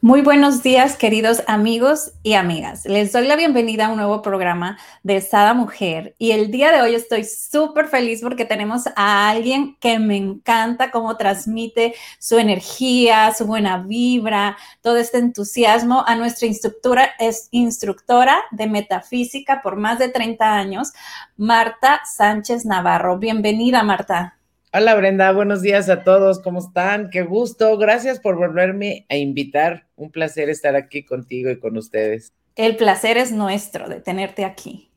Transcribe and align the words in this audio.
Muy 0.00 0.22
buenos 0.22 0.62
días, 0.62 0.96
queridos 0.96 1.42
amigos 1.48 2.12
y 2.22 2.34
amigas. 2.34 2.84
Les 2.84 3.10
doy 3.10 3.26
la 3.26 3.34
bienvenida 3.34 3.86
a 3.86 3.88
un 3.88 3.96
nuevo 3.96 4.22
programa 4.22 4.78
de 5.02 5.20
Sada 5.20 5.54
Mujer. 5.54 6.14
Y 6.18 6.30
el 6.30 6.52
día 6.52 6.70
de 6.70 6.80
hoy 6.80 6.94
estoy 6.94 7.24
súper 7.24 7.88
feliz 7.88 8.20
porque 8.22 8.44
tenemos 8.44 8.84
a 8.94 9.28
alguien 9.28 9.76
que 9.80 9.98
me 9.98 10.16
encanta 10.16 10.92
cómo 10.92 11.16
transmite 11.16 11.96
su 12.20 12.38
energía, 12.38 13.34
su 13.34 13.44
buena 13.44 13.78
vibra, 13.78 14.56
todo 14.82 14.98
este 14.98 15.18
entusiasmo 15.18 16.04
a 16.06 16.14
nuestra 16.14 16.46
instructora, 16.46 17.10
es 17.18 17.48
instructora 17.50 18.38
de 18.52 18.68
metafísica 18.68 19.62
por 19.62 19.74
más 19.74 19.98
de 19.98 20.10
30 20.10 20.54
años, 20.54 20.92
Marta 21.36 22.02
Sánchez 22.04 22.64
Navarro. 22.64 23.18
Bienvenida, 23.18 23.82
Marta. 23.82 24.38
Hola 24.72 24.94
Brenda, 24.94 25.32
buenos 25.32 25.60
días 25.60 25.88
a 25.88 26.04
todos, 26.04 26.40
¿cómo 26.40 26.60
están? 26.60 27.10
Qué 27.10 27.22
gusto, 27.22 27.76
gracias 27.78 28.20
por 28.20 28.36
volverme 28.36 29.06
a 29.08 29.16
invitar. 29.16 29.87
Un 29.98 30.10
placer 30.10 30.48
estar 30.48 30.76
aquí 30.76 31.02
contigo 31.02 31.50
y 31.50 31.58
con 31.58 31.76
ustedes. 31.76 32.32
El 32.56 32.76
placer 32.76 33.18
es 33.18 33.32
nuestro 33.32 33.88
de 33.88 34.00
tenerte 34.00 34.44
aquí. 34.44 34.90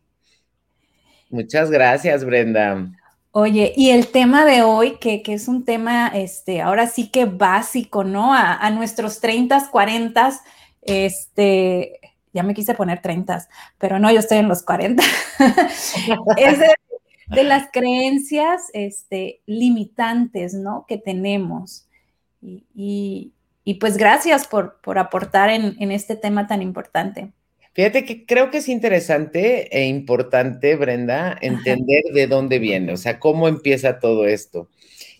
Muchas 1.29 1.71
gracias, 1.71 2.23
Brenda. 2.23 2.91
Oye, 3.31 3.73
y 3.75 3.89
el 3.89 4.07
tema 4.07 4.45
de 4.45 4.61
hoy, 4.61 4.97
que, 4.99 5.23
es 5.25 5.47
un 5.47 5.65
tema, 5.65 6.09
este, 6.09 6.61
ahora 6.61 6.87
sí 6.87 7.09
que 7.09 7.25
básico, 7.25 8.03
¿no? 8.03 8.33
A, 8.33 8.69
nuestros 8.69 9.19
30, 9.19 9.69
40, 9.71 10.39
este, 10.81 11.99
ya 12.33 12.43
me 12.43 12.53
quise 12.53 12.73
poner 12.73 13.01
30, 13.01 13.47
pero 13.77 13.99
no, 13.99 14.11
yo 14.11 14.19
estoy 14.19 14.37
en 14.37 14.49
los 14.49 14.63
40. 14.63 15.01
es 16.37 16.59
de 17.27 17.43
las 17.43 17.69
creencias 17.71 18.63
este, 18.73 19.41
limitantes, 19.45 20.53
¿no? 20.53 20.85
Que 20.87 20.97
tenemos. 20.97 21.87
Y, 22.41 23.31
pues 23.75 23.97
gracias 23.97 24.47
por, 24.47 24.81
por 24.81 24.97
aportar 24.97 25.49
en, 25.49 25.91
este 25.91 26.15
tema 26.15 26.47
tan 26.47 26.61
importante. 26.61 27.31
Fíjate 27.73 28.03
que 28.03 28.25
creo 28.25 28.51
que 28.51 28.57
es 28.57 28.67
interesante 28.67 29.77
e 29.77 29.85
importante, 29.85 30.75
Brenda, 30.75 31.37
entender 31.41 32.03
de 32.13 32.27
dónde 32.27 32.59
viene, 32.59 32.91
o 32.91 32.97
sea, 32.97 33.19
cómo 33.19 33.47
empieza 33.47 33.99
todo 33.99 34.25
esto. 34.25 34.67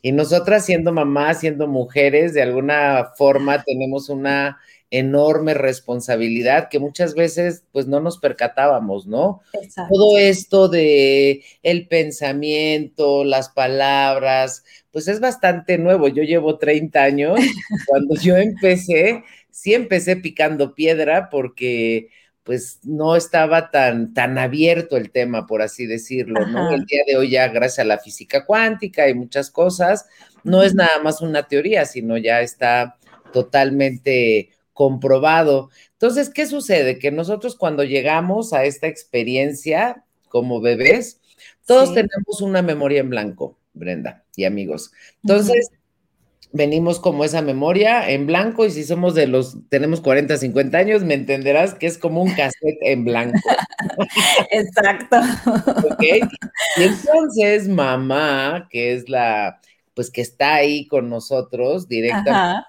Y 0.01 0.11
nosotras 0.11 0.65
siendo 0.65 0.91
mamás, 0.91 1.39
siendo 1.39 1.67
mujeres, 1.67 2.33
de 2.33 2.41
alguna 2.41 3.11
forma 3.17 3.63
tenemos 3.63 4.09
una 4.09 4.59
enorme 4.91 5.53
responsabilidad 5.53 6.67
que 6.69 6.77
muchas 6.77 7.15
veces 7.15 7.63
pues 7.71 7.87
no 7.87 8.01
nos 8.01 8.19
percatábamos, 8.19 9.07
¿no? 9.07 9.41
Todo 9.89 10.17
esto 10.17 10.67
de 10.67 11.43
el 11.63 11.87
pensamiento, 11.87 13.23
las 13.23 13.49
palabras, 13.49 14.65
pues 14.91 15.07
es 15.07 15.21
bastante 15.21 15.77
nuevo. 15.77 16.09
Yo 16.09 16.23
llevo 16.23 16.57
30 16.57 17.01
años. 17.01 17.39
Cuando 17.87 18.15
yo 18.15 18.35
empecé, 18.35 19.23
sí 19.49 19.73
empecé 19.73 20.17
picando 20.17 20.75
piedra 20.75 21.29
porque 21.29 22.09
pues 22.43 22.79
no 22.83 23.15
estaba 23.15 23.71
tan, 23.71 24.13
tan 24.13 24.37
abierto 24.37 24.97
el 24.97 25.11
tema, 25.11 25.47
por 25.47 25.61
así 25.61 25.85
decirlo, 25.85 26.45
¿no? 26.47 26.73
El 26.73 26.85
día 26.85 27.03
de 27.07 27.15
hoy 27.15 27.29
ya 27.29 27.47
gracias 27.47 27.79
a 27.79 27.87
la 27.87 27.99
física 27.99 28.45
cuántica 28.45 29.07
y 29.07 29.13
muchas 29.13 29.51
cosas, 29.51 30.07
no 30.43 30.63
es 30.63 30.73
nada 30.73 30.99
más 31.03 31.21
una 31.21 31.43
teoría, 31.47 31.85
sino 31.85 32.17
ya 32.17 32.41
está 32.41 32.97
totalmente 33.31 34.49
comprobado. 34.81 35.69
Entonces, 35.91 36.31
¿qué 36.31 36.47
sucede? 36.47 36.97
Que 36.97 37.11
nosotros 37.11 37.55
cuando 37.55 37.83
llegamos 37.83 38.51
a 38.51 38.65
esta 38.65 38.87
experiencia 38.87 40.03
como 40.27 40.59
bebés, 40.59 41.21
todos 41.67 41.93
tenemos 41.93 42.41
una 42.41 42.63
memoria 42.63 43.01
en 43.01 43.11
blanco, 43.11 43.59
Brenda 43.73 44.25
y 44.35 44.45
amigos. 44.45 44.91
Entonces, 45.21 45.69
venimos 46.51 46.99
como 46.99 47.23
esa 47.23 47.43
memoria 47.43 48.09
en 48.09 48.25
blanco 48.25 48.65
y 48.65 48.71
si 48.71 48.83
somos 48.83 49.13
de 49.13 49.27
los, 49.27 49.55
tenemos 49.69 50.01
40, 50.01 50.35
50 50.35 50.75
años, 50.79 51.03
me 51.03 51.13
entenderás 51.13 51.75
que 51.75 51.85
es 51.85 51.99
como 51.99 52.23
un 52.23 52.33
cassette 52.33 52.79
en 52.81 53.05
blanco. 53.05 53.37
Exacto. 54.49 55.17
¿Ok? 55.91 56.03
Y 56.77 56.81
entonces 56.81 57.67
mamá, 57.67 58.67
que 58.71 58.93
es 58.93 59.09
la, 59.09 59.61
pues 59.93 60.09
que 60.09 60.21
está 60.21 60.55
ahí 60.55 60.87
con 60.87 61.07
nosotros 61.07 61.87
directamente, 61.87 62.65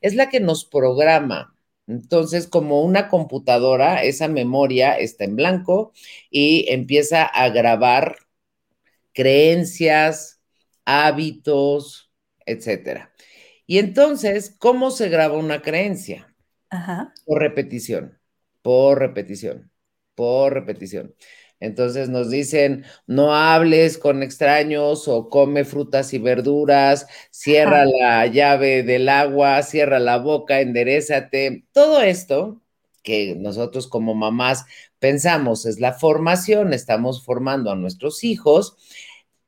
es 0.00 0.14
la 0.14 0.28
que 0.28 0.38
nos 0.38 0.64
programa. 0.64 1.55
Entonces, 1.86 2.48
como 2.48 2.82
una 2.82 3.08
computadora, 3.08 4.02
esa 4.02 4.28
memoria 4.28 4.98
está 4.98 5.24
en 5.24 5.36
blanco 5.36 5.92
y 6.30 6.66
empieza 6.70 7.24
a 7.24 7.48
grabar 7.50 8.16
creencias, 9.12 10.40
hábitos, 10.84 12.10
etcétera. 12.46 13.12
Y 13.66 13.78
entonces, 13.78 14.54
¿cómo 14.58 14.90
se 14.90 15.08
graba 15.08 15.36
una 15.38 15.62
creencia? 15.62 16.34
Por 17.24 17.40
repetición, 17.42 18.18
por 18.62 18.98
repetición, 19.00 19.72
por 20.14 20.54
repetición. 20.54 21.14
Entonces 21.58 22.08
nos 22.10 22.30
dicen, 22.30 22.84
no 23.06 23.34
hables 23.34 23.96
con 23.96 24.22
extraños 24.22 25.08
o 25.08 25.30
come 25.30 25.64
frutas 25.64 26.12
y 26.12 26.18
verduras, 26.18 27.06
cierra 27.30 27.86
la 27.86 28.26
llave 28.26 28.82
del 28.82 29.08
agua, 29.08 29.62
cierra 29.62 29.98
la 29.98 30.18
boca, 30.18 30.60
enderezate. 30.60 31.64
Todo 31.72 32.02
esto 32.02 32.60
que 33.02 33.36
nosotros 33.36 33.86
como 33.86 34.14
mamás 34.14 34.66
pensamos 34.98 35.64
es 35.64 35.80
la 35.80 35.92
formación, 35.92 36.74
estamos 36.74 37.24
formando 37.24 37.70
a 37.70 37.76
nuestros 37.76 38.22
hijos, 38.24 38.76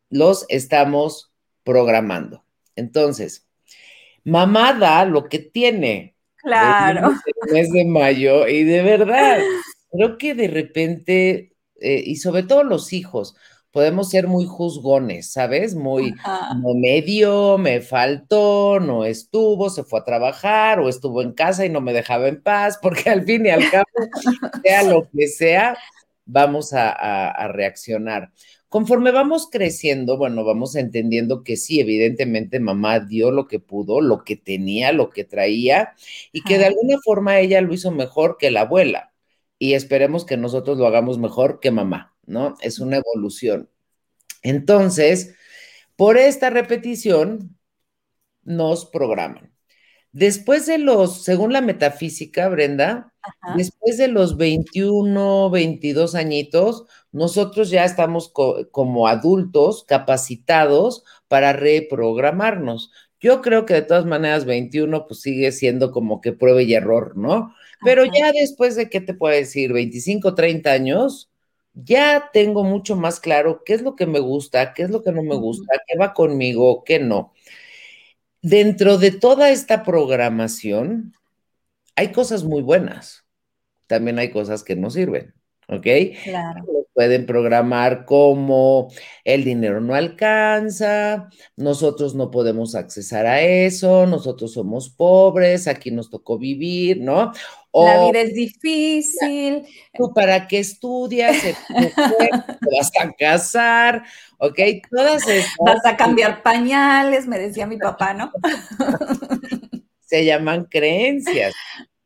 los 0.08 0.46
estamos 0.48 1.32
programando. 1.62 2.44
Entonces, 2.76 3.46
mamá 4.24 4.72
da 4.72 5.04
lo 5.04 5.28
que 5.28 5.40
tiene. 5.40 6.14
Claro. 6.36 7.10
El 7.44 7.52
mes 7.52 7.70
de 7.70 7.84
mayo 7.84 8.46
y 8.46 8.64
de 8.64 8.82
verdad, 8.82 9.40
creo 9.90 10.16
que 10.16 10.34
de 10.34 10.48
repente 10.48 11.52
eh, 11.80 12.02
y 12.04 12.16
sobre 12.16 12.42
todo 12.42 12.64
los 12.64 12.92
hijos, 12.92 13.34
podemos 13.70 14.10
ser 14.10 14.26
muy 14.26 14.46
juzgones, 14.46 15.30
¿sabes? 15.32 15.74
Muy, 15.74 16.14
no 16.62 16.74
me 16.74 17.02
dio, 17.02 17.58
me 17.58 17.80
faltó, 17.80 18.80
no 18.80 19.04
estuvo, 19.04 19.70
se 19.70 19.84
fue 19.84 20.00
a 20.00 20.04
trabajar 20.04 20.80
o 20.80 20.88
estuvo 20.88 21.22
en 21.22 21.32
casa 21.32 21.66
y 21.66 21.68
no 21.68 21.80
me 21.80 21.92
dejaba 21.92 22.28
en 22.28 22.42
paz, 22.42 22.78
porque 22.82 23.10
al 23.10 23.24
fin 23.24 23.46
y 23.46 23.50
al 23.50 23.70
cabo, 23.70 23.86
sea 24.64 24.82
lo 24.82 25.08
que 25.10 25.28
sea, 25.28 25.76
vamos 26.24 26.72
a, 26.72 26.90
a 26.90 27.48
reaccionar. 27.48 28.32
Conforme 28.68 29.12
vamos 29.12 29.48
creciendo, 29.50 30.18
bueno, 30.18 30.44
vamos 30.44 30.74
entendiendo 30.74 31.42
que 31.42 31.56
sí, 31.56 31.80
evidentemente 31.80 32.60
mamá 32.60 33.00
dio 33.00 33.30
lo 33.30 33.46
que 33.46 33.60
pudo, 33.60 34.02
lo 34.02 34.24
que 34.24 34.36
tenía, 34.36 34.92
lo 34.92 35.08
que 35.08 35.24
traía, 35.24 35.94
y 36.32 36.42
que 36.42 36.58
de 36.58 36.66
alguna 36.66 36.98
forma 37.02 37.38
ella 37.38 37.62
lo 37.62 37.72
hizo 37.72 37.90
mejor 37.90 38.36
que 38.38 38.50
la 38.50 38.62
abuela 38.62 39.12
y 39.58 39.74
esperemos 39.74 40.24
que 40.24 40.36
nosotros 40.36 40.78
lo 40.78 40.86
hagamos 40.86 41.18
mejor 41.18 41.60
que 41.60 41.70
mamá, 41.70 42.16
¿no? 42.26 42.54
Es 42.60 42.78
una 42.78 42.96
evolución. 42.98 43.70
Entonces, 44.42 45.34
por 45.96 46.16
esta 46.16 46.50
repetición, 46.50 47.58
nos 48.44 48.86
programan. 48.86 49.52
Después 50.12 50.66
de 50.66 50.78
los, 50.78 51.22
según 51.22 51.52
la 51.52 51.60
metafísica, 51.60 52.48
Brenda, 52.48 53.12
después 53.56 53.98
de 53.98 54.08
los 54.08 54.36
21, 54.36 55.50
22 55.50 56.14
añitos, 56.14 56.86
nosotros 57.12 57.70
ya 57.70 57.84
estamos 57.84 58.32
como 58.32 59.06
adultos 59.06 59.84
capacitados 59.84 61.04
para 61.28 61.52
reprogramarnos. 61.52 62.90
Yo 63.20 63.42
creo 63.42 63.66
que 63.66 63.74
de 63.74 63.82
todas 63.82 64.06
maneras 64.06 64.44
21 64.44 65.06
pues 65.06 65.20
sigue 65.20 65.52
siendo 65.52 65.90
como 65.92 66.20
que 66.20 66.32
prueba 66.32 66.62
y 66.62 66.74
error, 66.74 67.16
¿no? 67.16 67.54
Pero 67.84 68.04
ya 68.04 68.32
después 68.32 68.76
de, 68.76 68.88
¿qué 68.88 69.00
te 69.00 69.14
puedo 69.14 69.34
decir? 69.34 69.72
25, 69.72 70.34
30 70.34 70.72
años, 70.72 71.30
ya 71.84 72.30
tengo 72.32 72.64
mucho 72.64 72.96
más 72.96 73.20
claro 73.20 73.62
qué 73.64 73.74
es 73.74 73.82
lo 73.82 73.94
que 73.94 74.06
me 74.06 74.18
gusta, 74.18 74.74
qué 74.74 74.82
es 74.82 74.90
lo 74.90 75.02
que 75.02 75.12
no 75.12 75.22
me 75.22 75.36
gusta, 75.36 75.80
qué 75.86 75.96
va 75.96 76.12
conmigo, 76.12 76.82
qué 76.84 76.98
no. 76.98 77.32
Dentro 78.42 78.98
de 78.98 79.12
toda 79.12 79.50
esta 79.50 79.84
programación, 79.84 81.14
hay 81.94 82.12
cosas 82.12 82.44
muy 82.44 82.62
buenas, 82.62 83.24
también 83.86 84.18
hay 84.18 84.30
cosas 84.30 84.62
que 84.62 84.76
no 84.76 84.90
sirven, 84.90 85.34
¿ok? 85.68 85.86
Claro. 86.24 86.64
pueden 86.94 87.26
programar 87.26 88.04
como 88.04 88.88
el 89.24 89.44
dinero 89.44 89.80
no 89.80 89.94
alcanza, 89.94 91.28
nosotros 91.56 92.14
no 92.14 92.30
podemos 92.30 92.74
accesar 92.74 93.26
a 93.26 93.40
eso, 93.40 94.06
nosotros 94.06 94.52
somos 94.52 94.90
pobres, 94.90 95.68
aquí 95.68 95.90
nos 95.92 96.10
tocó 96.10 96.38
vivir, 96.38 97.00
¿no? 97.00 97.32
La 97.72 98.06
vida 98.06 98.20
es 98.20 98.34
difícil. 98.34 99.66
¿Tú 99.94 100.12
para 100.14 100.46
qué 100.46 100.60
estudias? 100.60 101.36
¿Te 101.68 102.76
vas 102.76 102.90
a 103.00 103.12
casar? 103.12 104.04
¿Ok? 104.38 104.58
Todas 104.90 105.26
esas. 105.28 105.52
Vas 105.64 105.84
a 105.84 105.96
cambiar 105.96 106.42
pañales, 106.42 107.26
me 107.26 107.38
decía 107.38 107.66
mi 107.66 107.76
papá, 107.76 108.14
¿no? 108.14 108.32
Se 110.00 110.24
llaman 110.24 110.64
creencias. 110.64 111.54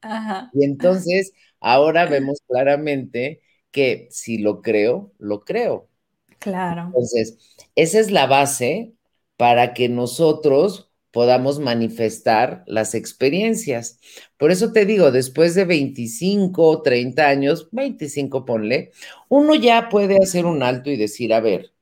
Ajá. 0.00 0.50
Y 0.52 0.64
entonces, 0.64 1.32
ahora 1.60 2.06
vemos 2.06 2.40
claramente 2.48 3.40
que 3.70 4.08
si 4.10 4.38
lo 4.38 4.60
creo, 4.60 5.12
lo 5.18 5.44
creo. 5.44 5.88
Claro. 6.38 6.86
Entonces, 6.86 7.38
esa 7.76 8.00
es 8.00 8.10
la 8.10 8.26
base 8.26 8.92
para 9.36 9.74
que 9.74 9.88
nosotros 9.88 10.91
podamos 11.12 11.60
manifestar 11.60 12.64
las 12.66 12.94
experiencias. 12.94 14.00
Por 14.38 14.50
eso 14.50 14.72
te 14.72 14.86
digo, 14.86 15.12
después 15.12 15.54
de 15.54 15.64
25 15.64 16.66
o 16.66 16.82
30 16.82 17.28
años, 17.28 17.68
25 17.72 18.44
ponle, 18.44 18.90
uno 19.28 19.54
ya 19.54 19.88
puede 19.90 20.16
hacer 20.16 20.46
un 20.46 20.62
alto 20.62 20.90
y 20.90 20.96
decir, 20.96 21.34
a 21.34 21.40
ver, 21.40 21.72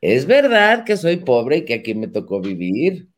es 0.00 0.26
verdad 0.26 0.84
que 0.84 0.96
soy 0.96 1.18
pobre 1.18 1.58
y 1.58 1.64
que 1.66 1.74
aquí 1.74 1.94
me 1.94 2.08
tocó 2.08 2.40
vivir, 2.40 3.09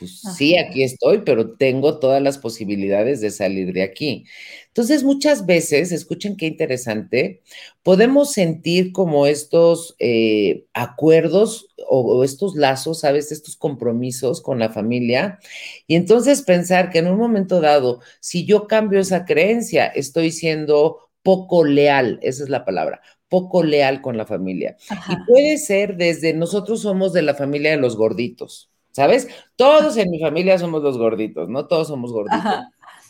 pues 0.00 0.22
sí, 0.34 0.56
aquí 0.56 0.82
estoy, 0.82 1.18
pero 1.26 1.52
tengo 1.56 1.98
todas 1.98 2.22
las 2.22 2.38
posibilidades 2.38 3.20
de 3.20 3.30
salir 3.30 3.74
de 3.74 3.82
aquí. 3.82 4.24
Entonces, 4.68 5.04
muchas 5.04 5.44
veces, 5.44 5.92
escuchen 5.92 6.38
qué 6.38 6.46
interesante, 6.46 7.42
podemos 7.82 8.32
sentir 8.32 8.92
como 8.92 9.26
estos 9.26 9.94
eh, 9.98 10.64
acuerdos 10.72 11.68
o, 11.86 12.24
estos 12.24 12.56
lazos, 12.56 13.00
¿sabes? 13.00 13.30
Estos 13.30 13.56
compromisos 13.56 14.40
con 14.40 14.58
la 14.58 14.70
familia. 14.70 15.38
Y 15.86 15.96
entonces 15.96 16.40
pensar 16.40 16.88
que 16.88 17.00
en 17.00 17.08
un 17.08 17.18
momento 17.18 17.60
dado, 17.60 18.00
si 18.20 18.46
yo 18.46 18.66
cambio 18.66 19.00
esa 19.00 19.26
creencia, 19.26 19.86
estoy 19.86 20.32
siendo 20.32 21.10
poco 21.22 21.62
leal, 21.62 22.18
esa 22.22 22.42
es 22.42 22.48
la 22.48 22.64
palabra, 22.64 23.02
poco 23.28 23.62
leal 23.62 24.00
con 24.00 24.16
la 24.16 24.24
familia. 24.24 24.78
Y 25.10 25.16
puede 25.26 25.58
ser 25.58 25.98
desde 25.98 26.32
nosotros 26.32 26.80
somos 26.80 27.12
de 27.12 27.20
la 27.20 27.34
familia 27.34 27.72
de 27.72 27.76
los 27.76 27.96
gorditos. 27.96 28.69
¿Sabes? 28.92 29.28
Todos 29.56 29.96
en 29.96 30.10
mi 30.10 30.20
familia 30.20 30.58
somos 30.58 30.82
los 30.82 30.98
gorditos, 30.98 31.48
¿no? 31.48 31.66
Todos 31.66 31.88
somos 31.88 32.12
gorditos. 32.12 32.44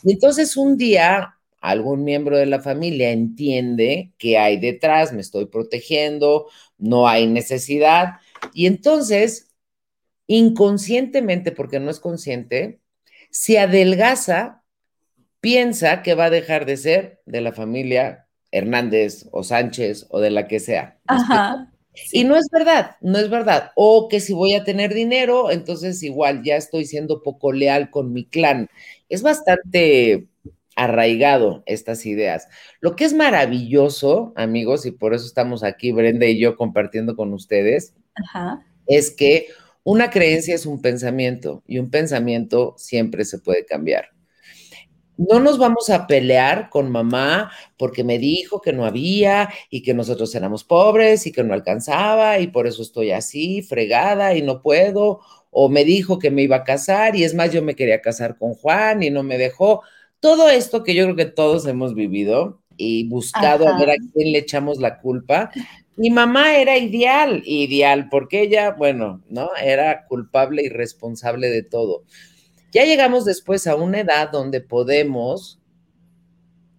Entonces 0.03 0.57
un 0.57 0.77
día 0.77 1.35
algún 1.61 2.03
miembro 2.03 2.37
de 2.37 2.47
la 2.47 2.59
familia 2.59 3.11
entiende 3.11 4.11
que 4.17 4.37
hay 4.37 4.59
detrás, 4.59 5.13
me 5.13 5.21
estoy 5.21 5.45
protegiendo, 5.45 6.47
no 6.77 7.07
hay 7.07 7.27
necesidad. 7.27 8.15
Y 8.53 8.65
entonces, 8.65 9.51
inconscientemente, 10.25 11.51
porque 11.51 11.79
no 11.79 11.91
es 11.91 11.99
consciente, 11.99 12.81
se 13.29 13.59
adelgaza, 13.59 14.63
piensa 15.39 16.01
que 16.01 16.15
va 16.15 16.25
a 16.25 16.29
dejar 16.31 16.65
de 16.65 16.77
ser 16.77 17.21
de 17.25 17.41
la 17.41 17.53
familia 17.53 18.27
Hernández 18.51 19.27
o 19.31 19.43
Sánchez 19.43 20.07
o 20.09 20.19
de 20.19 20.31
la 20.31 20.47
que 20.47 20.59
sea. 20.59 20.99
Ajá. 21.05 21.71
Y 22.11 22.23
no 22.23 22.35
es 22.37 22.47
verdad, 22.51 22.95
no 23.01 23.17
es 23.19 23.29
verdad. 23.29 23.71
O 23.75 24.07
que 24.07 24.19
si 24.19 24.33
voy 24.33 24.53
a 24.53 24.63
tener 24.63 24.93
dinero, 24.93 25.51
entonces 25.51 26.01
igual 26.03 26.43
ya 26.43 26.55
estoy 26.55 26.85
siendo 26.85 27.21
poco 27.21 27.51
leal 27.51 27.89
con 27.89 28.13
mi 28.13 28.25
clan. 28.25 28.69
Es 29.09 29.21
bastante 29.21 30.27
arraigado 30.75 31.63
estas 31.65 32.05
ideas. 32.05 32.47
Lo 32.79 32.95
que 32.95 33.03
es 33.03 33.13
maravilloso, 33.13 34.33
amigos, 34.35 34.85
y 34.85 34.91
por 34.91 35.13
eso 35.13 35.25
estamos 35.25 35.63
aquí, 35.63 35.91
Brenda 35.91 36.25
y 36.25 36.39
yo, 36.39 36.55
compartiendo 36.55 37.15
con 37.15 37.33
ustedes, 37.33 37.93
es 38.87 39.11
que 39.11 39.47
una 39.83 40.09
creencia 40.09 40.55
es 40.55 40.65
un 40.65 40.81
pensamiento 40.81 41.63
y 41.67 41.79
un 41.79 41.89
pensamiento 41.89 42.75
siempre 42.77 43.25
se 43.25 43.39
puede 43.39 43.65
cambiar 43.65 44.09
no 45.17 45.39
nos 45.39 45.57
vamos 45.57 45.89
a 45.89 46.07
pelear 46.07 46.69
con 46.69 46.91
mamá 46.91 47.51
porque 47.77 48.03
me 48.03 48.17
dijo 48.17 48.61
que 48.61 48.73
no 48.73 48.85
había 48.85 49.49
y 49.69 49.83
que 49.83 49.93
nosotros 49.93 50.33
éramos 50.35 50.63
pobres 50.63 51.27
y 51.27 51.31
que 51.31 51.43
no 51.43 51.53
alcanzaba 51.53 52.39
y 52.39 52.47
por 52.47 52.67
eso 52.67 52.81
estoy 52.81 53.11
así, 53.11 53.61
fregada 53.61 54.35
y 54.35 54.41
no 54.41 54.61
puedo, 54.61 55.19
o 55.51 55.69
me 55.69 55.83
dijo 55.83 56.17
que 56.17 56.31
me 56.31 56.43
iba 56.43 56.57
a 56.57 56.63
casar 56.63 57.15
y 57.15 57.23
es 57.23 57.33
más, 57.35 57.51
yo 57.51 57.61
me 57.61 57.75
quería 57.75 58.01
casar 58.01 58.37
con 58.37 58.53
Juan 58.53 59.03
y 59.03 59.09
no 59.09 59.21
me 59.23 59.37
dejó. 59.37 59.81
Todo 60.19 60.49
esto 60.49 60.83
que 60.83 60.95
yo 60.95 61.03
creo 61.05 61.15
que 61.15 61.25
todos 61.25 61.65
hemos 61.67 61.93
vivido 61.93 62.61
y 62.77 63.07
buscado 63.07 63.67
a 63.67 63.77
ver 63.77 63.91
a 63.91 63.95
quién 64.13 64.31
le 64.31 64.39
echamos 64.39 64.79
la 64.79 64.99
culpa. 64.99 65.51
Mi 65.97 66.09
mamá 66.09 66.57
era 66.57 66.77
ideal, 66.77 67.43
ideal, 67.45 68.07
porque 68.09 68.41
ella, 68.41 68.71
bueno, 68.71 69.21
¿no? 69.29 69.51
Era 69.61 70.05
culpable 70.07 70.63
y 70.63 70.69
responsable 70.69 71.49
de 71.49 71.63
todo. 71.63 72.03
Ya 72.71 72.85
llegamos 72.85 73.25
después 73.25 73.67
a 73.67 73.75
una 73.75 73.99
edad 73.99 74.31
donde 74.31 74.61
podemos 74.61 75.59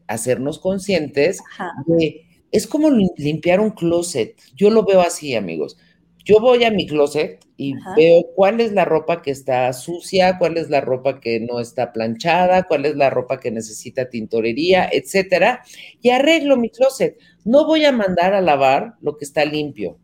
hacernos 0.07 0.59
conscientes 0.59 1.41
de, 1.87 2.27
es 2.51 2.67
como 2.67 2.91
limpiar 2.91 3.61
un 3.61 3.71
closet. 3.71 4.37
Yo 4.55 4.71
lo 4.71 4.85
veo 4.85 5.01
así, 5.01 5.35
amigos. 5.35 5.77
Yo 6.25 6.39
voy 6.39 6.63
a 6.65 6.71
mi 6.71 6.87
closet 6.87 7.45
y 7.57 7.75
veo 7.97 8.23
cuál 8.37 8.61
es 8.61 8.73
la 8.73 8.85
ropa 8.85 9.23
que 9.23 9.33
está 9.33 9.73
sucia, 9.73 10.39
cuál 10.39 10.57
es 10.57 10.71
la 10.71 10.81
ropa 10.81 11.19
que 11.21 11.41
no 11.41 11.59
está 11.59 11.93
planchada, 11.93 12.63
cuál 12.65 12.87
es 12.87 12.95
la 12.95 13.11
ropa 13.11 13.41
que 13.41 13.51
necesita 13.51 14.09
tintorería, 14.09 14.89
etcétera, 14.91 15.63
y 16.01 16.11
arreglo 16.11 16.57
mi 16.57 16.71
closet. 16.71 17.19
No 17.45 17.67
voy 17.67 17.85
a 17.85 17.93
mandar 17.93 18.35
a 18.35 18.41
lavar 18.41 18.95
lo 19.01 19.17
que 19.17 19.25
está 19.25 19.45
limpio. 19.45 19.99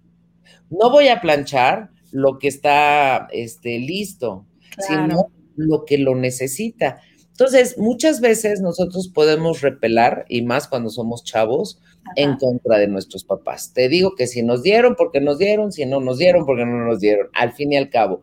No 0.70 0.90
voy 0.90 1.08
a 1.08 1.20
planchar 1.20 1.90
lo 2.10 2.38
que 2.38 2.48
está 2.48 3.28
este, 3.30 3.78
listo, 3.78 4.44
sino 4.78 5.30
lo 5.58 5.84
que 5.84 5.98
lo 5.98 6.14
necesita. 6.14 7.00
Entonces, 7.30 7.76
muchas 7.78 8.20
veces 8.20 8.60
nosotros 8.60 9.08
podemos 9.08 9.60
repelar, 9.60 10.24
y 10.28 10.42
más 10.42 10.66
cuando 10.66 10.90
somos 10.90 11.22
chavos, 11.22 11.80
en 12.16 12.36
contra 12.36 12.78
de 12.78 12.88
nuestros 12.88 13.24
papás. 13.24 13.72
Te 13.74 13.88
digo 13.88 14.14
que 14.16 14.26
si 14.26 14.42
nos 14.42 14.62
dieron, 14.62 14.94
porque 14.96 15.20
nos 15.20 15.38
dieron, 15.38 15.72
si 15.72 15.84
no 15.84 16.00
nos 16.00 16.18
dieron, 16.18 16.46
porque 16.46 16.64
no 16.64 16.86
nos 16.86 17.00
dieron, 17.00 17.28
al 17.34 17.52
fin 17.52 17.72
y 17.72 17.76
al 17.76 17.90
cabo. 17.90 18.22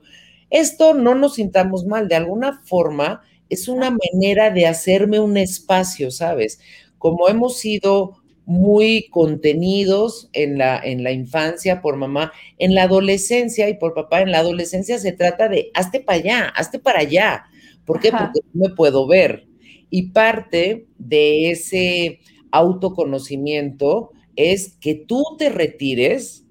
Esto 0.50 0.94
no 0.94 1.16
nos 1.16 1.36
sintamos 1.36 1.86
mal, 1.86 2.08
de 2.08 2.16
alguna 2.16 2.62
forma 2.66 3.22
es 3.50 3.68
una 3.68 3.92
manera 3.92 4.50
de 4.52 4.66
hacerme 4.66 5.20
un 5.20 5.38
espacio, 5.38 6.12
¿sabes? 6.12 6.60
Como 6.98 7.30
hemos 7.30 7.58
sido 7.60 8.18
muy 8.46 9.08
contenidos 9.10 10.30
en 10.34 10.58
la, 10.58 10.80
en 10.80 11.04
la 11.04 11.12
infancia 11.12 11.82
por 11.82 11.98
mamá, 11.98 12.32
en 12.58 12.76
la 12.76 12.84
adolescencia 12.84 13.68
y 13.70 13.76
por 13.76 13.94
papá, 13.94 14.22
en 14.22 14.32
la 14.32 14.40
adolescencia 14.40 15.00
se 15.00 15.12
trata 15.12 15.50
de 15.50 15.72
hazte 15.74 16.00
para 16.00 16.20
allá, 16.20 16.54
hazte 16.56 16.80
para 16.80 17.00
allá. 17.00 17.46
¿Por 17.86 18.00
qué? 18.00 18.12
Porque 18.12 18.42
no 18.54 18.68
me 18.68 18.76
puedo 18.76 19.08
ver. 19.08 19.48
Y 19.90 20.10
parte 20.10 20.88
de 20.98 21.52
ese 21.52 22.20
autoconocimiento 22.52 24.12
es 24.36 24.76
que 24.80 24.96
tú 24.96 25.24
te 25.38 25.50
retires 25.50 26.46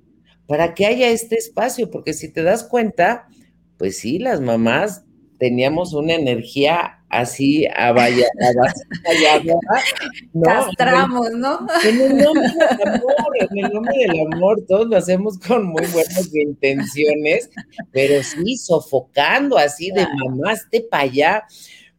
para 0.46 0.74
que 0.74 0.86
haya 0.86 1.08
este 1.08 1.36
espacio, 1.36 1.90
porque 1.90 2.12
si 2.12 2.32
te 2.32 2.42
das 2.42 2.64
cuenta, 2.64 3.28
pues 3.78 3.98
sí, 3.98 4.18
las 4.18 4.40
mamás 4.40 5.04
teníamos 5.38 5.94
una 5.94 6.14
energía 6.14 7.03
así 7.14 7.66
a 7.74 7.92
vaya, 7.92 8.26
a 8.40 9.42
¿no? 10.32 10.42
Castramos, 10.42 11.30
¿no? 11.32 11.66
En 11.84 12.00
el 12.00 12.16
nombre 12.18 12.48
del 12.48 12.88
amor, 12.88 13.36
en 13.40 13.64
el 13.64 13.72
nombre 13.72 13.94
del 13.98 14.32
amor, 14.32 14.64
todos 14.68 14.88
lo 14.88 14.96
hacemos 14.96 15.38
con 15.38 15.66
muy 15.66 15.86
buenas 15.86 16.34
intenciones, 16.34 17.50
pero 17.92 18.22
sí, 18.22 18.56
sofocando 18.56 19.56
así 19.56 19.90
de 19.90 20.06
mamás 20.24 20.68
de 20.70 20.82
para 20.82 21.04
allá. 21.04 21.44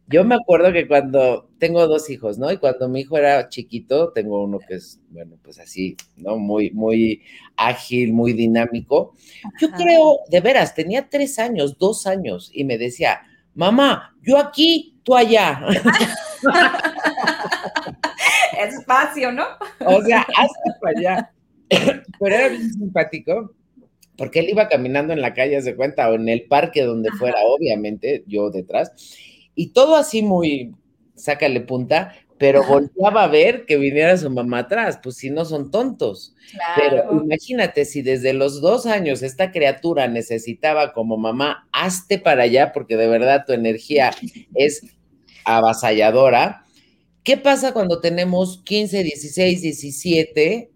Yo 0.08 0.24
me 0.24 0.36
acuerdo 0.36 0.72
que 0.72 0.86
cuando 0.86 1.50
tengo 1.58 1.84
dos 1.88 2.08
hijos, 2.10 2.38
¿no? 2.38 2.52
Y 2.52 2.58
cuando 2.58 2.88
mi 2.88 3.00
hijo 3.00 3.18
era 3.18 3.48
chiquito, 3.48 4.12
tengo 4.12 4.44
uno 4.44 4.60
que 4.60 4.74
es, 4.74 5.00
bueno, 5.10 5.36
pues 5.42 5.58
así, 5.58 5.96
¿no? 6.16 6.36
Muy, 6.36 6.70
muy 6.70 7.22
ágil, 7.56 8.12
muy 8.12 8.32
dinámico. 8.32 9.14
Yo 9.60 9.70
creo, 9.70 10.20
de 10.30 10.40
veras, 10.40 10.74
tenía 10.74 11.08
tres 11.08 11.40
años, 11.40 11.76
dos 11.78 12.06
años, 12.06 12.50
y 12.52 12.62
me 12.62 12.78
decía, 12.78 13.22
mamá, 13.54 14.14
yo 14.22 14.38
aquí, 14.38 14.95
tú 15.06 15.16
allá. 15.16 15.60
Espacio, 18.58 19.32
¿no? 19.32 19.44
O 19.86 20.02
sea, 20.02 20.20
hasta 20.20 20.80
para 20.80 20.98
allá. 20.98 21.32
Pero 21.68 22.34
era 22.34 22.48
bien 22.48 22.72
simpático, 22.72 23.54
porque 24.18 24.40
él 24.40 24.50
iba 24.50 24.68
caminando 24.68 25.12
en 25.12 25.20
la 25.20 25.32
calle, 25.32 25.62
se 25.62 25.76
cuenta, 25.76 26.10
o 26.10 26.14
en 26.14 26.28
el 26.28 26.46
parque 26.46 26.82
donde 26.82 27.10
fuera, 27.12 27.38
obviamente, 27.44 28.24
yo 28.26 28.50
detrás, 28.50 28.92
y 29.54 29.68
todo 29.68 29.96
así 29.96 30.22
muy, 30.22 30.74
sácale 31.14 31.60
punta, 31.60 32.12
pero 32.38 32.62
volteaba 32.64 33.24
a 33.24 33.28
ver 33.28 33.64
que 33.64 33.76
viniera 33.76 34.16
su 34.16 34.28
mamá 34.28 34.60
atrás, 34.60 34.98
pues 35.02 35.16
si 35.16 35.30
no 35.30 35.44
son 35.44 35.70
tontos. 35.70 36.34
Pero 36.76 37.22
imagínate 37.22 37.84
si 37.84 38.02
desde 38.02 38.34
los 38.34 38.60
dos 38.60 38.86
años 38.86 39.22
esta 39.22 39.50
criatura 39.50 40.06
necesitaba 40.08 40.92
como 40.92 41.16
mamá, 41.16 41.66
hazte 41.72 42.18
para 42.18 42.42
allá, 42.42 42.72
porque 42.72 42.96
de 42.96 43.08
verdad 43.08 43.44
tu 43.46 43.52
energía 43.54 44.10
es 44.54 44.95
avasalladora. 45.46 46.64
¿Qué 47.22 47.36
pasa 47.36 47.72
cuando 47.72 48.00
tenemos 48.00 48.62
15, 48.64 49.02
16, 49.02 49.62
17? 49.62 50.70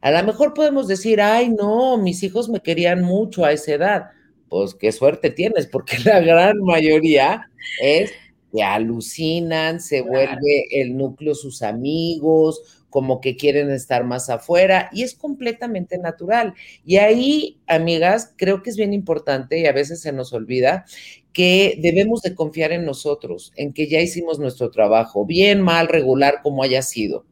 A 0.00 0.10
lo 0.10 0.24
mejor 0.24 0.54
podemos 0.54 0.88
decir, 0.88 1.20
ay, 1.20 1.48
no, 1.50 1.96
mis 1.98 2.22
hijos 2.22 2.48
me 2.48 2.60
querían 2.60 3.02
mucho 3.02 3.44
a 3.44 3.52
esa 3.52 3.74
edad. 3.74 4.04
Pues 4.48 4.74
qué 4.74 4.92
suerte 4.92 5.30
tienes, 5.30 5.66
porque 5.66 5.98
la 6.04 6.20
gran 6.20 6.58
mayoría 6.58 7.50
es 7.82 8.12
que 8.52 8.62
alucinan, 8.62 9.80
se 9.80 10.02
vuelve 10.02 10.66
el 10.70 10.96
núcleo 10.96 11.34
sus 11.34 11.62
amigos, 11.62 12.75
como 12.90 13.20
que 13.20 13.36
quieren 13.36 13.70
estar 13.70 14.04
más 14.04 14.30
afuera 14.30 14.88
y 14.92 15.02
es 15.02 15.14
completamente 15.14 15.98
natural. 15.98 16.54
Y 16.84 16.96
ahí, 16.96 17.60
amigas, 17.66 18.32
creo 18.36 18.62
que 18.62 18.70
es 18.70 18.76
bien 18.76 18.92
importante 18.92 19.58
y 19.58 19.66
a 19.66 19.72
veces 19.72 20.00
se 20.00 20.12
nos 20.12 20.32
olvida 20.32 20.84
que 21.32 21.78
debemos 21.82 22.22
de 22.22 22.34
confiar 22.34 22.72
en 22.72 22.86
nosotros, 22.86 23.52
en 23.56 23.74
que 23.74 23.88
ya 23.88 24.00
hicimos 24.00 24.38
nuestro 24.38 24.70
trabajo, 24.70 25.26
bien, 25.26 25.60
mal, 25.60 25.88
regular, 25.88 26.40
como 26.42 26.62
haya 26.62 26.80
sido. 26.80 27.26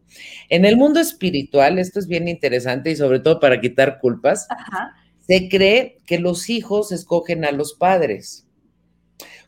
En 0.50 0.64
el 0.64 0.76
mundo 0.76 1.00
espiritual, 1.00 1.78
esto 1.78 1.98
es 1.98 2.06
bien 2.06 2.28
interesante 2.28 2.90
y 2.90 2.96
sobre 2.96 3.20
todo 3.20 3.40
para 3.40 3.60
quitar 3.60 3.98
culpas, 4.00 4.46
se 5.20 5.48
cree 5.48 6.00
que 6.06 6.18
los 6.18 6.50
hijos 6.50 6.92
escogen 6.92 7.44
a 7.44 7.52
los 7.52 7.74
padres. 7.74 8.46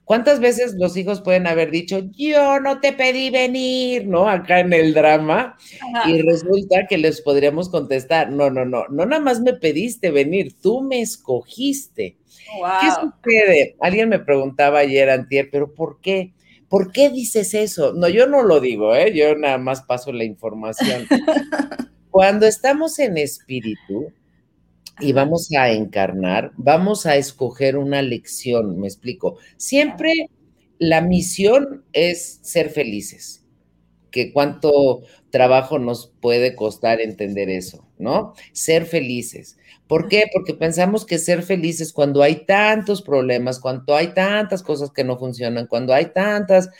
¿Cuántas 0.06 0.38
veces 0.38 0.76
los 0.78 0.96
hijos 0.96 1.20
pueden 1.20 1.48
haber 1.48 1.72
dicho, 1.72 1.98
yo 2.12 2.60
no 2.60 2.78
te 2.78 2.92
pedí 2.92 3.28
venir, 3.28 4.06
¿no? 4.06 4.28
Acá 4.28 4.60
en 4.60 4.72
el 4.72 4.94
drama. 4.94 5.58
Y 6.06 6.22
resulta 6.22 6.86
que 6.86 6.96
les 6.96 7.20
podríamos 7.20 7.68
contestar, 7.68 8.30
no, 8.30 8.48
no, 8.48 8.64
no, 8.64 8.86
no 8.88 9.04
nada 9.04 9.20
más 9.20 9.40
me 9.40 9.54
pediste 9.54 10.12
venir, 10.12 10.54
tú 10.62 10.80
me 10.80 11.00
escogiste. 11.00 12.18
¿Qué 12.80 12.88
sucede? 13.00 13.74
Alguien 13.80 14.08
me 14.08 14.20
preguntaba 14.20 14.78
ayer, 14.78 15.10
Antier, 15.10 15.48
pero 15.50 15.74
¿por 15.74 16.00
qué? 16.00 16.34
¿Por 16.68 16.92
qué 16.92 17.10
dices 17.10 17.52
eso? 17.54 17.92
No, 17.92 18.08
yo 18.08 18.28
no 18.28 18.44
lo 18.44 18.60
digo, 18.60 18.94
¿eh? 18.94 19.12
Yo 19.12 19.34
nada 19.34 19.58
más 19.58 19.82
paso 19.82 20.12
la 20.12 20.22
información. 20.22 21.04
Cuando 22.12 22.46
estamos 22.46 23.00
en 23.00 23.18
espíritu, 23.18 24.12
y 25.00 25.12
vamos 25.12 25.50
a 25.52 25.70
encarnar, 25.70 26.52
vamos 26.56 27.06
a 27.06 27.16
escoger 27.16 27.76
una 27.76 28.02
lección, 28.02 28.78
me 28.78 28.86
explico. 28.86 29.38
Siempre 29.56 30.30
la 30.78 31.00
misión 31.00 31.84
es 31.92 32.40
ser 32.42 32.70
felices, 32.70 33.44
que 34.10 34.32
cuánto 34.32 35.02
trabajo 35.30 35.78
nos 35.78 36.12
puede 36.20 36.54
costar 36.54 37.00
entender 37.00 37.50
eso, 37.50 37.86
¿no? 37.98 38.34
Ser 38.52 38.86
felices. 38.86 39.58
¿Por 39.86 40.08
qué? 40.08 40.24
Porque 40.32 40.54
pensamos 40.54 41.04
que 41.04 41.18
ser 41.18 41.42
felices 41.42 41.92
cuando 41.92 42.22
hay 42.22 42.46
tantos 42.46 43.02
problemas, 43.02 43.60
cuando 43.60 43.94
hay 43.94 44.08
tantas 44.08 44.62
cosas 44.62 44.90
que 44.90 45.04
no 45.04 45.18
funcionan, 45.18 45.66
cuando 45.66 45.94
hay 45.94 46.06
tantas, 46.06 46.70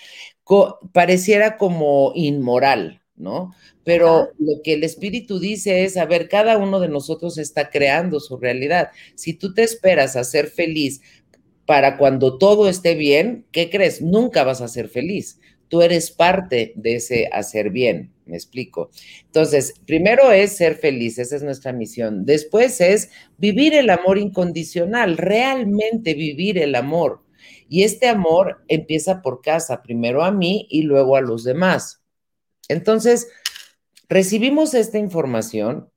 pareciera 0.92 1.56
como 1.56 2.12
inmoral, 2.14 3.02
¿no? 3.16 3.54
Pero 3.85 4.30
lo 4.38 4.62
que 4.62 4.75
el 4.75 4.85
espíritu 4.85 5.38
dice 5.38 5.85
es, 5.85 5.96
a 5.96 6.04
ver, 6.06 6.28
cada 6.28 6.58
uno 6.58 6.80
de 6.80 6.88
nosotros 6.88 7.38
está 7.38 7.70
creando 7.70 8.20
su 8.20 8.37
realidad. 8.37 8.90
Si 9.14 9.35
tú 9.35 9.54
te 9.54 9.62
esperas 9.62 10.16
a 10.16 10.25
ser 10.25 10.49
feliz 10.49 11.00
para 11.66 11.96
cuando 11.96 12.38
todo 12.38 12.68
esté 12.68 12.94
bien, 12.94 13.46
¿qué 13.52 13.70
crees? 13.70 14.02
Nunca 14.02 14.44
vas 14.44 14.61
a 14.61 14.68
ser 14.68 14.88
feliz. 14.88 15.40
Tú 15.68 15.82
eres 15.82 16.12
parte 16.12 16.73
de 16.76 16.96
ese 16.96 17.28
hacer 17.32 17.70
bien, 17.70 18.12
me 18.25 18.37
explico. 18.37 18.90
Entonces, 19.25 19.75
primero 19.85 20.30
es 20.30 20.56
ser 20.56 20.76
feliz, 20.76 21.18
esa 21.18 21.35
es 21.35 21.42
nuestra 21.42 21.73
misión. 21.73 22.25
Después 22.25 22.80
es 22.80 23.11
vivir 23.37 23.75
el 23.75 23.90
amor 23.90 24.18
incondicional, 24.18 25.16
realmente 25.16 26.14
vivir 26.14 26.58
el 26.58 26.76
amor. 26.76 27.23
Y 27.68 27.82
este 27.82 28.06
amor 28.06 28.62
empieza 28.68 29.23
por 29.23 29.40
casa, 29.40 29.82
primero 29.82 30.23
a 30.23 30.30
mí 30.30 30.68
y 30.70 30.82
luego 30.82 31.16
a 31.16 31.20
los 31.20 31.42
demás. 31.42 32.05
Entonces, 32.68 33.28
recibimos 34.08 34.75
esta 34.75 34.99
información 34.99 35.90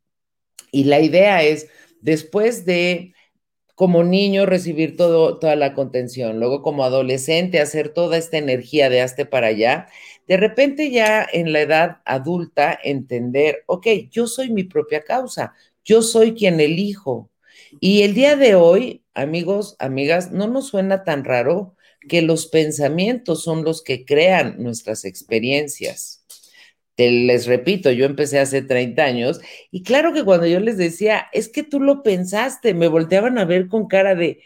y 0.72 0.86
la 0.86 1.00
idea 1.00 1.44
es, 1.44 1.68
después 2.02 2.66
de 2.66 3.14
como 3.76 4.04
niño 4.04 4.46
recibir 4.46 4.98
toda 4.98 5.56
la 5.56 5.74
contención, 5.74 6.40
luego 6.40 6.62
como 6.62 6.84
adolescente 6.84 7.62
hacer 7.62 7.90
toda 7.90 8.18
esta 8.18 8.38
energía 8.38 8.90
de 8.90 9.00
hazte 9.00 9.26
para 9.26 9.48
allá, 9.48 9.88
de 10.28 10.36
repente 10.36 10.92
ya 10.92 11.26
en 11.32 11.54
la 11.54 11.62
edad 11.62 11.98
adulta 12.04 12.78
entender, 12.84 13.64
ok, 13.68 13.88
yo 14.12 14.28
soy 14.28 14.50
mi 14.50 14.66
propia 14.66 15.02
causa, 15.04 15.54
yo 15.86 16.02
soy 16.02 16.34
quien 16.34 16.60
elijo. 16.60 17.32
Y 17.80 18.02
el 18.02 18.14
día 18.16 18.36
de 18.36 18.56
hoy, 18.56 19.06
amigos, 19.14 19.78
amigas, 19.80 20.32
no 20.32 20.48
nos 20.48 20.68
suena 20.68 21.06
tan 21.06 21.24
raro 21.24 21.78
que 22.10 22.22
los 22.22 22.48
pensamientos 22.48 23.44
son 23.44 23.64
los 23.64 23.82
que 23.82 24.04
crean 24.04 24.62
nuestras 24.62 25.06
experiencias 25.06 26.19
les 27.00 27.46
repito, 27.46 27.92
yo 27.92 28.06
empecé 28.06 28.40
hace 28.40 28.62
30 28.62 29.04
años 29.04 29.40
y 29.72 29.84
claro 29.84 30.14
que 30.14 30.24
cuando 30.24 30.48
yo 30.48 30.60
les 30.60 30.78
decía, 30.78 31.28
es 31.32 31.48
que 31.50 31.64
tú 31.64 31.80
lo 31.80 32.04
pensaste, 32.04 32.74
me 32.74 32.88
volteaban 32.88 33.38
a 33.38 33.46
ver 33.46 33.68
con 33.68 33.88
cara 33.88 34.16
de, 34.16 34.42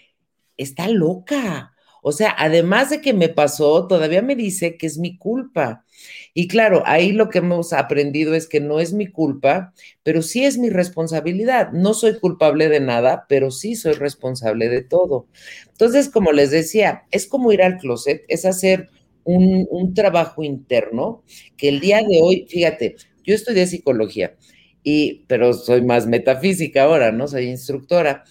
está 0.58 0.88
loca. 0.88 1.74
O 2.06 2.12
sea, 2.12 2.36
además 2.38 2.90
de 2.90 3.00
que 3.00 3.14
me 3.14 3.30
pasó, 3.30 3.88
todavía 3.88 4.22
me 4.22 4.36
dice 4.36 4.78
que 4.78 4.88
es 4.88 4.98
mi 4.98 5.18
culpa. 5.18 5.86
Y 6.34 6.50
claro, 6.50 6.84
ahí 6.86 7.14
lo 7.14 7.30
que 7.30 7.38
hemos 7.38 7.72
aprendido 7.72 8.36
es 8.36 8.48
que 8.48 8.60
no 8.60 8.82
es 8.82 8.92
mi 8.92 9.08
culpa, 9.08 9.74
pero 10.04 10.22
sí 10.22 10.44
es 10.44 10.58
mi 10.58 10.70
responsabilidad. 10.70 11.72
No 11.72 11.94
soy 11.94 12.20
culpable 12.20 12.68
de 12.68 12.82
nada, 12.82 13.26
pero 13.30 13.52
sí 13.52 13.76
soy 13.76 13.94
responsable 13.94 14.68
de 14.68 14.82
todo. 14.82 15.28
Entonces, 15.70 16.10
como 16.10 16.34
les 16.34 16.52
decía, 16.52 17.04
es 17.12 17.26
como 17.26 17.54
ir 17.54 17.64
al 17.64 17.78
closet, 17.78 18.26
es 18.28 18.44
hacer 18.44 18.90
un, 19.24 19.94
trabajo 19.94 20.44
interno 20.44 21.24
que 21.58 21.70
el 21.70 21.80
día 21.80 21.98
de 21.98 22.20
hoy, 22.22 22.46
fíjate, 22.50 22.96
yo 23.24 23.36
estudié 23.36 23.68
psicología, 23.68 24.36
y, 24.84 25.24
pero 25.28 25.54
soy 25.54 25.82
más 25.82 26.08
metafísica 26.08 26.84
ahora, 26.84 27.12
¿no? 27.12 27.28
Soy 27.28 27.46
instructora. 27.46 28.26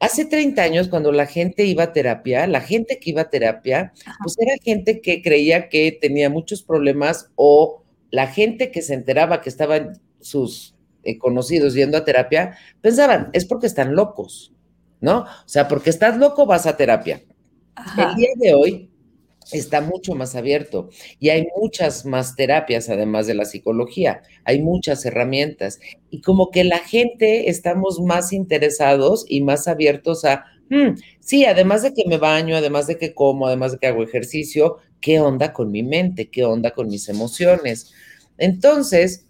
Hace 0.00 0.24
30 0.24 0.60
años, 0.60 0.88
cuando 0.88 1.12
la 1.12 1.26
gente 1.26 1.64
iba 1.66 1.84
a 1.84 1.92
terapia, 1.92 2.46
la 2.46 2.60
gente 2.60 2.98
que 2.98 3.10
iba 3.10 3.22
a 3.22 3.30
terapia, 3.30 3.92
pues 4.22 4.36
era 4.38 4.56
gente 4.62 5.00
que 5.00 5.22
creía 5.22 5.68
que 5.68 5.96
tenía 6.00 6.30
muchos 6.30 6.62
problemas 6.62 7.30
o 7.36 7.84
la 8.10 8.26
gente 8.26 8.70
que 8.70 8.82
se 8.82 8.94
enteraba 8.94 9.40
que 9.40 9.48
estaban 9.48 10.00
sus 10.20 10.74
eh, 11.04 11.18
conocidos 11.18 11.74
yendo 11.74 11.96
a 11.96 12.04
terapia, 12.04 12.56
pensaban, 12.80 13.30
es 13.32 13.44
porque 13.44 13.66
están 13.66 13.94
locos, 13.94 14.52
¿no? 15.00 15.20
O 15.20 15.48
sea, 15.48 15.68
porque 15.68 15.90
estás 15.90 16.16
loco 16.18 16.46
vas 16.46 16.66
a 16.66 16.76
terapia. 16.76 17.22
El 17.96 18.16
día 18.16 18.30
de 18.36 18.54
hoy, 18.54 18.90
está 19.52 19.80
mucho 19.80 20.14
más 20.14 20.34
abierto 20.34 20.90
y 21.18 21.30
hay 21.30 21.46
muchas 21.56 22.04
más 22.04 22.36
terapias 22.36 22.88
además 22.88 23.26
de 23.26 23.34
la 23.34 23.44
psicología, 23.44 24.22
hay 24.44 24.60
muchas 24.60 25.04
herramientas 25.04 25.80
y 26.10 26.20
como 26.20 26.50
que 26.50 26.64
la 26.64 26.78
gente 26.78 27.48
estamos 27.50 28.00
más 28.00 28.32
interesados 28.32 29.24
y 29.28 29.42
más 29.42 29.68
abiertos 29.68 30.24
a, 30.24 30.44
hmm, 30.70 30.98
sí, 31.20 31.44
además 31.44 31.82
de 31.82 31.94
que 31.94 32.04
me 32.06 32.18
baño, 32.18 32.56
además 32.56 32.86
de 32.86 32.98
que 32.98 33.14
como, 33.14 33.46
además 33.46 33.72
de 33.72 33.78
que 33.78 33.86
hago 33.86 34.02
ejercicio, 34.02 34.78
¿qué 35.00 35.20
onda 35.20 35.52
con 35.52 35.70
mi 35.70 35.82
mente? 35.82 36.28
¿Qué 36.28 36.44
onda 36.44 36.72
con 36.72 36.88
mis 36.88 37.08
emociones? 37.08 37.92
Entonces, 38.36 39.26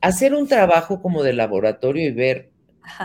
hacer 0.00 0.34
un 0.34 0.48
trabajo 0.48 1.02
como 1.02 1.22
de 1.22 1.32
laboratorio 1.32 2.06
y 2.08 2.12
ver 2.12 2.50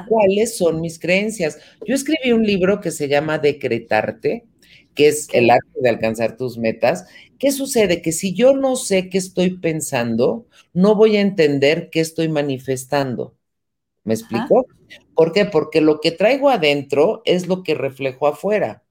cuáles 0.07 0.57
son 0.57 0.81
mis 0.81 0.99
creencias. 0.99 1.59
Yo 1.85 1.95
escribí 1.95 2.31
un 2.31 2.45
libro 2.45 2.79
que 2.79 2.91
se 2.91 3.07
llama 3.07 3.39
Decretarte, 3.39 4.45
que 4.95 5.07
es 5.07 5.27
el 5.33 5.49
arte 5.49 5.69
de 5.81 5.89
alcanzar 5.89 6.37
tus 6.37 6.57
metas, 6.57 7.05
¿qué 7.39 7.51
sucede? 7.51 8.01
Que 8.01 8.11
si 8.11 8.33
yo 8.33 8.53
no 8.53 8.75
sé 8.75 9.09
qué 9.09 9.17
estoy 9.17 9.57
pensando, 9.59 10.47
no 10.73 10.95
voy 10.95 11.17
a 11.17 11.21
entender 11.21 11.89
qué 11.91 11.99
estoy 12.01 12.29
manifestando. 12.29 13.37
¿Me 14.03 14.13
explico? 14.13 14.65
¿Por 15.15 15.33
qué? 15.33 15.45
Porque 15.45 15.81
lo 15.81 16.01
que 16.01 16.11
traigo 16.11 16.49
adentro 16.49 17.21
es 17.25 17.47
lo 17.47 17.63
que 17.63 17.75
reflejo 17.75 18.27
afuera. 18.27 18.83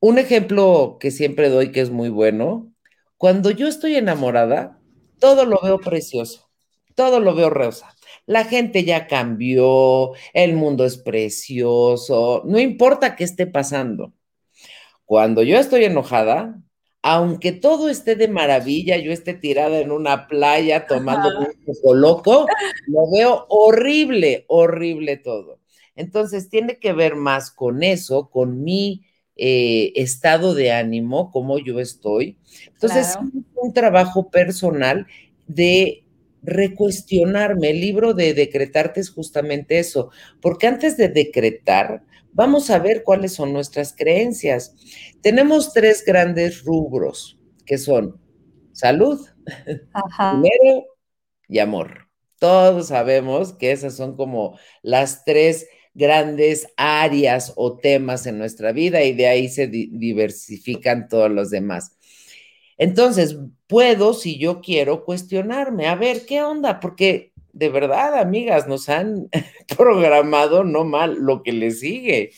Un 0.00 0.18
ejemplo 0.18 0.98
que 1.00 1.10
siempre 1.10 1.48
doy 1.48 1.72
que 1.72 1.80
es 1.80 1.90
muy 1.90 2.08
bueno, 2.10 2.72
cuando 3.18 3.50
yo 3.50 3.66
estoy 3.68 3.96
enamorada, 3.96 4.80
todo 5.18 5.44
lo 5.46 5.60
veo 5.62 5.80
precioso, 5.80 6.50
todo 6.94 7.20
lo 7.20 7.34
veo 7.34 7.50
rosa. 7.50 7.94
La 8.26 8.44
gente 8.44 8.84
ya 8.84 9.06
cambió, 9.06 10.12
el 10.34 10.54
mundo 10.54 10.84
es 10.84 10.98
precioso, 10.98 12.42
no 12.46 12.58
importa 12.58 13.16
qué 13.16 13.24
esté 13.24 13.46
pasando. 13.46 14.12
Cuando 15.06 15.42
yo 15.42 15.56
estoy 15.58 15.84
enojada, 15.84 16.60
aunque 17.00 17.52
todo 17.52 17.88
esté 17.88 18.16
de 18.16 18.26
maravilla, 18.26 18.98
yo 18.98 19.12
esté 19.12 19.32
tirada 19.32 19.78
en 19.78 19.92
una 19.92 20.26
playa 20.26 20.86
tomando 20.86 21.28
un 21.38 21.46
poco 21.64 21.94
loco, 21.94 22.46
lo 22.88 23.10
veo 23.12 23.46
horrible, 23.48 24.44
horrible 24.48 25.16
todo. 25.16 25.60
Entonces 25.94 26.50
tiene 26.50 26.78
que 26.78 26.92
ver 26.92 27.14
más 27.14 27.52
con 27.52 27.82
eso, 27.82 28.28
con 28.28 28.62
mi 28.64 29.04
eh, 29.36 29.92
estado 29.94 30.54
de 30.54 30.72
ánimo, 30.72 31.30
cómo 31.30 31.58
yo 31.58 31.78
estoy. 31.78 32.38
Entonces, 32.66 33.10
es 33.10 33.18
un 33.54 33.72
trabajo 33.72 34.30
personal 34.30 35.06
de 35.46 36.04
recuestionarme. 36.42 37.70
El 37.70 37.80
libro 37.80 38.14
de 38.14 38.34
decretarte 38.34 39.00
es 39.00 39.10
justamente 39.10 39.78
eso, 39.78 40.10
porque 40.40 40.66
antes 40.66 40.96
de 40.96 41.08
decretar, 41.08 42.02
vamos 42.36 42.68
a 42.68 42.78
ver 42.78 43.02
cuáles 43.02 43.32
son 43.32 43.52
nuestras 43.52 43.94
creencias. 43.96 44.76
Tenemos 45.22 45.72
tres 45.72 46.04
grandes 46.04 46.62
rubros, 46.64 47.40
que 47.64 47.78
son 47.78 48.20
salud, 48.72 49.26
Dinero 50.42 50.84
y 51.48 51.58
amor. 51.60 52.08
Todos 52.38 52.88
sabemos 52.88 53.54
que 53.54 53.72
esas 53.72 53.96
son 53.96 54.16
como 54.16 54.58
las 54.82 55.24
tres 55.24 55.66
grandes 55.94 56.68
áreas 56.76 57.54
o 57.56 57.78
temas 57.78 58.26
en 58.26 58.38
nuestra 58.38 58.72
vida 58.72 59.02
y 59.02 59.14
de 59.14 59.28
ahí 59.28 59.48
se 59.48 59.68
diversifican 59.68 61.08
todos 61.08 61.30
los 61.30 61.50
demás. 61.50 61.96
Entonces, 62.76 63.38
puedo, 63.66 64.12
si 64.12 64.38
yo 64.38 64.60
quiero, 64.60 65.04
cuestionarme, 65.04 65.86
a 65.86 65.94
ver, 65.94 66.26
¿qué 66.26 66.42
onda? 66.42 66.80
Porque 66.80 67.32
de 67.56 67.70
verdad, 67.70 68.18
amigas, 68.18 68.68
nos 68.68 68.90
han 68.90 69.30
programado 69.78 70.62
no 70.62 70.84
mal 70.84 71.16
lo 71.18 71.42
que 71.42 71.52
le 71.52 71.70
sigue. 71.70 72.32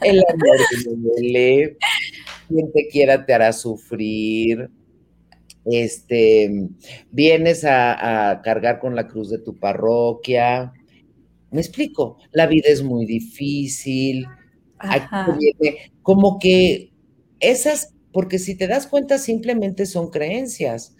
El 0.00 0.22
amor 0.32 0.56
que 0.70 0.90
duele, 0.96 1.76
quien 2.48 2.72
te 2.72 2.88
quiera 2.88 3.26
te 3.26 3.34
hará 3.34 3.52
sufrir. 3.52 4.70
Este, 5.66 6.68
vienes 7.10 7.64
a, 7.66 8.40
cargar 8.42 8.78
con 8.78 8.96
la 8.96 9.06
cruz 9.06 9.28
de 9.28 9.40
tu 9.40 9.58
parroquia. 9.58 10.72
Me 11.50 11.60
explico, 11.60 12.16
la 12.32 12.46
vida 12.46 12.68
es 12.70 12.82
muy 12.82 13.04
difícil. 13.04 14.26
como 16.02 16.38
que 16.38 16.92
esas 17.40 17.95
porque 18.16 18.38
si 18.38 18.54
te 18.54 18.66
das 18.66 18.86
cuenta 18.86 19.18
simplemente 19.18 19.84
son 19.84 20.08
creencias. 20.08 20.96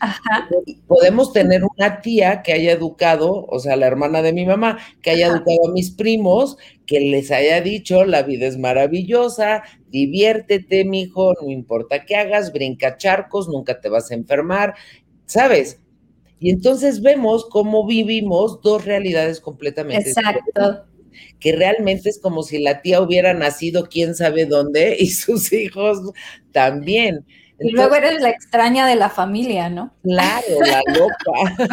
Podemos 0.87 1.33
tener 1.33 1.63
una 1.65 2.03
tía 2.03 2.43
que 2.43 2.53
haya 2.53 2.73
educado, 2.73 3.47
o 3.47 3.59
sea, 3.59 3.75
la 3.77 3.87
hermana 3.87 4.21
de 4.21 4.35
mi 4.35 4.45
mamá, 4.45 4.77
que 5.01 5.13
haya 5.13 5.29
educado 5.29 5.67
a 5.67 5.73
mis 5.73 5.91
primos, 5.91 6.59
que 6.85 7.01
les 7.01 7.31
haya 7.31 7.63
dicho, 7.63 8.05
la 8.05 8.23
vida 8.23 8.47
es 8.47 8.59
maravillosa, 8.59 9.63
diviértete, 9.89 10.85
mijo, 10.85 11.33
no 11.41 11.51
importa 11.51 12.05
qué 12.05 12.17
hagas, 12.17 12.53
brinca 12.53 12.99
charcos, 12.99 13.49
nunca 13.49 13.81
te 13.81 13.89
vas 13.89 14.11
a 14.11 14.15
enfermar, 14.15 14.75
¿sabes? 15.25 15.81
Y 16.39 16.51
entonces 16.51 17.01
vemos 17.01 17.47
cómo 17.49 17.87
vivimos 17.87 18.61
dos 18.61 18.85
realidades 18.85 19.41
completamente 19.41 20.11
Exacto 20.11 20.85
que 21.41 21.53
realmente 21.53 22.09
es 22.09 22.19
como 22.21 22.43
si 22.43 22.59
la 22.59 22.83
tía 22.83 23.01
hubiera 23.01 23.35
nacido 23.35 23.89
quién 23.89 24.15
sabe 24.15 24.47
dónde 24.47 24.97
y 25.01 25.09
sus 25.09 25.53
hijos 25.53 26.13
también. 26.53 27.25
y 27.59 27.71
luego 27.71 27.95
eres 27.95 28.21
la 28.21 28.31
extraña 28.31 28.87
de 28.87 28.97
la 28.97 29.11
familia, 29.11 29.69
¿no? 29.69 29.95
Claro, 30.03 30.61
la 30.61 30.83
loca. 30.93 31.73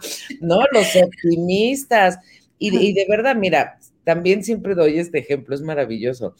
no, 0.40 0.60
los 0.72 0.96
optimistas. 0.96 2.18
Y, 2.58 2.94
de 2.94 3.06
verdad, 3.08 3.36
mira, 3.36 3.78
también 4.04 4.42
siempre 4.42 4.74
doy 4.74 4.98
este 4.98 5.18
ejemplo, 5.18 5.54
es 5.54 5.60
maravilloso. 5.60 6.34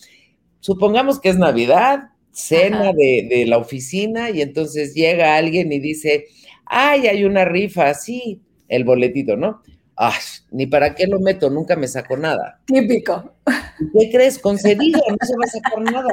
Supongamos 0.61 1.21
que 1.21 1.29
es 1.29 1.37
Navidad, 1.37 2.11
cena 2.31 2.93
de, 2.95 3.27
de, 3.29 3.45
la 3.47 3.59
oficina 3.59 4.31
y 4.31 4.41
entonces 4.41 4.95
llega 4.95 5.37
alguien 5.37 5.71
y 5.71 5.81
dice, 5.81 6.27
ay, 6.65 7.09
hay 7.09 7.25
una 7.25 7.45
rifa, 7.45 7.93
sí, 7.93 8.41
el 8.69 8.85
boletito, 8.85 9.37
¿no? 9.37 9.63
Ay, 9.97 10.21
ni 10.51 10.67
para 10.67 10.95
qué 10.95 11.07
lo 11.07 11.21
meto, 11.21 11.51
nunca 11.51 11.77
me 11.77 11.87
saco 11.87 12.17
nada. 12.17 12.61
Típico. 12.67 13.35
¿Qué 13.99 14.11
crees? 14.11 14.39
Concedido, 14.39 15.01
no 15.09 15.27
se 15.27 15.35
va 15.35 15.45
a 15.45 15.49
sacar 15.49 15.81
nada. 15.81 16.09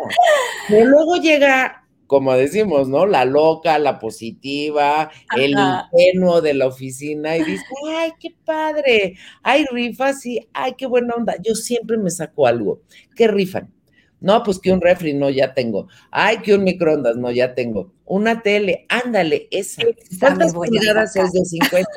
Pero 0.70 0.86
luego 0.86 1.16
llega, 1.18 1.88
como 2.08 2.34
decimos, 2.34 2.90
¿no? 2.90 3.06
La 3.06 3.26
loca, 3.26 3.80
la 3.80 3.98
positiva, 3.98 5.10
el 5.38 5.56
ingenuo 5.58 6.42
de 6.42 6.54
la 6.54 6.68
oficina 6.68 7.38
y 7.38 7.44
dice, 7.44 7.66
ay, 7.96 8.12
qué 8.20 8.36
padre, 8.44 9.16
hay 9.44 9.66
rifas 9.72 10.26
y, 10.26 10.48
ay, 10.54 10.74
qué 10.78 10.86
buena 10.86 11.16
onda. 11.16 11.36
Yo 11.42 11.56
siempre 11.56 11.98
me 11.98 12.12
saco 12.12 12.48
algo. 12.48 12.82
¿Qué 13.16 13.28
rifan? 13.28 13.74
No, 14.22 14.44
pues 14.44 14.60
que 14.60 14.72
un 14.72 14.82
refri, 14.82 15.14
no, 15.14 15.32
ya 15.32 15.56
tengo. 15.56 15.88
Ay, 16.12 16.38
que 16.38 16.54
un 16.54 16.64
microondas, 16.64 17.18
no, 17.18 17.32
ya 17.32 17.56
tengo. 17.56 17.92
Una 18.06 18.44
tele, 18.44 18.86
ándale, 18.88 19.48
esa. 19.50 19.82
¿Cuántas 20.20 20.54
pulgadas 20.54 21.16
es 21.16 21.32
de 21.32 21.44
50? 21.44 21.90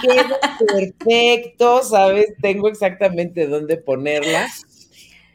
Queda 0.00 0.38
perfecto, 0.68 1.82
¿sabes? 1.82 2.34
Tengo 2.40 2.68
exactamente 2.68 3.48
dónde 3.48 3.76
ponerla. 3.76 4.46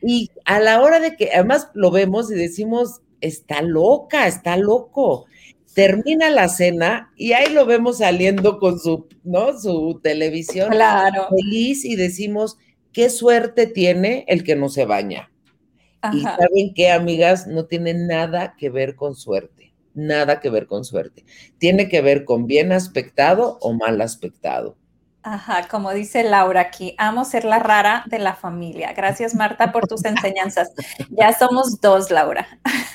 Y 0.01 0.31
a 0.46 0.62
la 0.62 0.81
hora 0.81 1.01
de 1.01 1.17
que, 1.17 1.29
además 1.34 1.69
lo 1.74 1.91
vemos 1.91 2.31
y 2.31 2.36
decimos, 2.36 3.01
está 3.19 3.62
loca, 3.62 4.25
está 4.25 4.55
loco. 4.55 5.25
Termina 5.74 6.29
la 6.29 6.48
cena 6.48 7.12
y 7.17 7.34
ahí 7.34 7.53
lo 7.53 7.65
vemos 7.65 7.98
saliendo 7.98 8.60
con 8.60 8.79
su, 8.79 9.08
¿no? 9.25 9.60
Su 9.60 10.00
televisión. 10.01 10.69
Claro. 10.71 11.28
Feliz 11.30 11.84
y 11.84 11.97
decimos, 11.97 12.58
qué 12.93 13.10
suerte 13.10 13.67
tiene 13.67 14.23
el 14.30 14.45
que 14.45 14.56
no 14.56 14.69
se 14.69 14.86
baña. 14.86 15.30
Y 16.14 16.22
saben 16.22 16.74
que, 16.74 16.92
amigas, 16.92 17.48
no 17.48 17.66
tiene 17.66 17.94
nada 17.94 18.56
que 18.58 18.70
ver 18.70 18.96
con 18.96 19.16
suerte, 19.16 19.74
nada 19.94 20.40
que 20.40 20.50
ver 20.50 20.68
con 20.68 20.86
suerte. 20.86 21.26
Tiene 21.58 21.90
que 21.90 22.02
ver 22.02 22.26
con 22.26 22.48
bien 22.48 22.72
aspectado 22.72 23.58
o 23.62 23.74
mal 23.74 24.00
aspectado. 24.02 24.78
Ajá, 25.22 25.68
como 25.68 25.94
dice 25.94 26.24
Laura 26.24 26.62
aquí, 26.62 26.96
amo 26.98 27.26
ser 27.26 27.44
la 27.44 27.60
rara 27.60 28.06
de 28.08 28.20
la 28.20 28.36
familia. 28.36 28.94
Gracias, 28.94 29.36
Marta, 29.36 29.74
por 29.74 29.86
tus 29.86 30.06
enseñanzas. 30.06 30.72
Ya 31.10 31.38
somos 31.38 31.82
dos, 31.82 32.10
Laura. 32.10 32.48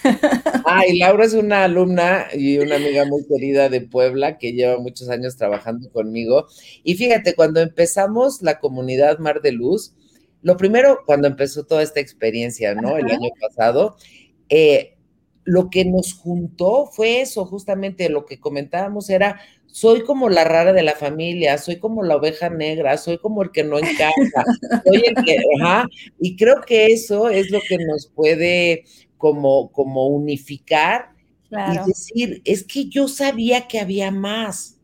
Ay, 0.65 0.99
Laura 0.99 1.27
es 1.27 1.35
una 1.35 1.65
alumna 1.65 2.27
y 2.33 2.59
una 2.59 2.77
amiga 2.77 3.05
muy 3.05 3.27
querida 3.27 3.69
de 3.69 3.83
Puebla 3.83 4.39
que 4.39 4.53
lleva 4.53 4.79
muchos 4.79 5.11
años 5.11 5.37
trabajando 5.37 5.91
conmigo. 5.93 6.47
Y 6.83 6.95
fíjate, 6.95 7.35
cuando 7.35 7.61
empezamos 7.61 8.41
la 8.41 8.59
comunidad 8.59 9.19
Mar 9.19 9.43
de 9.43 9.53
Luz, 9.53 9.95
lo 10.45 10.59
primero, 10.59 11.01
cuando 11.07 11.27
empezó 11.27 11.65
toda 11.65 11.83
esta 11.83 12.01
experiencia, 12.01 12.75
¿no? 12.75 12.99
El 12.99 13.11
año 13.11 13.31
pasado, 13.41 13.97
eh, 14.51 14.99
lo 15.45 15.71
que 15.71 15.87
nos 15.87 16.13
juntó 16.13 16.87
fue 16.87 17.23
eso, 17.23 17.47
justamente 17.47 18.11
lo 18.11 18.27
que 18.27 18.39
comentábamos 18.39 19.09
era, 19.09 19.41
soy 19.67 20.05
como 20.05 20.29
la 20.29 20.45
rara 20.45 20.75
de 20.75 20.83
la 20.83 20.93
familia, 20.93 21.57
soy 21.57 21.79
como 21.79 22.03
la 22.03 22.17
oveja 22.17 22.51
negra, 22.51 22.99
soy 22.99 23.17
como 23.17 23.43
el 23.43 23.53
que 23.53 23.65
no 23.65 23.79
encaja, 23.79 24.45
soy 24.85 25.03
el 25.07 25.25
que, 25.25 25.37
ajá, 25.63 25.89
y 26.21 26.37
creo 26.37 26.61
que 26.61 26.87
eso 26.89 27.31
es 27.31 27.51
lo 27.51 27.61
que 27.67 27.79
nos 27.79 28.07
puede 28.09 28.85
como, 29.17 29.73
como 29.73 30.09
unificar 30.09 31.09
y 31.51 31.89
decir, 31.89 32.43
es 32.45 32.65
que 32.65 32.85
yo 32.91 33.09
sabía 33.09 33.67
que 33.67 33.81
había 33.81 34.11
más. 34.11 34.79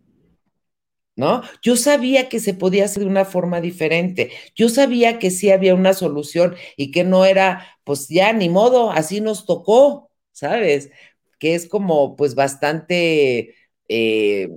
¿No? 1.20 1.42
Yo 1.62 1.76
sabía 1.76 2.28
que 2.30 2.40
se 2.40 2.54
podía 2.54 2.86
hacer 2.86 3.02
de 3.04 3.10
una 3.10 3.26
forma 3.26 3.60
diferente. 3.60 4.30
Yo 4.56 4.70
sabía 4.70 5.18
que 5.18 5.30
sí 5.30 5.50
había 5.50 5.74
una 5.74 5.92
solución 5.92 6.54
y 6.78 6.90
que 6.90 7.04
no 7.04 7.26
era, 7.26 7.66
pues 7.84 8.08
ya 8.08 8.32
ni 8.32 8.48
modo, 8.48 8.90
así 8.90 9.20
nos 9.20 9.44
tocó, 9.44 10.10
¿sabes? 10.32 10.90
Que 11.38 11.54
es 11.54 11.68
como, 11.68 12.16
pues 12.16 12.34
bastante 12.34 13.54
eh, 13.88 14.48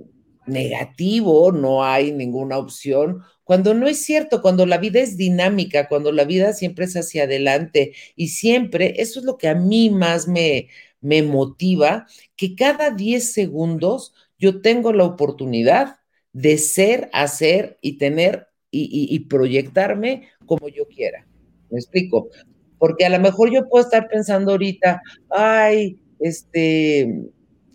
negativo, 0.46 1.52
no 1.52 1.84
hay 1.84 2.12
ninguna 2.12 2.56
opción, 2.58 3.22
cuando 3.44 3.74
no 3.74 3.86
es 3.86 4.02
cierto, 4.02 4.40
cuando 4.40 4.64
la 4.64 4.78
vida 4.78 5.00
es 5.00 5.18
dinámica, 5.18 5.86
cuando 5.88 6.12
la 6.12 6.24
vida 6.24 6.54
siempre 6.54 6.86
es 6.86 6.96
hacia 6.96 7.24
adelante 7.24 7.92
y 8.16 8.28
siempre, 8.28 8.94
eso 9.02 9.20
es 9.20 9.26
lo 9.26 9.36
que 9.36 9.48
a 9.48 9.54
mí 9.54 9.90
más 9.90 10.26
me, 10.28 10.68
me 11.02 11.22
motiva, 11.22 12.06
que 12.36 12.54
cada 12.56 12.90
10 12.90 13.34
segundos 13.34 14.14
yo 14.38 14.62
tengo 14.62 14.92
la 14.94 15.04
oportunidad 15.04 15.96
de 16.34 16.58
ser, 16.58 17.08
hacer 17.12 17.78
y 17.80 17.96
tener 17.96 18.48
y, 18.70 19.18
proyectarme 19.20 20.28
como 20.46 20.68
yo 20.68 20.86
quiera. 20.88 21.24
¿Me 21.70 21.78
explico? 21.78 22.28
Porque 22.76 23.06
a 23.06 23.08
lo 23.08 23.20
mejor 23.20 23.52
yo 23.52 23.68
puedo 23.68 23.84
estar 23.84 24.08
pensando 24.08 24.50
ahorita, 24.50 25.00
ay, 25.30 25.96
este, 26.18 27.22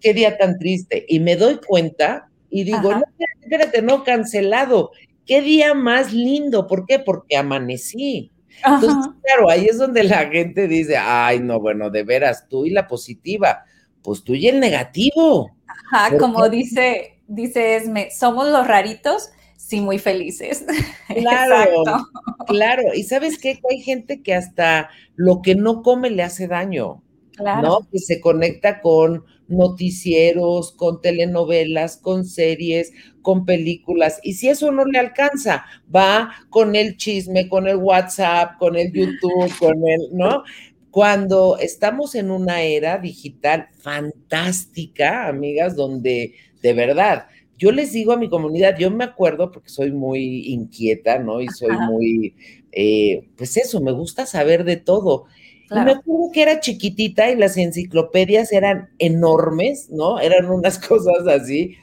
qué 0.02 0.14
día 0.14 0.38
tan 0.38 0.60
triste. 0.60 1.06
Y 1.08 1.22
me 1.22 1.38
doy 1.38 1.62
cuenta 1.66 2.30
y 2.50 2.66
digo, 2.66 2.92
no, 2.92 3.04
espérate, 3.42 3.82
no, 3.82 4.04
cancelado. 4.04 4.92
Qué 5.26 5.42
día 5.42 5.74
más 5.74 6.12
lindo. 6.12 6.68
¿Por 6.68 6.86
qué? 6.86 7.00
Porque 7.00 7.38
amanecí. 7.38 8.30
Entonces, 8.66 9.14
claro, 9.24 9.50
ahí 9.50 9.68
es 9.68 9.78
donde 9.78 10.04
la 10.04 10.28
gente 10.28 10.68
dice, 10.68 10.98
ay, 10.98 11.40
no, 11.40 11.62
bueno, 11.62 11.90
de 11.90 12.04
veras, 12.04 12.46
tú 12.50 12.66
y 12.66 12.72
la 12.72 12.90
positiva, 12.90 13.64
pues 14.04 14.22
tú 14.22 14.34
y 14.34 14.50
el 14.50 14.60
negativo. 14.60 15.56
Ajá, 15.66 16.18
como 16.18 16.50
dice 16.50 17.19
dice 17.30 17.78
Esme, 17.78 18.10
somos 18.12 18.50
los 18.50 18.68
raritos, 18.68 19.30
sí, 19.56 19.80
muy 19.80 20.00
felices. 20.00 20.66
Claro, 21.08 21.84
claro. 22.46 22.84
Y 22.94 23.04
sabes 23.04 23.40
qué? 23.40 23.56
Que 23.56 23.76
hay 23.76 23.82
gente 23.82 24.22
que 24.22 24.36
hasta 24.36 24.90
lo 25.16 25.42
que 25.42 25.56
no 25.56 25.82
come 25.82 26.12
le 26.12 26.22
hace 26.22 26.48
daño. 26.48 27.02
Claro. 27.36 27.68
¿no? 27.68 27.80
Que 27.92 27.98
se 27.98 28.22
conecta 28.22 28.80
con 28.80 29.26
noticieros, 29.48 30.72
con 30.74 31.02
telenovelas, 31.02 31.98
con 31.98 32.26
series, 32.26 32.94
con 33.22 33.46
películas. 33.46 34.20
Y 34.24 34.34
si 34.34 34.50
eso 34.50 34.72
no 34.72 34.86
le 34.86 35.00
alcanza, 35.00 35.66
va 35.94 36.32
con 36.50 36.76
el 36.76 36.96
chisme, 36.98 37.50
con 37.50 37.68
el 37.68 37.78
WhatsApp, 37.78 38.58
con 38.60 38.76
el 38.76 38.94
YouTube, 38.94 39.52
con 39.58 39.88
el, 39.88 40.10
¿no? 40.14 40.44
Cuando 40.92 41.58
estamos 41.58 42.16
en 42.16 42.32
una 42.32 42.62
era 42.62 42.98
digital 42.98 43.68
fantástica, 43.80 45.28
amigas, 45.28 45.76
donde 45.76 46.36
de 46.62 46.74
verdad. 46.74 47.28
Yo 47.58 47.72
les 47.72 47.92
digo 47.92 48.14
a 48.14 48.18
mi 48.18 48.30
comunidad, 48.30 48.78
yo 48.78 48.90
me 48.90 49.04
acuerdo 49.04 49.52
porque 49.52 49.70
soy 49.70 49.92
muy 49.92 50.48
inquieta, 50.54 51.20
¿no? 51.20 51.42
Y 51.42 51.50
soy 51.50 51.78
muy, 51.78 52.36
eh, 52.72 53.28
pues 53.36 53.58
eso, 53.58 53.82
me 53.82 53.92
gusta 53.92 54.26
saber 54.26 54.64
de 54.64 54.78
todo. 54.78 55.26
Y 55.72 55.76
me 55.76 55.92
acuerdo 55.92 56.32
que 56.34 56.42
era 56.42 56.60
chiquitita 56.60 57.30
y 57.30 57.36
las 57.36 57.56
enciclopedias 57.58 58.52
eran 58.52 58.90
enormes, 58.98 59.90
¿no? 59.92 60.20
Eran 60.20 60.50
unas 60.50 60.80
cosas 60.88 61.28
así. 61.28 61.76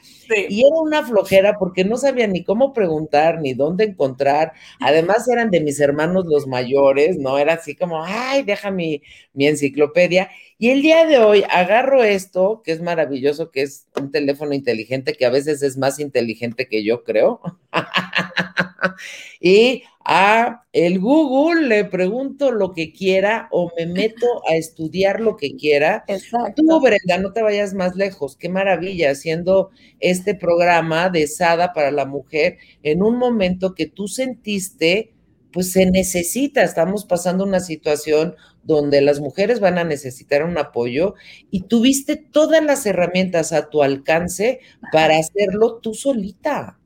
Y 0.49 0.59
era 0.65 0.75
una 0.81 1.05
flojera 1.05 1.57
porque 1.57 1.85
no 1.85 1.95
sabía 1.95 2.27
ni 2.27 2.43
cómo 2.43 2.73
preguntar, 2.73 3.39
ni 3.39 3.53
dónde 3.53 3.85
encontrar. 3.85 4.51
Además 4.81 5.27
eran 5.29 5.51
de 5.51 5.61
mis 5.61 5.79
hermanos 5.79 6.25
los 6.25 6.47
mayores, 6.47 7.17
¿no? 7.17 7.37
Era 7.37 7.53
así 7.53 7.75
como, 7.75 8.03
ay, 8.03 8.43
deja 8.43 8.71
mi, 8.71 9.01
mi 9.33 9.47
enciclopedia. 9.47 10.29
Y 10.59 10.71
el 10.71 10.81
día 10.81 11.05
de 11.05 11.19
hoy 11.19 11.43
agarro 11.51 12.03
esto, 12.03 12.63
que 12.63 12.71
es 12.71 12.81
maravilloso, 12.81 13.51
que 13.51 13.61
es 13.61 13.85
un 13.95 14.11
teléfono 14.11 14.53
inteligente, 14.53 15.13
que 15.13 15.27
a 15.27 15.29
veces 15.29 15.61
es 15.61 15.77
más 15.77 15.99
inteligente 15.99 16.67
que 16.67 16.83
yo, 16.83 17.03
creo. 17.03 17.41
y 19.39 19.83
a 20.03 20.63
el 20.73 20.99
Google 20.99 21.67
le 21.67 21.85
pregunto 21.85 22.51
lo 22.51 22.73
que 22.73 22.91
quiera 22.91 23.49
o 23.51 23.71
me 23.77 23.85
meto 23.85 24.25
a 24.49 24.55
estudiar 24.55 25.19
lo 25.19 25.37
que 25.37 25.55
quiera. 25.55 26.03
Exacto. 26.07 26.63
Tú, 26.65 26.81
Brenda, 26.81 27.19
no 27.19 27.33
te 27.33 27.43
vayas 27.43 27.75
más 27.75 27.95
lejos. 27.95 28.35
Qué 28.35 28.49
maravilla 28.49 29.11
haciendo 29.11 29.69
este 29.99 30.33
programa 30.33 31.09
de 31.09 31.27
Sada 31.27 31.71
para 31.71 31.91
la 31.91 32.05
mujer 32.05 32.57
en 32.81 33.03
un 33.03 33.17
momento 33.17 33.75
que 33.75 33.85
tú 33.85 34.07
sentiste 34.07 35.13
pues 35.57 35.71
se 35.71 35.87
necesita, 35.87 36.61
estamos 36.61 37.03
pasando 37.03 37.43
una 37.43 37.59
situación 37.59 38.35
donde 38.61 39.01
las 39.01 39.19
mujeres 39.19 39.59
van 39.59 39.79
a 39.79 39.83
necesitar 39.83 40.43
un 40.43 40.55
apoyo 40.55 41.15
y 41.49 41.63
tuviste 41.63 42.15
todas 42.15 42.63
las 42.63 42.85
herramientas 42.85 43.53
a 43.53 43.71
tu 43.71 43.81
alcance 43.81 44.59
para 44.91 45.17
hacerlo 45.17 45.79
tú 45.79 45.95
solita. 45.95 46.77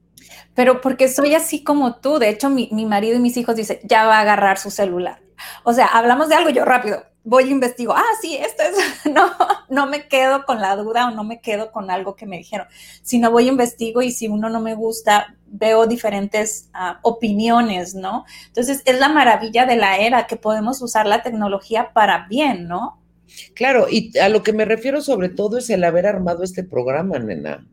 Pero 0.56 0.80
porque 0.80 1.10
soy 1.10 1.36
así 1.36 1.66
como 1.66 1.98
tú, 2.00 2.18
de 2.18 2.30
hecho 2.30 2.50
mi, 2.50 2.70
mi 2.72 2.86
marido 2.86 3.18
y 3.18 3.20
mis 3.20 3.36
hijos 3.36 3.58
dicen, 3.58 3.80
ya 3.84 4.06
va 4.06 4.20
a 4.20 4.22
agarrar 4.22 4.58
su 4.58 4.72
celular. 4.72 5.22
O 5.66 5.74
sea, 5.74 5.88
hablamos 5.88 6.30
de 6.30 6.36
algo, 6.36 6.50
yo 6.50 6.64
rápido, 6.64 7.04
voy 7.24 7.44
a 7.44 7.48
investigo, 7.48 7.94
ah, 7.94 8.04
sí, 8.22 8.36
esto 8.36 8.64
es, 8.64 9.12
no, 9.14 9.32
no 9.70 9.88
me 9.88 10.08
quedo 10.08 10.46
con 10.46 10.60
la 10.60 10.76
duda 10.76 11.08
o 11.08 11.12
no 11.12 11.24
me 11.24 11.42
quedo 11.42 11.72
con 11.72 11.92
algo 11.92 12.16
que 12.16 12.26
me 12.26 12.38
dijeron, 12.38 12.68
sino 13.04 13.32
voy 13.32 13.46
a 13.46 13.52
investigo 13.52 14.02
y 14.02 14.12
si 14.12 14.28
uno 14.28 14.50
no 14.50 14.60
me 14.60 14.76
gusta, 14.76 15.36
veo 15.48 15.86
diferentes 15.86 16.70
ah, 16.74 17.00
opiniones, 17.04 17.94
¿no? 17.94 18.26
Entonces, 18.48 18.82
es 18.86 19.00
la 19.00 19.10
maravilla 19.10 19.66
de 19.66 19.76
la 19.76 19.98
era 19.98 20.28
que 20.28 20.36
podemos 20.36 20.82
usar 20.82 21.06
la 21.06 21.22
tecnología 21.22 21.92
para 21.94 22.28
bien, 22.28 22.68
¿no? 22.68 23.00
Claro, 23.54 23.88
y 23.90 24.18
a 24.18 24.30
lo 24.30 24.44
que 24.44 24.54
me 24.54 24.66
refiero 24.66 25.02
sobre 25.02 25.30
todo 25.30 25.58
es 25.58 25.70
el 25.70 25.84
haber 25.84 26.06
armado 26.06 26.44
este 26.44 26.64
programa, 26.64 27.18
nena. 27.20 27.66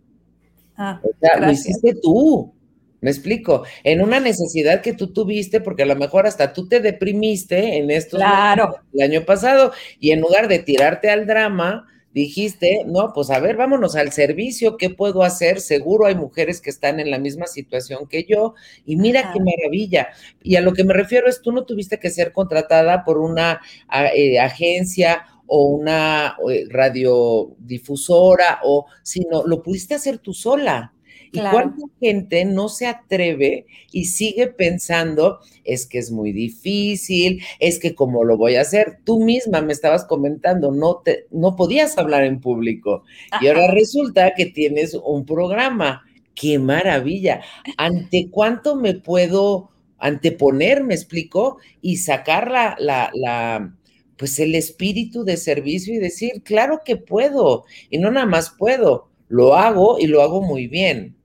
Ah, 0.76 1.00
o 1.02 1.08
sea, 1.20 1.40
lo 1.40 1.50
hiciste 1.50 1.94
tú. 2.00 2.54
Me 3.00 3.10
explico, 3.10 3.64
en 3.84 4.00
una 4.00 4.18
necesidad 4.18 4.80
que 4.80 4.92
tú 4.92 5.12
tuviste, 5.12 5.60
porque 5.60 5.84
a 5.84 5.86
lo 5.86 5.96
mejor 5.96 6.26
hasta 6.26 6.52
tú 6.52 6.68
te 6.68 6.80
deprimiste 6.80 7.76
en 7.76 7.90
estos 7.90 8.18
claro. 8.18 8.76
el 8.92 9.02
año 9.02 9.24
pasado, 9.24 9.72
y 10.00 10.10
en 10.10 10.20
lugar 10.20 10.48
de 10.48 10.58
tirarte 10.58 11.08
al 11.10 11.26
drama, 11.26 11.86
dijiste, 12.12 12.82
no, 12.86 13.12
pues 13.14 13.30
a 13.30 13.38
ver, 13.38 13.56
vámonos 13.56 13.94
al 13.94 14.12
servicio, 14.12 14.76
¿qué 14.76 14.90
puedo 14.90 15.22
hacer? 15.22 15.60
Seguro 15.60 16.06
hay 16.06 16.14
mujeres 16.14 16.60
que 16.60 16.70
están 16.70 17.00
en 17.00 17.10
la 17.10 17.18
misma 17.18 17.46
situación 17.46 18.06
que 18.08 18.24
yo, 18.24 18.54
y 18.84 18.96
mira 18.96 19.32
qué 19.32 19.38
maravilla. 19.38 20.08
Y 20.42 20.56
a 20.56 20.60
lo 20.60 20.72
que 20.72 20.84
me 20.84 20.94
refiero 20.94 21.28
es, 21.28 21.40
tú 21.40 21.52
no 21.52 21.64
tuviste 21.64 21.98
que 21.98 22.10
ser 22.10 22.32
contratada 22.32 23.04
por 23.04 23.18
una 23.18 23.60
eh, 24.14 24.40
agencia 24.40 25.26
o 25.46 25.66
una 25.66 26.36
eh, 26.50 26.66
radiodifusora, 26.68 28.60
o 28.64 28.86
sino 29.02 29.46
lo 29.46 29.62
pudiste 29.62 29.94
hacer 29.94 30.18
tú 30.18 30.34
sola. 30.34 30.92
¿Y 31.32 31.40
cuánta 31.40 31.82
gente 32.00 32.44
no 32.44 32.68
se 32.68 32.86
atreve 32.86 33.66
y 33.92 34.06
sigue 34.06 34.48
pensando, 34.48 35.40
es 35.64 35.86
que 35.86 35.98
es 35.98 36.10
muy 36.10 36.32
difícil, 36.32 37.42
es 37.60 37.78
que 37.78 37.94
cómo 37.94 38.24
lo 38.24 38.36
voy 38.36 38.56
a 38.56 38.62
hacer? 38.62 38.98
Tú 39.04 39.20
misma 39.20 39.60
me 39.60 39.72
estabas 39.72 40.04
comentando, 40.04 40.70
no, 40.70 41.02
te, 41.04 41.26
no 41.30 41.56
podías 41.56 41.98
hablar 41.98 42.24
en 42.24 42.40
público 42.40 43.04
y 43.40 43.48
ahora 43.48 43.70
resulta 43.72 44.34
que 44.34 44.46
tienes 44.46 44.94
un 44.94 45.24
programa. 45.24 46.04
¡Qué 46.34 46.58
maravilla! 46.58 47.42
¿Ante 47.76 48.28
cuánto 48.30 48.76
me 48.76 48.94
puedo 48.94 49.70
anteponer, 49.98 50.84
me 50.84 50.94
explico, 50.94 51.58
y 51.82 51.96
sacar 51.96 52.50
la, 52.50 52.76
la, 52.78 53.10
la 53.12 53.74
pues 54.16 54.38
el 54.40 54.54
espíritu 54.54 55.24
de 55.24 55.36
servicio 55.36 55.94
y 55.94 55.98
decir, 55.98 56.42
claro 56.42 56.80
que 56.84 56.96
puedo, 56.96 57.64
y 57.88 57.98
no 57.98 58.10
nada 58.10 58.26
más 58.26 58.54
puedo, 58.58 59.08
lo 59.28 59.54
hago 59.54 59.98
y 59.98 60.06
lo 60.06 60.22
hago 60.22 60.42
muy 60.42 60.66
bien. 60.66 61.16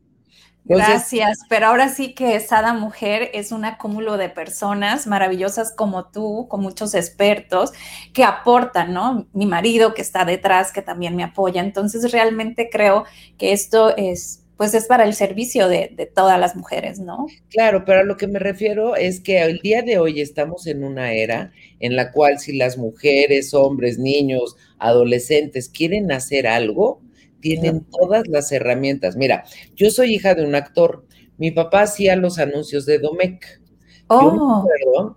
Gracias, 0.66 1.40
pero 1.50 1.68
ahora 1.68 1.90
sí 1.90 2.14
que 2.14 2.40
Sada 2.40 2.74
Mujer 2.74 3.30
es 3.34 3.52
un 3.52 3.66
acúmulo 3.66 4.18
de 4.18 4.30
personas 4.30 5.08
maravillosas 5.08 5.74
como 5.74 6.06
tú, 6.06 6.48
con 6.48 6.62
muchos 6.62 6.94
expertos 6.96 7.74
que 8.14 8.24
aportan, 8.24 8.94
¿no? 8.94 9.28
Mi 9.34 9.46
marido 9.46 9.94
que 9.94 10.02
está 10.02 10.24
detrás, 10.24 10.72
que 10.72 10.82
también 10.82 11.16
me 11.16 11.24
apoya. 11.24 11.62
Entonces, 11.62 12.12
realmente 12.12 12.70
creo 12.72 13.04
que 13.38 13.52
esto 13.52 13.96
es 13.98 14.40
pues 14.56 14.76
es 14.76 14.86
para 14.86 15.04
el 15.04 15.16
servicio 15.16 15.68
de, 15.68 15.92
de, 15.94 16.06
todas 16.06 16.40
las 16.40 16.56
mujeres, 16.56 17.00
¿no? 17.00 17.26
Claro, 17.50 17.84
pero 17.86 18.02
a 18.02 18.04
lo 18.04 18.18
que 18.18 18.28
me 18.28 18.38
refiero 18.38 18.96
es 18.96 19.20
que 19.20 19.42
el 19.42 19.60
día 19.60 19.82
de 19.82 19.98
hoy 19.98 20.22
estamos 20.22 20.68
en 20.68 20.84
una 20.84 21.12
era 21.12 21.52
en 21.80 21.96
la 21.96 22.12
cual 22.12 22.40
si 22.40 22.56
las 22.56 22.78
mujeres, 22.78 23.54
hombres, 23.56 23.98
niños, 23.98 24.56
adolescentes 24.78 25.70
quieren 25.70 26.12
hacer 26.12 26.46
algo, 26.48 27.02
tienen 27.44 27.86
todas 27.86 28.28
las 28.30 28.52
herramientas. 28.54 29.18
Mira, 29.18 29.44
yo 29.76 29.92
soy 29.92 30.16
hija 30.16 30.34
de 30.34 30.46
un 30.46 30.56
actor. 30.56 31.06
Mi 31.38 31.52
papá 31.52 31.82
hacía 31.82 32.16
los 32.16 32.40
anuncios 32.40 32.86
de 32.86 33.00
Domec. 33.00 33.62
Oh, 34.08 34.66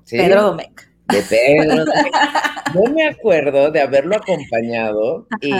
Pedro 0.08 0.42
Domecq. 0.42 0.88
De 1.08 1.22
Pedro 1.22 1.84
Yo 2.74 2.92
me 2.92 3.06
acuerdo 3.06 3.70
de 3.70 3.80
haberlo 3.80 4.16
acompañado 4.16 5.28
y 5.40 5.52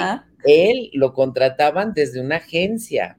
él 0.44 0.90
lo 0.92 1.14
contrataban 1.14 1.92
desde 1.94 2.20
una 2.20 2.36
agencia. 2.36 3.16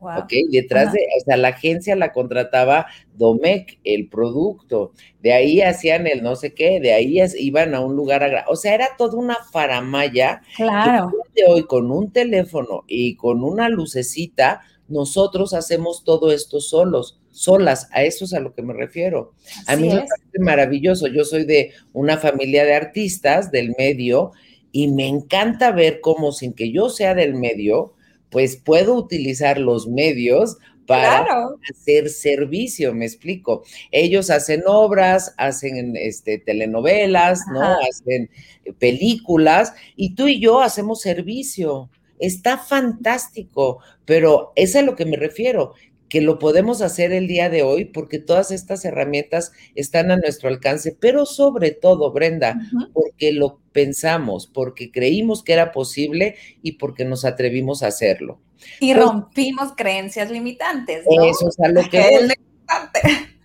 Ok, 0.00 0.32
detrás 0.50 0.92
de, 0.92 1.00
o 1.20 1.24
sea, 1.24 1.36
la 1.36 1.48
agencia 1.48 1.96
la 1.96 2.12
contrataba 2.12 2.86
Domec, 3.16 3.78
el 3.84 4.08
producto, 4.08 4.92
de 5.20 5.32
ahí 5.32 5.60
hacían 5.60 6.06
el 6.06 6.22
no 6.22 6.36
sé 6.36 6.54
qué, 6.54 6.80
de 6.80 6.92
ahí 6.92 7.18
iban 7.38 7.74
a 7.74 7.80
un 7.80 7.96
lugar, 7.96 8.22
a, 8.22 8.44
o 8.48 8.56
sea, 8.56 8.74
era 8.74 8.88
toda 8.96 9.16
una 9.16 9.36
faramaya. 9.52 10.42
Claro. 10.56 11.12
De 11.34 11.44
hoy 11.46 11.64
con 11.64 11.90
un 11.90 12.12
teléfono 12.12 12.84
y 12.86 13.16
con 13.16 13.42
una 13.42 13.68
lucecita, 13.68 14.62
nosotros 14.88 15.52
hacemos 15.52 16.02
todo 16.04 16.32
esto 16.32 16.60
solos, 16.60 17.20
solas, 17.30 17.88
a 17.92 18.02
eso 18.02 18.24
es 18.24 18.34
a 18.34 18.40
lo 18.40 18.54
que 18.54 18.62
me 18.62 18.72
refiero. 18.72 19.32
a 19.66 19.76
mí 19.76 19.88
me 19.88 19.96
parece 19.96 20.38
maravilloso, 20.40 21.06
yo 21.08 21.24
soy 21.24 21.44
de 21.44 21.72
una 21.92 22.16
familia 22.16 22.64
de 22.64 22.74
artistas 22.74 23.50
del 23.50 23.74
medio 23.78 24.32
y 24.72 24.88
me 24.88 25.06
encanta 25.06 25.72
ver 25.72 26.00
cómo 26.00 26.32
sin 26.32 26.52
que 26.52 26.72
yo 26.72 26.88
sea 26.88 27.14
del 27.14 27.34
medio, 27.34 27.94
pues 28.30 28.56
puedo 28.56 28.94
utilizar 28.94 29.58
los 29.58 29.86
medios 29.88 30.58
para 30.86 31.26
hacer 31.70 32.08
servicio, 32.08 32.94
me 32.94 33.04
explico. 33.04 33.62
Ellos 33.92 34.30
hacen 34.30 34.62
obras, 34.66 35.34
hacen 35.36 35.94
este, 35.96 36.38
telenovelas, 36.38 37.42
¿no? 37.52 37.76
Hacen 37.90 38.30
películas 38.78 39.74
y 39.96 40.14
tú 40.14 40.28
y 40.28 40.40
yo 40.40 40.60
hacemos 40.60 41.02
servicio. 41.02 41.90
Está 42.18 42.56
fantástico, 42.56 43.80
pero 44.06 44.52
es 44.56 44.74
a 44.76 44.82
lo 44.82 44.96
que 44.96 45.04
me 45.04 45.18
refiero 45.18 45.74
que 46.08 46.20
lo 46.20 46.38
podemos 46.38 46.82
hacer 46.82 47.12
el 47.12 47.26
día 47.26 47.50
de 47.50 47.62
hoy 47.62 47.84
porque 47.84 48.18
todas 48.18 48.50
estas 48.50 48.84
herramientas 48.84 49.52
están 49.74 50.10
a 50.10 50.16
nuestro 50.16 50.48
alcance, 50.48 50.96
pero 50.98 51.26
sobre 51.26 51.70
todo, 51.70 52.12
Brenda, 52.12 52.58
porque 52.92 53.32
lo 53.32 53.60
pensamos, 53.72 54.46
porque 54.46 54.90
creímos 54.90 55.42
que 55.42 55.52
era 55.52 55.72
posible 55.72 56.36
y 56.62 56.72
porque 56.72 57.04
nos 57.04 57.24
atrevimos 57.24 57.82
a 57.82 57.88
hacerlo. 57.88 58.40
Y 58.80 58.94
rompimos 58.94 59.72
creencias 59.76 60.30
limitantes. 60.30 61.04
¿no? 61.08 61.24
Eso 61.24 61.48
es 61.48 61.60
a 61.60 61.68
lo 61.68 61.88
que... 61.88 62.28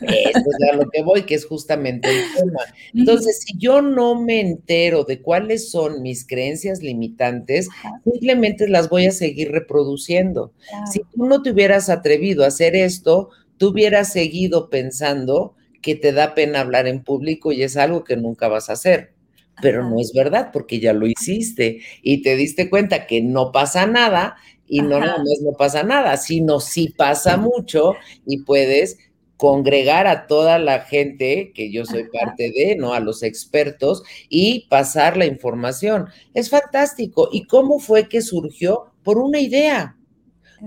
Eso 0.00 0.38
es 0.38 0.72
a 0.72 0.76
lo 0.76 0.88
que 0.90 1.02
voy, 1.02 1.22
que 1.22 1.34
es 1.34 1.46
justamente 1.46 2.08
el 2.08 2.22
tema. 2.36 2.60
Entonces, 2.94 3.40
si 3.44 3.56
yo 3.58 3.82
no 3.82 4.20
me 4.20 4.40
entero 4.40 5.04
de 5.04 5.20
cuáles 5.20 5.70
son 5.70 6.02
mis 6.02 6.26
creencias 6.26 6.82
limitantes, 6.82 7.68
simplemente 8.04 8.68
las 8.68 8.88
voy 8.88 9.06
a 9.06 9.12
seguir 9.12 9.50
reproduciendo. 9.50 10.52
Si 10.90 11.00
tú 11.00 11.26
no 11.26 11.42
te 11.42 11.50
hubieras 11.50 11.88
atrevido 11.88 12.44
a 12.44 12.48
hacer 12.48 12.76
esto, 12.76 13.30
tú 13.56 13.68
hubieras 13.68 14.12
seguido 14.12 14.70
pensando 14.70 15.54
que 15.82 15.94
te 15.94 16.12
da 16.12 16.34
pena 16.34 16.60
hablar 16.60 16.86
en 16.86 17.02
público 17.02 17.52
y 17.52 17.62
es 17.62 17.76
algo 17.76 18.04
que 18.04 18.16
nunca 18.16 18.48
vas 18.48 18.70
a 18.70 18.74
hacer. 18.74 19.12
Pero 19.60 19.88
no 19.88 20.00
es 20.00 20.12
verdad 20.12 20.50
porque 20.52 20.78
ya 20.78 20.92
lo 20.92 21.06
hiciste 21.06 21.80
y 22.02 22.22
te 22.22 22.36
diste 22.36 22.70
cuenta 22.70 23.06
que 23.06 23.20
no 23.22 23.50
pasa 23.50 23.86
nada 23.86 24.36
y 24.68 24.82
no 24.82 25.00
no, 25.00 25.16
no 25.16 25.52
pasa 25.58 25.82
nada, 25.82 26.16
sino 26.16 26.60
sí 26.60 26.94
pasa 26.96 27.36
mucho 27.36 27.94
y 28.24 28.42
puedes 28.42 28.98
congregar 29.38 30.06
a 30.06 30.26
toda 30.28 30.58
la 30.58 30.80
gente 30.82 31.52
que 31.54 31.72
yo 31.72 31.86
soy 31.86 32.04
parte 32.12 32.52
de, 32.54 32.76
¿no? 32.76 32.94
A 32.94 33.00
los 33.00 33.22
expertos 33.22 34.02
y 34.28 34.68
pasar 34.68 35.16
la 35.16 35.26
información. 35.26 36.08
Es 36.34 36.50
fantástico. 36.50 37.30
¿Y 37.32 37.46
cómo 37.46 37.78
fue 37.80 38.08
que 38.10 38.20
surgió? 38.22 38.92
Por 39.04 39.18
una 39.18 39.40
idea. 39.40 39.96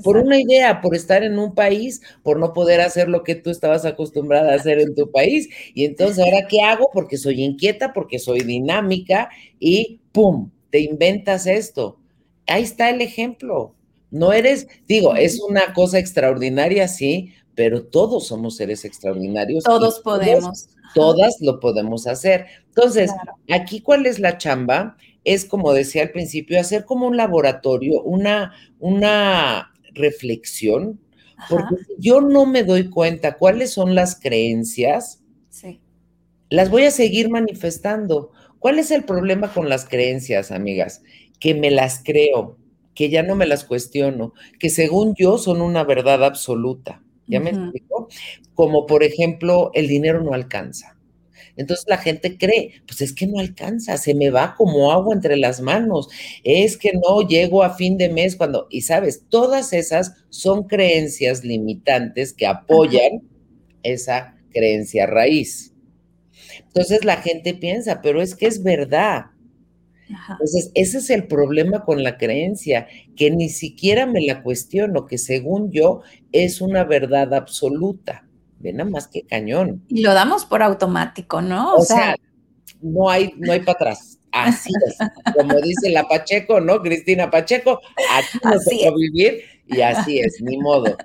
Por 0.03 0.17
una 0.17 0.39
idea, 0.39 0.79
por 0.81 0.95
estar 0.95 1.23
en 1.23 1.37
un 1.37 1.53
país, 1.53 2.01
por 2.23 2.39
no 2.39 2.53
poder 2.53 2.79
hacer 2.81 3.09
lo 3.09 3.23
que 3.23 3.35
tú 3.35 3.49
estabas 3.49 3.83
acostumbrada 3.85 4.53
a 4.53 4.55
hacer 4.55 4.79
en 4.79 4.95
tu 4.95 5.11
país. 5.11 5.49
Y 5.75 5.85
entonces, 5.85 6.19
¿ahora 6.19 6.47
qué 6.47 6.61
hago? 6.61 6.89
Porque 6.93 7.17
soy 7.17 7.43
inquieta, 7.43 7.91
porque 7.93 8.17
soy 8.19 8.39
dinámica 8.41 9.29
y 9.59 9.99
¡pum! 10.13 10.51
Te 10.69 10.79
inventas 10.79 11.45
esto. 11.45 11.99
Ahí 12.47 12.63
está 12.63 12.89
el 12.89 13.01
ejemplo 13.01 13.75
No 14.11 14.33
eres, 14.33 14.67
digo, 14.87 15.15
es 15.15 15.39
una 15.41 15.73
cosa 15.73 15.99
extraordinaria, 15.99 16.87
sí, 16.87 17.33
pero 17.55 17.83
todos 17.83 18.27
somos 18.27 18.55
seres 18.55 18.85
extraordinarios. 18.85 19.63
Todos 19.63 19.99
podemos. 19.99 20.69
Todas, 20.93 21.37
lo 21.39 21.59
podemos 21.59 22.05
hacer. 22.05 22.47
Entonces, 22.67 23.11
aquí, 23.49 23.79
¿cuál 23.79 24.05
es 24.05 24.19
la 24.19 24.37
chamba? 24.37 24.97
Es, 25.23 25.45
como 25.45 25.71
decía 25.73 26.03
al 26.03 26.11
principio, 26.11 26.59
hacer 26.59 26.83
como 26.83 27.07
un 27.07 27.15
laboratorio, 27.15 28.01
una, 28.01 28.53
una 28.79 29.71
reflexión, 29.93 30.99
porque 31.49 31.75
yo 31.97 32.21
no 32.21 32.45
me 32.45 32.63
doy 32.63 32.89
cuenta 32.89 33.37
cuáles 33.37 33.71
son 33.71 33.95
las 33.95 34.19
creencias, 34.19 35.23
las 36.49 36.69
voy 36.69 36.83
a 36.83 36.91
seguir 36.91 37.29
manifestando. 37.29 38.31
¿Cuál 38.59 38.77
es 38.77 38.91
el 38.91 39.05
problema 39.05 39.53
con 39.53 39.69
las 39.69 39.87
creencias, 39.87 40.51
amigas? 40.51 41.01
Que 41.39 41.55
me 41.55 41.71
las 41.71 42.01
creo, 42.03 42.57
que 42.93 43.09
ya 43.09 43.23
no 43.23 43.35
me 43.35 43.47
las 43.47 43.63
cuestiono, 43.63 44.33
que 44.59 44.69
según 44.69 45.15
yo 45.15 45.37
son 45.37 45.61
una 45.61 45.83
verdad 45.83 46.23
absoluta. 46.23 47.00
¿Ya 47.31 47.39
me 47.39 47.49
explico? 47.51 48.09
Como 48.53 48.85
por 48.85 49.03
ejemplo, 49.03 49.71
el 49.73 49.87
dinero 49.87 50.21
no 50.21 50.33
alcanza. 50.33 50.97
Entonces 51.55 51.85
la 51.87 51.97
gente 51.97 52.37
cree, 52.37 52.81
pues 52.87 53.01
es 53.01 53.13
que 53.13 53.27
no 53.27 53.39
alcanza, 53.39 53.97
se 53.97 54.13
me 54.13 54.29
va 54.29 54.55
como 54.55 54.91
agua 54.91 55.13
entre 55.13 55.37
las 55.37 55.61
manos, 55.61 56.07
es 56.43 56.77
que 56.77 56.93
no 56.93 57.27
llego 57.27 57.63
a 57.63 57.75
fin 57.75 57.97
de 57.97 58.09
mes 58.09 58.35
cuando, 58.35 58.67
y 58.69 58.81
sabes, 58.81 59.23
todas 59.29 59.73
esas 59.73 60.13
son 60.29 60.67
creencias 60.67 61.43
limitantes 61.43 62.33
que 62.33 62.47
apoyan 62.47 63.21
esa 63.83 64.35
creencia 64.51 65.07
raíz. 65.07 65.73
Entonces 66.67 67.05
la 67.05 67.17
gente 67.17 67.53
piensa, 67.53 68.01
pero 68.01 68.21
es 68.21 68.35
que 68.35 68.47
es 68.47 68.63
verdad. 68.63 69.30
Entonces, 70.29 70.71
ese 70.73 70.97
es 70.99 71.09
el 71.09 71.27
problema 71.27 71.83
con 71.83 72.03
la 72.03 72.17
creencia, 72.17 72.87
que 73.15 73.31
ni 73.31 73.49
siquiera 73.49 74.05
me 74.05 74.21
la 74.21 74.43
cuestiono, 74.43 75.05
que 75.05 75.17
según 75.17 75.71
yo 75.71 76.01
es 76.31 76.61
una 76.61 76.83
verdad 76.83 77.33
absoluta. 77.33 78.27
Ve 78.59 78.73
nada 78.73 78.89
más 78.89 79.07
que 79.07 79.23
cañón. 79.23 79.83
Y 79.87 80.01
lo 80.01 80.13
damos 80.13 80.45
por 80.45 80.61
automático, 80.61 81.41
¿no? 81.41 81.75
O, 81.75 81.83
sea, 81.83 82.15
no 82.81 83.09
hay, 83.09 83.33
no 83.37 83.51
hay 83.51 83.59
para 83.61 83.71
atrás. 83.73 84.19
Así 84.31 84.71
es. 84.87 84.97
Como 85.35 85.59
dice 85.61 85.89
la 85.89 86.07
Pacheco, 86.07 86.59
¿no? 86.59 86.81
Cristina 86.81 87.29
Pacheco, 87.29 87.79
aquí 88.11 88.37
nos 88.43 88.63
toca 88.63 88.95
vivir 88.95 89.41
y 89.67 89.81
así 89.81 90.19
es, 90.19 90.41
ni 90.41 90.57
modo. 90.57 90.95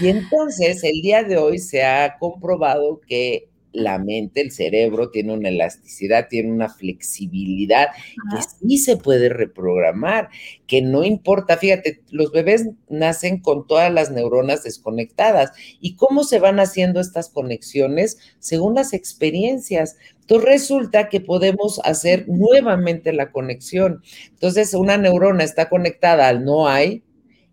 Y 0.00 0.08
entonces, 0.08 0.82
el 0.82 1.00
día 1.02 1.22
de 1.22 1.36
hoy 1.36 1.58
se 1.58 1.84
ha 1.84 2.16
comprobado 2.18 3.00
que 3.06 3.48
la 3.74 3.98
mente, 3.98 4.40
el 4.40 4.52
cerebro 4.52 5.10
tiene 5.10 5.34
una 5.34 5.48
elasticidad, 5.48 6.28
tiene 6.28 6.52
una 6.52 6.68
flexibilidad 6.68 7.88
que 8.30 8.42
sí 8.42 8.78
se 8.78 8.96
puede 8.96 9.28
reprogramar, 9.28 10.30
que 10.66 10.80
no 10.80 11.04
importa, 11.04 11.56
fíjate, 11.56 12.00
los 12.10 12.30
bebés 12.30 12.68
nacen 12.88 13.40
con 13.40 13.66
todas 13.66 13.92
las 13.92 14.12
neuronas 14.12 14.62
desconectadas. 14.62 15.50
Y 15.80 15.96
cómo 15.96 16.22
se 16.22 16.38
van 16.38 16.60
haciendo 16.60 17.00
estas 17.00 17.28
conexiones 17.28 18.18
según 18.38 18.76
las 18.76 18.92
experiencias. 18.92 19.96
Entonces 20.20 20.48
resulta 20.48 21.08
que 21.08 21.20
podemos 21.20 21.80
hacer 21.84 22.28
nuevamente 22.28 23.12
la 23.12 23.32
conexión. 23.32 24.02
Entonces 24.30 24.72
una 24.74 24.96
neurona 24.96 25.42
está 25.42 25.68
conectada 25.68 26.28
al 26.28 26.44
no 26.44 26.68
hay 26.68 27.02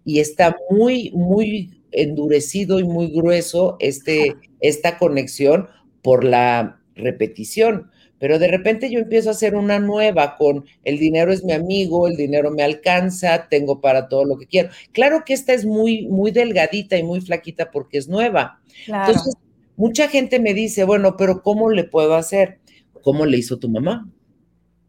y 0.05 0.19
está 0.19 0.55
muy, 0.69 1.11
muy 1.15 1.81
endurecido 1.91 2.79
y 2.79 2.83
muy 2.83 3.07
grueso 3.07 3.75
este, 3.79 4.35
esta 4.61 4.97
conexión 4.97 5.67
por 6.01 6.23
la 6.23 6.81
repetición. 6.95 7.91
Pero 8.21 8.37
de 8.37 8.49
repente 8.49 8.91
yo 8.91 8.99
empiezo 8.99 9.29
a 9.29 9.31
hacer 9.31 9.55
una 9.55 9.79
nueva 9.79 10.37
con 10.37 10.65
el 10.83 10.99
dinero 10.99 11.33
es 11.33 11.43
mi 11.43 11.53
amigo, 11.53 12.07
el 12.07 12.15
dinero 12.15 12.51
me 12.51 12.61
alcanza, 12.61 13.47
tengo 13.49 13.81
para 13.81 14.09
todo 14.09 14.25
lo 14.25 14.37
que 14.37 14.45
quiero. 14.45 14.69
Claro 14.91 15.23
que 15.25 15.33
esta 15.33 15.53
es 15.53 15.65
muy, 15.65 16.05
muy 16.05 16.29
delgadita 16.29 16.97
y 16.97 17.03
muy 17.03 17.19
flaquita 17.21 17.71
porque 17.71 17.97
es 17.97 18.07
nueva. 18.07 18.61
Entonces, 18.85 19.33
mucha 19.75 20.07
gente 20.07 20.39
me 20.39 20.53
dice, 20.53 20.83
bueno, 20.83 21.17
pero 21.17 21.41
¿cómo 21.41 21.71
le 21.71 21.83
puedo 21.83 22.13
hacer? 22.13 22.59
¿Cómo 23.01 23.25
le 23.25 23.39
hizo 23.39 23.57
tu 23.57 23.69
mamá? 23.69 24.07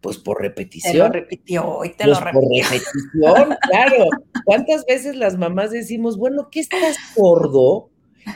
Pues 0.02 0.18
por 0.18 0.42
repetición. 0.42 0.92
Te 0.92 0.98
lo 0.98 1.08
repitió 1.08 1.84
y 1.86 1.94
te 1.94 2.06
lo 2.06 2.20
repitió. 2.20 2.40
Por 2.40 2.50
repetición, 2.50 3.56
claro. 3.70 4.04
¿Cuántas 4.44 4.84
veces 4.84 5.16
las 5.16 5.38
mamás 5.38 5.70
decimos, 5.70 6.18
bueno, 6.18 6.48
¿qué 6.50 6.60
estás 6.60 6.96
sordo? 7.14 7.91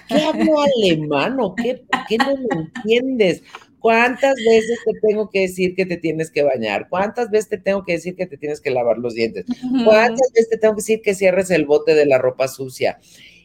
¿Qué 0.09 0.22
hablo 0.22 0.61
alemán 0.61 1.38
o 1.40 1.55
qué? 1.55 1.85
¿Por 1.90 2.01
qué 2.09 2.18
no 2.18 2.37
me 2.37 2.62
entiendes? 2.62 3.42
¿Cuántas 3.79 4.35
veces 4.35 4.79
te 4.85 4.92
tengo 5.07 5.31
que 5.31 5.40
decir 5.40 5.75
que 5.75 5.87
te 5.87 5.96
tienes 5.96 6.31
que 6.31 6.42
bañar? 6.42 6.88
¿Cuántas 6.88 7.31
veces 7.31 7.51
te 7.51 7.59
tengo 7.59 7.85
que 7.85 7.92
decir 7.92 8.16
que 8.16 8.27
te 8.27 8.37
tienes 8.37 8.61
que 8.61 8.70
lavar 8.70 8.99
los 8.99 9.14
dientes? 9.14 9.44
¿Cuántas 9.85 10.33
veces 10.33 10.49
te 10.49 10.59
tengo 10.59 10.75
que 10.75 10.81
decir 10.81 11.03
que 11.03 11.14
cierres 11.14 11.51
el 11.51 11.66
bote 11.66 11.94
de 11.94 12.07
la 12.07 12.18
ropa 12.18 12.49
sucia? 12.49 12.99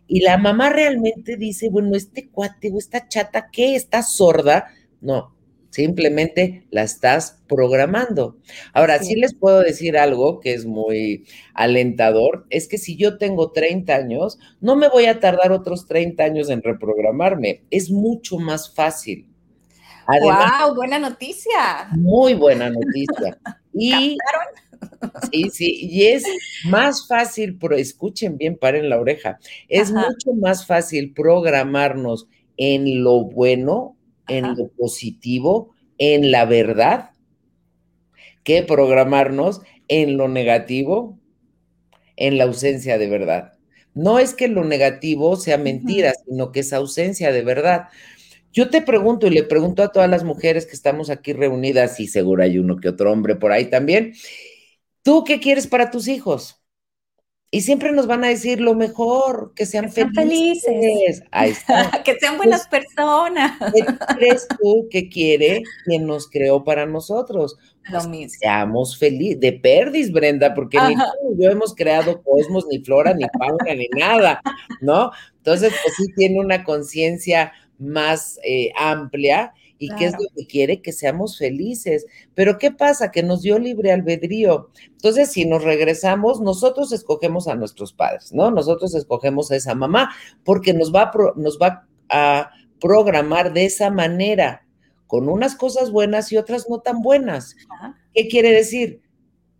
Y 0.07 0.21
la 0.21 0.37
mamá 0.37 0.69
realmente 0.69 1.37
dice, 1.37 1.69
bueno, 1.69 1.95
este 1.95 2.29
cuate 2.29 2.71
o 2.73 2.79
esta 2.79 3.07
chata, 3.07 3.49
¿qué? 3.51 3.75
¿Está 3.75 4.01
sorda? 4.01 4.67
No, 4.99 5.35
simplemente 5.71 6.67
la 6.69 6.83
estás 6.83 7.41
programando. 7.47 8.37
Ahora, 8.73 8.99
sí. 8.99 9.15
les 9.15 9.33
puedo 9.33 9.61
decir 9.61 9.97
algo 9.97 10.39
que 10.39 10.53
es 10.53 10.65
muy 10.65 11.25
alentador, 11.55 12.45
es 12.51 12.67
que 12.67 12.77
si 12.77 12.95
yo 12.95 13.17
tengo 13.17 13.51
30 13.51 13.95
años, 13.95 14.37
no 14.59 14.75
me 14.75 14.87
voy 14.87 15.05
a 15.05 15.19
tardar 15.19 15.51
otros 15.51 15.87
30 15.87 16.23
años 16.23 16.49
en 16.49 16.61
reprogramarme, 16.61 17.63
es 17.71 17.89
mucho 17.89 18.37
más 18.37 18.73
fácil. 18.73 19.27
¡Wow! 20.07 20.75
Buena 20.75 20.99
noticia. 20.99 21.87
Muy 21.91 22.35
buena 22.35 22.69
noticia. 22.69 23.39
Y 23.73 24.17
Sí, 25.31 25.49
sí, 25.51 25.77
y 25.81 26.07
es 26.07 26.23
más 26.65 27.07
fácil, 27.07 27.57
pero 27.57 27.75
escuchen 27.75 28.37
bien, 28.37 28.57
paren 28.57 28.89
la 28.89 28.99
oreja, 28.99 29.39
es 29.67 29.91
mucho 29.91 30.33
más 30.39 30.65
fácil 30.65 31.13
programarnos 31.13 32.27
en 32.57 33.03
lo 33.03 33.23
bueno 33.25 33.95
en 34.27 34.55
lo 34.55 34.69
positivo, 34.69 35.73
en 35.97 36.31
la 36.31 36.45
verdad, 36.45 37.11
que 38.43 38.63
programarnos 38.63 39.61
en 39.87 40.17
lo 40.17 40.27
negativo, 40.27 41.19
en 42.15 42.37
la 42.37 42.45
ausencia 42.45 42.97
de 42.97 43.09
verdad. 43.09 43.53
No 43.93 44.19
es 44.19 44.33
que 44.33 44.47
lo 44.47 44.63
negativo 44.63 45.35
sea 45.35 45.57
mentira, 45.57 46.13
sino 46.25 46.51
que 46.51 46.61
es 46.61 46.71
ausencia 46.71 47.31
de 47.31 47.41
verdad. 47.41 47.89
Yo 48.53 48.69
te 48.69 48.81
pregunto 48.81 49.27
y 49.27 49.31
le 49.31 49.43
pregunto 49.43 49.83
a 49.83 49.91
todas 49.91 50.09
las 50.09 50.23
mujeres 50.23 50.65
que 50.65 50.75
estamos 50.75 51.09
aquí 51.09 51.33
reunidas, 51.33 51.99
y 51.99 52.07
seguro 52.07 52.43
hay 52.43 52.57
uno 52.57 52.77
que 52.77 52.89
otro 52.89 53.11
hombre 53.11 53.35
por 53.35 53.51
ahí 53.51 53.65
también, 53.65 54.13
¿tú 55.03 55.23
qué 55.23 55.39
quieres 55.39 55.67
para 55.67 55.91
tus 55.91 56.07
hijos? 56.07 56.60
Y 57.53 57.61
siempre 57.61 57.91
nos 57.91 58.07
van 58.07 58.23
a 58.23 58.29
decir 58.29 58.61
lo 58.61 58.75
mejor, 58.75 59.51
que 59.53 59.65
sean, 59.65 59.91
felices. 59.91 61.21
Ahí 61.31 61.51
está. 61.51 61.91
que 62.05 62.17
sean 62.17 62.37
buenas 62.37 62.65
personas. 62.65 63.57
¿Qué 63.73 63.83
crees 64.15 64.47
tú 64.47 64.87
que 64.89 65.09
quiere 65.09 65.61
quien 65.83 66.07
nos 66.07 66.29
creó 66.29 66.63
para 66.63 66.85
nosotros? 66.85 67.57
Lo 67.89 67.97
pues 67.97 68.07
mismo. 68.07 68.39
Seamos 68.39 68.97
felices. 68.97 69.41
De 69.41 69.51
perdis, 69.51 70.13
Brenda, 70.13 70.53
porque 70.53 70.79
ni 70.79 70.95
tú 70.95 71.01
ni 71.29 71.43
yo 71.43 71.51
hemos 71.51 71.75
creado 71.75 72.23
cosmos, 72.23 72.65
ni 72.71 72.79
flora, 72.79 73.13
ni 73.13 73.25
fauna, 73.37 73.75
ni 73.75 73.89
nada, 73.99 74.41
¿no? 74.79 75.11
Entonces, 75.35 75.73
pues 75.83 75.95
sí 75.97 76.05
tiene 76.15 76.39
una 76.39 76.63
conciencia 76.63 77.51
más 77.77 78.39
eh, 78.45 78.71
amplia 78.77 79.53
y 79.81 79.89
qué 79.95 80.05
es 80.05 80.13
lo 80.13 80.27
que 80.35 80.45
quiere, 80.45 80.81
que 80.81 80.91
seamos 80.91 81.39
felices. 81.39 82.05
Pero 82.35 82.59
¿qué 82.59 82.69
pasa? 82.69 83.09
Que 83.09 83.23
nos 83.23 83.41
dio 83.41 83.57
libre 83.57 83.91
albedrío. 83.91 84.69
Entonces, 84.85 85.31
si 85.31 85.45
nos 85.45 85.63
regresamos, 85.63 86.39
nosotros 86.39 86.91
escogemos 86.91 87.47
a 87.47 87.55
nuestros 87.55 87.91
padres, 87.91 88.31
¿no? 88.31 88.51
Nosotros 88.51 88.93
escogemos 88.93 89.51
a 89.51 89.55
esa 89.55 89.73
mamá 89.73 90.13
porque 90.43 90.73
nos 90.75 90.93
va 90.93 91.03
a, 91.03 91.11
nos 91.35 91.57
va 91.59 91.87
a 92.09 92.51
programar 92.79 93.53
de 93.53 93.65
esa 93.65 93.89
manera, 93.89 94.67
con 95.07 95.27
unas 95.27 95.55
cosas 95.55 95.91
buenas 95.91 96.31
y 96.31 96.37
otras 96.37 96.69
no 96.69 96.79
tan 96.81 97.01
buenas. 97.01 97.55
¿Qué 98.13 98.27
quiere 98.27 98.51
decir? 98.51 99.01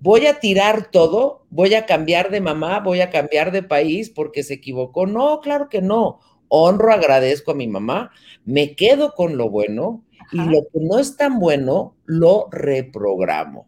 voy 0.02 0.26
a 0.26 0.40
tirar 0.40 0.90
todo, 0.90 1.46
voy 1.52 1.76
a 1.76 1.86
cambiar 1.86 2.32
de 2.32 2.42
mamá, 2.42 2.80
voy 2.80 3.02
a 3.02 3.12
cambiar 3.12 3.52
de 3.52 3.62
país 3.62 4.10
porque 4.10 4.44
se 4.44 4.56
equivocó. 4.56 5.06
No, 5.06 5.40
claro 5.42 5.70
que 5.70 5.82
no. 5.82 6.20
Honro, 6.48 6.92
agradezco 6.92 7.52
a 7.52 7.56
mi 7.56 7.68
mamá, 7.68 8.12
me 8.44 8.76
quedo 8.76 9.14
con 9.14 9.38
lo 9.38 9.50
bueno 9.50 10.04
y 10.32 10.38
lo 10.38 10.62
que 10.72 10.80
no 10.80 11.00
es 11.00 11.18
tan 11.18 11.40
bueno, 11.40 11.96
lo 12.06 12.48
reprogramo. 12.52 13.68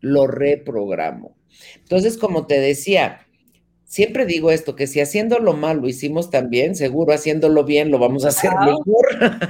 Lo 0.00 0.26
reprogramo. 0.26 1.36
Entonces, 1.76 2.18
como 2.18 2.46
te 2.46 2.60
decía, 2.60 3.26
siempre 3.84 4.24
digo 4.24 4.50
esto, 4.50 4.74
que 4.74 4.86
si 4.86 5.00
haciéndolo 5.00 5.52
mal 5.52 5.78
lo 5.78 5.88
hicimos 5.88 6.30
también, 6.30 6.74
seguro 6.74 7.12
haciéndolo 7.12 7.64
bien 7.64 7.90
lo 7.90 7.98
vamos 7.98 8.24
a 8.24 8.28
hacer 8.28 8.50
mejor. 8.64 9.40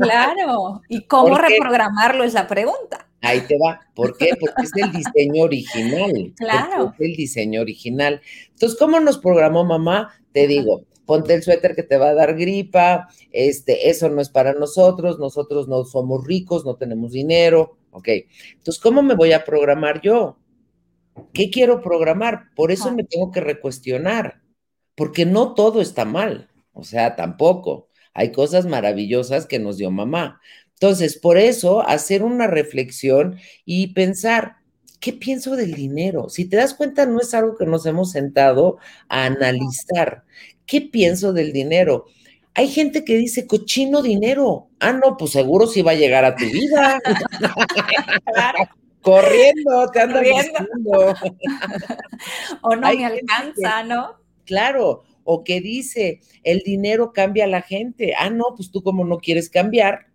Claro. 0.00 0.82
¿Y 0.88 1.02
cómo 1.06 1.38
reprogramarlo 1.38 2.24
es 2.24 2.34
la 2.34 2.46
pregunta? 2.46 3.08
Ahí 3.22 3.40
te 3.42 3.56
va. 3.58 3.80
¿Por 3.94 4.16
qué? 4.16 4.30
Porque 4.38 4.62
es 4.62 4.70
el 4.74 4.92
diseño 4.92 5.44
original. 5.44 6.32
Claro. 6.36 6.94
Es 6.98 7.00
el 7.00 7.16
diseño 7.16 7.60
original. 7.60 8.20
Entonces, 8.50 8.78
¿cómo 8.78 9.00
nos 9.00 9.18
programó 9.18 9.64
mamá? 9.64 10.10
Te 10.32 10.46
digo, 10.46 10.82
ponte 11.06 11.34
el 11.34 11.42
suéter 11.42 11.74
que 11.74 11.82
te 11.82 11.96
va 11.96 12.08
a 12.08 12.14
dar 12.14 12.36
gripa, 12.36 13.08
este, 13.32 13.88
eso 13.88 14.08
no 14.10 14.20
es 14.20 14.28
para 14.28 14.52
nosotros, 14.52 15.18
nosotros 15.18 15.68
no 15.68 15.84
somos 15.84 16.26
ricos, 16.26 16.64
no 16.64 16.76
tenemos 16.76 17.12
dinero, 17.12 17.78
ok. 17.92 18.08
Entonces, 18.52 18.82
¿cómo 18.82 19.02
me 19.02 19.14
voy 19.14 19.32
a 19.32 19.44
programar 19.44 20.00
yo? 20.02 20.38
¿Qué 21.32 21.50
quiero 21.50 21.80
programar? 21.80 22.50
Por 22.54 22.70
eso 22.72 22.92
me 22.92 23.04
tengo 23.04 23.30
que 23.30 23.40
recuestionar, 23.40 24.42
porque 24.94 25.24
no 25.24 25.54
todo 25.54 25.80
está 25.80 26.04
mal, 26.04 26.50
o 26.72 26.84
sea, 26.84 27.16
tampoco. 27.16 27.88
Hay 28.12 28.32
cosas 28.32 28.66
maravillosas 28.66 29.46
que 29.46 29.58
nos 29.58 29.76
dio 29.76 29.90
mamá. 29.90 30.40
Entonces, 30.74 31.18
por 31.18 31.38
eso, 31.38 31.86
hacer 31.86 32.22
una 32.22 32.46
reflexión 32.46 33.38
y 33.64 33.94
pensar, 33.94 34.56
¿qué 35.00 35.12
pienso 35.12 35.56
del 35.56 35.72
dinero? 35.74 36.28
Si 36.28 36.48
te 36.48 36.56
das 36.56 36.74
cuenta, 36.74 37.06
no 37.06 37.20
es 37.20 37.32
algo 37.32 37.56
que 37.56 37.64
nos 37.64 37.86
hemos 37.86 38.12
sentado 38.12 38.78
a 39.08 39.24
analizar. 39.24 40.24
¿Qué 40.66 40.80
pienso 40.80 41.32
del 41.32 41.52
dinero? 41.52 42.06
Hay 42.54 42.68
gente 42.68 43.04
que 43.04 43.16
dice 43.16 43.46
cochino 43.46 44.02
dinero. 44.02 44.68
Ah, 44.80 44.92
no, 44.92 45.16
pues 45.16 45.32
seguro 45.32 45.66
sí 45.66 45.82
va 45.82 45.92
a 45.92 45.96
llegar 45.96 46.24
a 46.24 46.34
tu 46.34 46.44
vida. 46.46 47.00
Corriendo, 49.02 49.88
te 49.92 50.00
ando 50.00 50.18
Corriendo. 50.18 51.14
o 52.62 52.74
no 52.74 52.92
me 52.92 53.04
alcanza, 53.04 53.84
¿no? 53.84 54.16
Claro, 54.44 55.02
o 55.22 55.44
que 55.44 55.60
dice, 55.60 56.20
el 56.44 56.60
dinero 56.60 57.12
cambia 57.12 57.44
a 57.44 57.48
la 57.48 57.62
gente. 57.62 58.14
Ah, 58.18 58.30
no, 58.30 58.46
pues 58.56 58.70
tú 58.70 58.82
como 58.82 59.04
no 59.04 59.18
quieres 59.18 59.50
cambiar, 59.50 60.06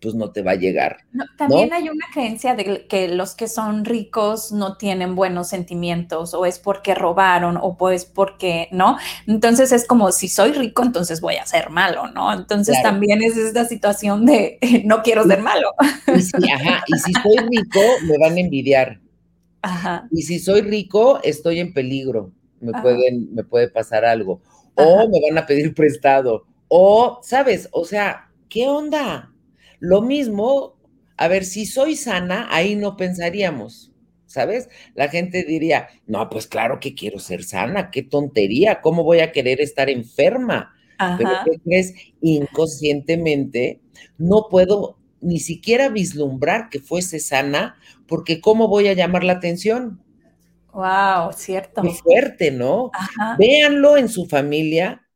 pues 0.00 0.14
no 0.14 0.30
te 0.30 0.42
va 0.42 0.52
a 0.52 0.56
llegar. 0.56 0.98
también 1.36 1.72
hay 1.72 1.88
una 1.88 2.06
creencia 2.12 2.54
de 2.54 2.86
que 2.86 3.08
los 3.08 3.34
que 3.34 3.48
son 3.48 3.84
ricos 3.84 4.52
no 4.52 4.76
tienen 4.76 5.14
buenos 5.14 5.48
sentimientos 5.48 6.34
o 6.34 6.46
es 6.46 6.58
porque 6.58 6.94
robaron 6.94 7.58
o 7.60 7.76
pues 7.76 8.04
porque, 8.04 8.68
¿no? 8.70 8.96
Entonces 9.26 9.72
es 9.72 9.86
como 9.86 10.12
si 10.12 10.28
soy 10.28 10.52
rico, 10.52 10.82
entonces 10.82 11.20
voy 11.20 11.36
a 11.36 11.46
ser 11.46 11.70
malo, 11.70 12.08
¿no? 12.12 12.32
Entonces 12.32 12.80
también 12.82 13.22
es 13.22 13.36
esta 13.36 13.64
situación 13.64 14.24
de 14.24 14.58
no 14.84 15.02
quiero 15.02 15.24
ser 15.24 15.40
malo. 15.40 15.72
Y 16.14 16.22
si, 16.22 16.50
ajá, 16.50 16.84
y 16.86 16.98
si 16.98 17.12
soy 17.12 17.36
rico, 17.50 17.80
me 18.04 18.18
van 18.18 18.36
a 18.36 18.40
envidiar. 18.40 19.00
Ajá. 19.62 20.08
Y 20.12 20.22
si 20.22 20.38
soy 20.38 20.60
rico, 20.60 21.20
estoy 21.22 21.58
en 21.58 21.72
peligro. 21.72 22.32
Me, 22.60 22.72
pueden, 22.80 23.34
me 23.34 23.44
puede 23.44 23.68
pasar 23.68 24.04
algo. 24.04 24.40
O 24.74 25.08
me 25.08 25.20
van 25.28 25.38
a 25.38 25.46
pedir 25.46 25.74
prestado. 25.74 26.44
O, 26.68 27.18
¿sabes? 27.22 27.68
O 27.72 27.84
sea, 27.84 28.28
¿qué 28.48 28.68
onda? 28.68 29.32
Lo 29.80 30.02
mismo, 30.02 30.76
a 31.16 31.28
ver, 31.28 31.44
si 31.44 31.66
soy 31.66 31.96
sana, 31.96 32.48
ahí 32.50 32.76
no 32.76 32.96
pensaríamos, 32.96 33.92
¿sabes? 34.26 34.68
La 34.94 35.08
gente 35.08 35.44
diría, 35.44 35.88
no, 36.06 36.28
pues 36.28 36.46
claro 36.46 36.80
que 36.80 36.94
quiero 36.94 37.18
ser 37.18 37.44
sana, 37.44 37.90
qué 37.90 38.02
tontería, 38.02 38.80
¿cómo 38.80 39.04
voy 39.04 39.20
a 39.20 39.32
querer 39.32 39.60
estar 39.60 39.88
enferma? 39.88 40.74
Pero 41.16 41.30
¿qué 41.44 41.60
crees? 41.64 41.94
Inconscientemente 42.20 43.80
no 44.16 44.48
puedo 44.50 44.98
ni 45.20 45.38
siquiera 45.38 45.88
vislumbrar 45.88 46.68
que 46.70 46.80
fuese 46.80 47.20
sana, 47.20 47.76
porque 48.06 48.40
¿cómo 48.40 48.68
voy 48.68 48.88
a 48.88 48.94
llamar 48.94 49.24
la 49.24 49.34
atención? 49.34 50.02
Wow, 50.72 51.32
cierto. 51.32 51.82
Qué 51.82 51.90
fuerte, 51.90 52.50
¿no? 52.50 52.90
Véanlo 53.38 53.96
en 53.96 54.08
su 54.08 54.26
familia. 54.26 55.08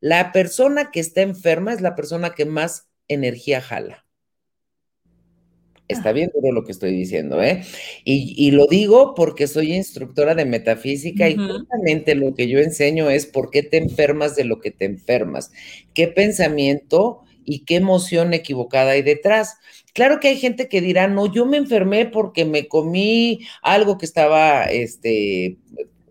La 0.00 0.32
persona 0.32 0.90
que 0.90 1.00
está 1.00 1.22
enferma 1.22 1.72
es 1.72 1.80
la 1.80 1.94
persona 1.94 2.30
que 2.30 2.44
más 2.44 2.88
energía 3.08 3.60
jala. 3.60 4.05
Está 5.88 6.12
bien 6.12 6.30
duro 6.34 6.52
lo 6.52 6.64
que 6.64 6.72
estoy 6.72 6.92
diciendo, 6.92 7.42
¿eh? 7.42 7.62
Y, 8.04 8.50
lo 8.50 8.66
digo 8.66 9.14
porque 9.14 9.46
soy 9.46 9.72
instructora 9.72 10.34
de 10.34 10.44
metafísica 10.44 11.28
y 11.28 11.36
justamente 11.36 12.14
lo 12.14 12.34
que 12.34 12.48
yo 12.48 12.58
enseño 12.58 13.08
es 13.10 13.26
por 13.26 13.50
qué 13.50 13.62
te 13.62 13.76
enfermas 13.76 14.34
de 14.34 14.44
lo 14.44 14.60
que 14.60 14.72
te 14.72 14.84
enfermas, 14.84 15.52
qué 15.94 16.08
pensamiento 16.08 17.22
y 17.44 17.60
qué 17.60 17.76
emoción 17.76 18.34
equivocada 18.34 18.92
hay 18.92 19.02
detrás. 19.02 19.58
Claro 19.94 20.18
que 20.18 20.28
hay 20.28 20.36
gente 20.36 20.68
que 20.68 20.80
dirá, 20.80 21.06
no, 21.06 21.32
yo 21.32 21.46
me 21.46 21.56
enfermé 21.56 22.06
porque 22.06 22.44
me 22.44 22.66
comí 22.66 23.40
algo 23.62 23.96
que 23.96 24.06
estaba, 24.06 24.64
este, 24.64 25.56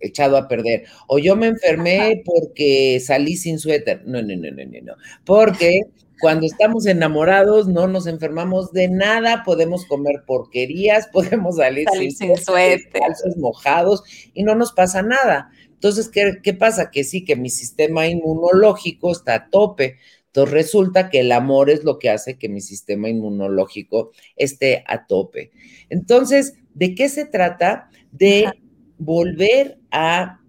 echado 0.05 0.37
a 0.37 0.47
perder. 0.47 0.85
O 1.07 1.19
yo 1.19 1.35
me 1.35 1.47
enfermé 1.47 2.21
porque 2.25 2.99
salí 2.99 3.35
sin 3.35 3.59
suéter. 3.59 4.03
No, 4.05 4.21
no, 4.21 4.35
no, 4.35 4.51
no, 4.51 4.65
no, 4.65 4.81
no. 4.81 4.93
Porque 5.25 5.81
cuando 6.19 6.45
estamos 6.45 6.85
enamorados 6.85 7.67
no 7.67 7.87
nos 7.87 8.07
enfermamos 8.07 8.71
de 8.71 8.87
nada, 8.87 9.43
podemos 9.43 9.85
comer 9.85 10.23
porquerías, 10.25 11.07
podemos 11.13 11.57
salir, 11.57 11.87
sin, 11.91 12.35
suerte, 12.37 12.99
mojados 13.37 14.03
y 14.33 14.43
no 14.43 14.55
nos 14.55 14.71
pasa 14.71 15.01
nada. 15.01 15.49
Entonces, 15.69 16.09
¿qué, 16.09 16.39
¿qué 16.41 16.53
pasa? 16.53 16.89
Que 16.89 17.03
sí, 17.03 17.25
que 17.25 17.35
mi 17.35 17.49
sistema 17.49 18.07
inmunológico 18.07 19.11
está 19.11 19.35
a 19.35 19.49
tope. 19.49 19.97
Entonces 20.27 20.53
resulta 20.53 21.09
que 21.09 21.21
el 21.21 21.31
amor 21.31 21.69
es 21.69 21.85
lo 21.85 21.97
que 21.97 22.09
hace 22.09 22.37
que 22.37 22.49
mi 22.49 22.59
sistema 22.59 23.07
inmunológico 23.07 24.11
esté 24.35 24.83
a 24.85 25.05
tope. 25.05 25.51
Entonces, 25.89 26.55
¿de 26.73 26.93
qué 26.93 27.07
se 27.07 27.23
trata? 27.23 27.89
De 28.11 28.45
volver 28.97 29.79
a 29.91 30.41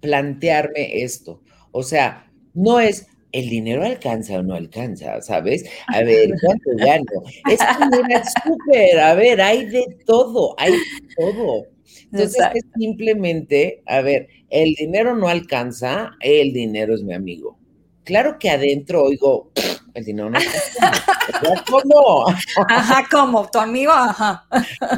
plantearme 0.00 1.02
esto. 1.02 1.42
O 1.70 1.82
sea, 1.82 2.32
no 2.54 2.80
es, 2.80 3.08
el 3.32 3.48
dinero 3.48 3.84
alcanza 3.84 4.38
o 4.38 4.42
no 4.42 4.54
alcanza, 4.54 5.20
¿sabes? 5.22 5.64
A 5.88 6.02
ver, 6.04 6.30
¿cuánto 6.40 6.70
gano? 6.76 7.22
Es 7.50 7.58
que 7.58 8.22
súper, 8.44 9.00
a 9.00 9.14
ver, 9.14 9.40
hay 9.40 9.66
de 9.66 9.98
todo, 10.06 10.54
hay 10.58 10.72
de 10.72 10.78
todo. 11.16 11.66
Entonces 12.12 12.44
es 12.54 12.64
simplemente, 12.76 13.82
a 13.86 14.02
ver, 14.02 14.28
el 14.50 14.74
dinero 14.74 15.16
no 15.16 15.28
alcanza, 15.28 16.12
el 16.20 16.52
dinero 16.52 16.94
es 16.94 17.02
mi 17.02 17.14
amigo. 17.14 17.58
Claro 18.04 18.38
que 18.38 18.50
adentro 18.50 19.04
oigo, 19.04 19.50
el 19.94 20.04
dinero 20.04 20.28
no 20.28 20.36
alcanza. 20.38 20.92
¿Cómo? 21.70 22.26
Ajá, 22.68 23.06
¿cómo? 23.10 23.48
Tu 23.50 23.58
amigo, 23.58 23.92
ajá. 23.92 24.46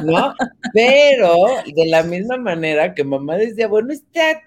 ¿No? 0.03 0.33
Pero 0.73 1.35
de 1.73 1.85
la 1.85 2.03
misma 2.03 2.37
manera 2.37 2.93
que 2.93 3.03
mamá 3.03 3.37
decía, 3.37 3.67
bueno, 3.67 3.93
este 3.93 4.41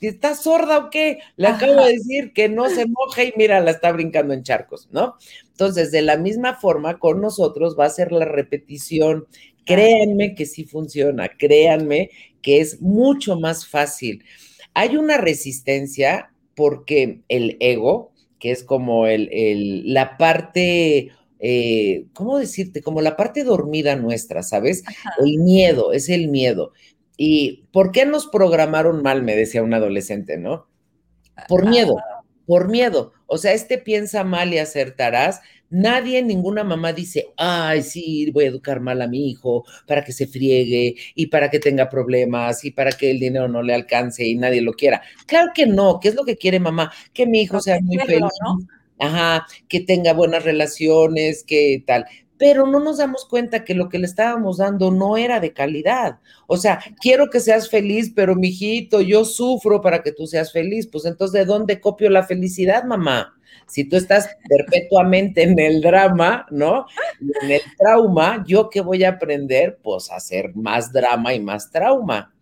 ¿Está 0.00 0.34
sorda 0.34 0.78
o 0.78 0.90
qué? 0.90 1.18
Le 1.36 1.48
acabo 1.48 1.84
de 1.84 1.92
decir 1.92 2.32
que 2.32 2.48
no 2.48 2.68
se 2.68 2.86
moja 2.86 3.24
y 3.24 3.32
mira, 3.36 3.60
la 3.60 3.70
está 3.70 3.92
brincando 3.92 4.34
en 4.34 4.42
charcos, 4.42 4.88
¿no? 4.90 5.14
Entonces, 5.50 5.90
de 5.90 6.02
la 6.02 6.16
misma 6.16 6.54
forma, 6.54 6.98
con 6.98 7.20
nosotros 7.20 7.76
va 7.78 7.86
a 7.86 7.90
ser 7.90 8.12
la 8.12 8.26
repetición. 8.26 9.26
Créanme 9.64 10.34
que 10.34 10.46
sí 10.46 10.64
funciona, 10.64 11.28
créanme 11.28 12.10
que 12.42 12.60
es 12.60 12.80
mucho 12.80 13.38
más 13.38 13.66
fácil. 13.66 14.22
Hay 14.74 14.96
una 14.96 15.16
resistencia 15.16 16.30
porque 16.54 17.22
el 17.28 17.56
ego, 17.60 18.12
que 18.38 18.50
es 18.50 18.64
como 18.64 19.06
el, 19.06 19.92
la 19.92 20.16
parte 20.18 21.10
eh, 21.38 22.06
¿cómo 22.14 22.38
decirte? 22.38 22.82
Como 22.82 23.00
la 23.00 23.16
parte 23.16 23.44
dormida 23.44 23.96
nuestra, 23.96 24.42
¿sabes? 24.42 24.82
El 25.22 25.38
miedo, 25.38 25.92
es 25.92 26.08
el 26.08 26.28
miedo. 26.28 26.72
¿Y 27.16 27.68
por 27.72 27.92
qué 27.92 28.06
nos 28.06 28.26
programaron 28.26 29.02
mal? 29.02 29.22
Me 29.22 29.36
decía 29.36 29.62
un 29.62 29.74
adolescente, 29.74 30.36
¿no? 30.36 30.66
Por 31.48 31.68
miedo, 31.68 31.96
por 32.46 32.68
miedo. 32.68 33.12
O 33.26 33.38
sea, 33.38 33.52
este 33.52 33.78
piensa 33.78 34.24
mal 34.24 34.52
y 34.52 34.58
acertarás. 34.58 35.40
Nadie, 35.68 36.22
ninguna 36.22 36.62
mamá 36.62 36.92
dice, 36.92 37.26
ay, 37.36 37.82
sí, 37.82 38.30
voy 38.30 38.44
a 38.44 38.48
educar 38.48 38.80
mal 38.80 39.02
a 39.02 39.08
mi 39.08 39.30
hijo 39.30 39.64
para 39.86 40.04
que 40.04 40.12
se 40.12 40.28
friegue 40.28 40.94
y 41.14 41.26
para 41.26 41.50
que 41.50 41.58
tenga 41.58 41.88
problemas 41.88 42.64
y 42.64 42.70
para 42.70 42.92
que 42.92 43.10
el 43.10 43.18
dinero 43.18 43.48
no 43.48 43.62
le 43.62 43.74
alcance 43.74 44.24
y 44.24 44.36
nadie 44.36 44.60
lo 44.60 44.74
quiera. 44.74 45.02
Claro 45.26 45.50
que 45.54 45.66
no. 45.66 45.98
¿Qué 45.98 46.08
es 46.08 46.14
lo 46.14 46.24
que 46.24 46.36
quiere 46.36 46.60
mamá? 46.60 46.92
Que 47.12 47.26
mi 47.26 47.42
hijo 47.42 47.60
sea 47.60 47.80
muy 47.80 47.98
feliz. 47.98 48.30
Ajá, 48.98 49.46
que 49.68 49.80
tenga 49.80 50.14
buenas 50.14 50.44
relaciones, 50.44 51.44
que 51.44 51.82
tal 51.86 52.06
pero 52.38 52.66
no 52.66 52.80
nos 52.80 52.98
damos 52.98 53.24
cuenta 53.24 53.64
que 53.64 53.74
lo 53.74 53.88
que 53.88 53.98
le 53.98 54.06
estábamos 54.06 54.58
dando 54.58 54.90
no 54.90 55.16
era 55.16 55.40
de 55.40 55.52
calidad. 55.52 56.18
O 56.46 56.56
sea, 56.56 56.80
quiero 57.00 57.30
que 57.30 57.40
seas 57.40 57.70
feliz, 57.70 58.12
pero 58.14 58.34
mijito, 58.34 59.00
yo 59.00 59.24
sufro 59.24 59.80
para 59.80 60.02
que 60.02 60.12
tú 60.12 60.26
seas 60.26 60.52
feliz. 60.52 60.86
Pues 60.86 61.04
entonces, 61.04 61.32
¿de 61.32 61.44
dónde 61.44 61.80
copio 61.80 62.10
la 62.10 62.22
felicidad, 62.22 62.84
mamá? 62.84 63.34
Si 63.66 63.84
tú 63.84 63.96
estás 63.96 64.28
perpetuamente 64.48 65.42
en 65.42 65.58
el 65.58 65.80
drama, 65.80 66.46
¿no? 66.50 66.86
En 67.42 67.50
el 67.50 67.62
trauma, 67.78 68.44
¿yo 68.46 68.70
qué 68.70 68.80
voy 68.80 69.02
a 69.04 69.10
aprender? 69.10 69.78
Pues 69.82 70.10
a 70.10 70.16
hacer 70.16 70.54
más 70.54 70.92
drama 70.92 71.34
y 71.34 71.40
más 71.40 71.70
trauma. 71.70 72.32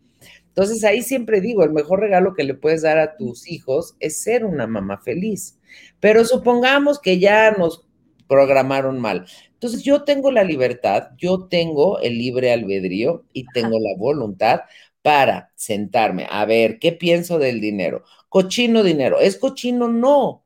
Entonces 0.48 0.84
ahí 0.84 1.02
siempre 1.02 1.40
digo, 1.40 1.64
el 1.64 1.72
mejor 1.72 2.00
regalo 2.00 2.34
que 2.34 2.44
le 2.44 2.54
puedes 2.54 2.82
dar 2.82 2.98
a 2.98 3.16
tus 3.16 3.48
hijos 3.48 3.96
es 4.00 4.22
ser 4.22 4.44
una 4.44 4.66
mamá 4.66 4.98
feliz. 4.98 5.58
Pero 5.98 6.24
supongamos 6.24 7.00
que 7.00 7.18
ya 7.18 7.50
nos 7.52 7.84
programaron 8.28 9.00
mal. 9.00 9.26
Entonces 9.64 9.82
yo 9.82 10.04
tengo 10.04 10.30
la 10.30 10.44
libertad, 10.44 11.12
yo 11.16 11.46
tengo 11.46 11.98
el 12.00 12.18
libre 12.18 12.52
albedrío 12.52 13.24
y 13.32 13.46
tengo 13.46 13.78
la 13.80 13.96
voluntad 13.96 14.60
para 15.00 15.52
sentarme 15.54 16.26
a 16.30 16.44
ver 16.44 16.78
qué 16.78 16.92
pienso 16.92 17.38
del 17.38 17.62
dinero. 17.62 18.04
Cochino 18.28 18.82
dinero, 18.82 19.20
¿es 19.20 19.38
cochino? 19.38 19.88
No. 19.88 20.44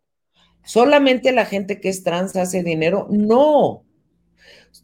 Solamente 0.64 1.32
la 1.32 1.46
gente 1.46 1.80
que 1.80 1.88
es 1.88 2.04
trans 2.04 2.36
hace 2.36 2.62
dinero, 2.62 3.08
no. 3.10 3.82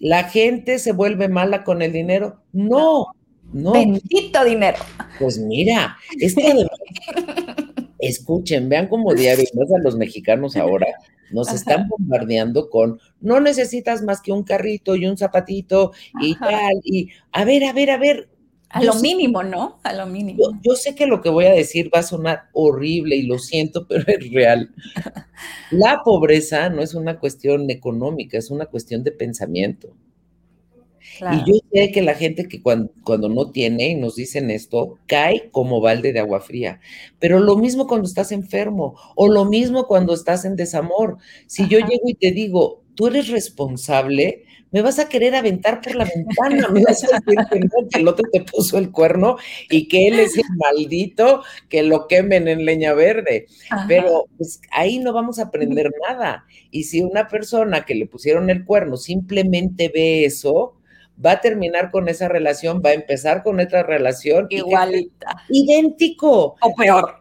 La 0.01 0.25
gente 0.25 0.81
se 0.81 0.91
vuelve 0.91 1.29
mala 1.29 1.63
con 1.63 1.81
el 1.81 1.93
dinero, 1.93 2.43
no. 2.51 3.15
No. 3.53 3.71
Bendito 3.71 4.43
dinero. 4.43 4.79
Pues 5.21 5.39
mira, 5.39 5.97
es 6.19 6.35
que 6.35 6.43
escuchen, 8.07 8.69
vean 8.69 8.89
cómo 8.89 9.15
diario, 9.15 9.45
a 9.45 9.83
los 9.83 9.97
mexicanos 9.97 10.57
ahora, 10.57 10.87
nos 11.31 11.53
están 11.53 11.89
bombardeando 11.89 12.69
con, 12.71 13.01
no 13.21 13.41
necesitas 13.41 14.03
más 14.03 14.21
que 14.21 14.33
un 14.33 14.45
carrito 14.45 14.95
y 14.95 15.07
un 15.07 15.17
zapatito 15.17 15.93
y 16.21 16.37
tal, 16.39 16.75
y 16.85 17.09
a 17.33 17.45
ver, 17.45 17.65
a 17.65 17.73
ver, 17.73 17.91
a 17.91 17.97
ver, 17.99 18.29
A 18.69 18.83
lo 18.83 18.95
mínimo, 18.97 19.43
¿no? 19.43 19.79
A 19.85 19.93
lo 19.93 20.07
mínimo. 20.07 20.59
Yo, 20.63 20.75
sé 20.75 20.95
que 20.95 21.07
lo 21.07 21.21
que 21.21 21.29
voy 21.29 21.45
a 21.47 21.53
decir 21.53 21.91
va 21.95 22.01
a 22.01 22.03
sonar 22.03 22.49
horrible 22.53 23.17
y 23.17 23.23
lo 23.23 23.39
siento, 23.39 23.87
pero 23.89 24.05
es 24.07 24.33
real. 24.33 24.75
La 25.71 26.03
pobreza 26.05 26.69
no 26.71 26.83
es 26.83 26.95
una 26.95 27.19
cuestión 27.19 27.71
económica, 27.71 28.37
es 28.37 28.51
una 28.51 28.67
cuestión 28.67 29.05
de 29.05 29.13
pensamiento. 29.13 29.95
Y 31.21 31.51
yo 31.51 31.59
sé 31.73 31.93
que 31.93 32.03
la 32.03 32.15
gente 32.15 32.49
que 32.49 32.63
cuando, 32.63 32.91
cuando, 33.03 33.29
no 33.29 33.51
tiene 33.51 33.89
y 33.89 33.95
nos 33.95 34.17
dicen 34.17 34.51
esto, 34.51 34.99
cae 35.07 35.51
como 35.51 35.81
balde 35.81 36.13
de 36.13 36.21
agua 36.21 36.41
fría. 36.41 36.81
Pero 37.19 37.41
lo 37.41 37.57
mismo 37.57 37.87
cuando 37.87 38.09
estás 38.09 38.33
enfermo 38.33 38.97
o 39.15 39.29
lo 39.29 39.45
mismo 39.45 39.87
cuando 39.87 40.15
estás 40.15 40.45
en 40.45 40.57
desamor. 40.57 41.19
Si 41.47 41.69
yo 41.69 41.79
llego 41.79 42.09
y 42.09 42.15
te 42.15 42.33
digo, 42.33 42.83
tú 42.95 43.09
eres 43.09 43.29
responsable, 43.29 44.45
me 44.75 44.83
vas 44.83 44.99
a 44.99 45.09
querer 45.09 45.37
aventar 45.37 45.81
por 45.81 45.95
la 45.95 46.05
ventana, 46.05 46.69
me 46.69 46.83
vas 46.83 47.05
a 47.05 47.21
decir 47.21 47.47
que 47.49 47.61
no, 47.61 47.89
que 47.89 48.01
el 48.01 48.09
otro 48.09 48.29
te 48.33 48.41
puso 48.41 48.77
el 48.77 48.91
cuerno 48.91 49.37
y 49.71 49.87
que 49.87 50.09
él 50.09 50.19
es 50.19 50.37
el 50.37 50.45
maldito, 50.57 51.45
que 51.69 51.85
lo 51.85 52.09
quemen 52.09 52.49
en 52.49 52.65
leña 52.65 52.93
verde. 52.93 53.47
Pero 53.87 54.27
pues 54.37 54.61
ahí 54.73 54.99
no 54.99 55.13
vamos 55.13 55.39
a 55.39 55.45
aprender 55.45 55.93
nada. 56.09 56.45
Y 56.73 56.85
si 56.85 57.03
una 57.03 57.29
persona 57.29 57.85
que 57.85 57.95
le 57.95 58.07
pusieron 58.07 58.51
el 58.51 58.65
cuerno 58.65 58.97
simplemente 58.97 59.93
ve 59.95 60.25
eso, 60.25 60.75
va 61.25 61.33
a 61.33 61.41
terminar 61.41 61.91
con 61.91 62.09
esa 62.09 62.29
relación, 62.29 62.83
va 62.85 62.91
a 62.91 62.95
empezar 62.95 63.43
con 63.43 63.61
otra 63.61 63.83
relación. 63.83 64.47
Igualita. 64.51 65.37
idéntico. 65.49 66.57
O 66.61 66.75
peor. 66.75 67.17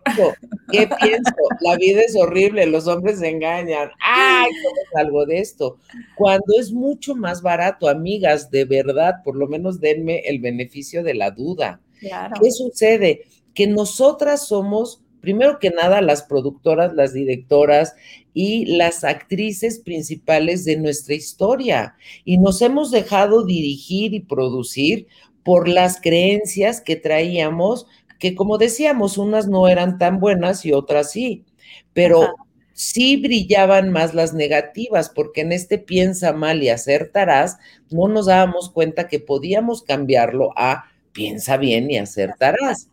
¿Qué 0.72 0.90
pienso? 1.02 1.34
La 1.62 1.76
vida 1.76 2.02
es 2.02 2.16
horrible, 2.16 2.66
los 2.66 2.88
hombres 2.88 3.20
se 3.20 3.30
engañan. 3.30 3.92
¡Ay, 4.00 4.52
cómo 4.64 4.76
salgo 4.94 5.26
de 5.26 5.40
esto! 5.40 5.78
Cuando 6.16 6.60
es 6.60 6.72
mucho 6.72 7.16
más 7.16 7.42
barato, 7.42 7.88
amigas, 7.88 8.50
de 8.50 8.66
verdad, 8.66 9.16
por 9.24 9.36
lo 9.36 9.48
menos 9.48 9.80
denme 9.80 10.20
el 10.26 10.40
beneficio 10.40 11.04
de 11.04 11.14
la 11.14 11.32
duda. 11.32 11.80
Claro. 12.00 12.36
¿Qué 12.42 12.52
sucede? 12.52 13.26
Que 13.54 13.68
nosotras 13.68 14.48
somos 14.48 15.03
primero 15.24 15.58
que 15.58 15.70
nada 15.70 16.02
las 16.02 16.24
productoras, 16.24 16.94
las 16.94 17.14
directoras 17.14 17.96
y 18.34 18.66
las 18.66 19.06
actrices 19.06 19.80
principales 19.80 20.66
de 20.66 20.76
nuestra 20.76 21.16
historia. 21.16 21.96
Y 22.26 22.40
nos 22.40 22.62
hemos 22.62 22.92
dejado 22.92 23.46
dirigir 23.46 24.14
y 24.14 24.20
producir 24.20 25.08
por 25.46 25.70
las 25.70 26.02
creencias 26.02 26.82
que 26.82 26.98
traíamos, 26.98 27.88
que 28.20 28.36
como 28.36 28.58
decíamos, 28.58 29.18
unas 29.18 29.48
no 29.48 29.70
eran 29.70 29.98
tan 29.98 30.20
buenas 30.20 30.66
y 30.66 30.74
otras 30.74 31.14
sí, 31.14 31.46
pero 31.94 32.36
sí 32.74 33.16
brillaban 33.16 33.92
más 33.92 34.14
las 34.14 34.34
negativas, 34.34 35.10
porque 35.10 35.40
en 35.40 35.54
este 35.54 35.78
piensa 35.78 36.34
mal 36.34 36.62
y 36.62 36.68
acertarás, 36.68 37.60
no 37.90 38.10
nos 38.10 38.26
dábamos 38.26 38.70
cuenta 38.70 39.08
que 39.08 39.22
podíamos 39.22 39.84
cambiarlo 39.84 40.52
a 40.58 40.92
piensa 41.14 41.56
bien 41.56 41.90
y 41.90 41.98
acertarás. 41.98 42.90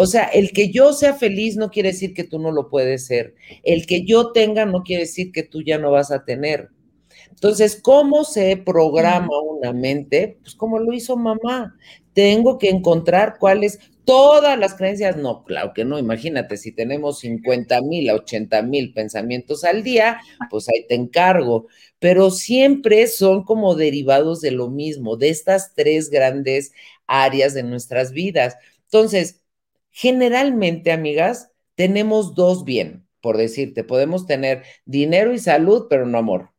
O 0.00 0.06
sea, 0.06 0.26
el 0.26 0.52
que 0.52 0.70
yo 0.70 0.92
sea 0.92 1.14
feliz 1.14 1.56
no 1.56 1.72
quiere 1.72 1.88
decir 1.88 2.14
que 2.14 2.22
tú 2.22 2.38
no 2.38 2.52
lo 2.52 2.70
puedes 2.70 3.06
ser. 3.06 3.34
El 3.64 3.84
que 3.84 4.04
yo 4.04 4.30
tenga 4.30 4.64
no 4.64 4.84
quiere 4.84 5.02
decir 5.02 5.32
que 5.32 5.42
tú 5.42 5.60
ya 5.60 5.76
no 5.76 5.90
vas 5.90 6.12
a 6.12 6.24
tener. 6.24 6.68
Entonces, 7.30 7.80
¿cómo 7.82 8.22
se 8.22 8.56
programa 8.58 9.40
una 9.40 9.72
mente? 9.72 10.38
Pues 10.40 10.54
como 10.54 10.78
lo 10.78 10.92
hizo 10.92 11.16
mamá. 11.16 11.76
Tengo 12.12 12.58
que 12.58 12.68
encontrar 12.68 13.38
cuáles, 13.40 13.80
todas 14.04 14.56
las 14.56 14.74
creencias, 14.74 15.16
no, 15.16 15.42
claro 15.42 15.72
que 15.74 15.84
no, 15.84 15.98
imagínate, 15.98 16.58
si 16.58 16.70
tenemos 16.70 17.18
50 17.18 17.82
mil 17.82 18.08
a 18.08 18.14
80 18.14 18.62
mil 18.62 18.92
pensamientos 18.92 19.64
al 19.64 19.82
día, 19.82 20.20
pues 20.48 20.68
ahí 20.68 20.86
te 20.86 20.94
encargo, 20.94 21.66
pero 21.98 22.30
siempre 22.30 23.08
son 23.08 23.42
como 23.42 23.74
derivados 23.74 24.40
de 24.42 24.52
lo 24.52 24.70
mismo, 24.70 25.16
de 25.16 25.30
estas 25.30 25.74
tres 25.74 26.08
grandes 26.08 26.70
áreas 27.08 27.52
de 27.52 27.64
nuestras 27.64 28.12
vidas. 28.12 28.54
Entonces, 28.84 29.40
Generalmente, 30.00 30.92
amigas, 30.92 31.50
tenemos 31.74 32.36
dos 32.36 32.64
bien, 32.64 33.08
por 33.20 33.36
decirte, 33.36 33.82
podemos 33.82 34.26
tener 34.26 34.62
dinero 34.84 35.34
y 35.34 35.40
salud, 35.40 35.86
pero 35.90 36.06
no 36.06 36.18
amor. 36.18 36.52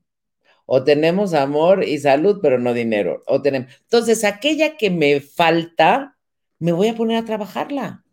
O 0.66 0.84
tenemos 0.84 1.34
amor 1.34 1.86
y 1.86 2.00
salud, 2.00 2.40
pero 2.42 2.60
no 2.60 2.74
dinero. 2.74 3.24
O 3.28 3.42
tenemos... 3.42 3.72
Entonces, 3.84 4.26
aquella 4.26 4.76
que 4.76 4.90
me 4.90 5.22
falta, 5.22 6.18
me 6.60 6.74
voy 6.74 6.90
a 6.90 6.96
poner 6.96 7.16
a 7.16 7.24
trabajarla. 7.24 8.04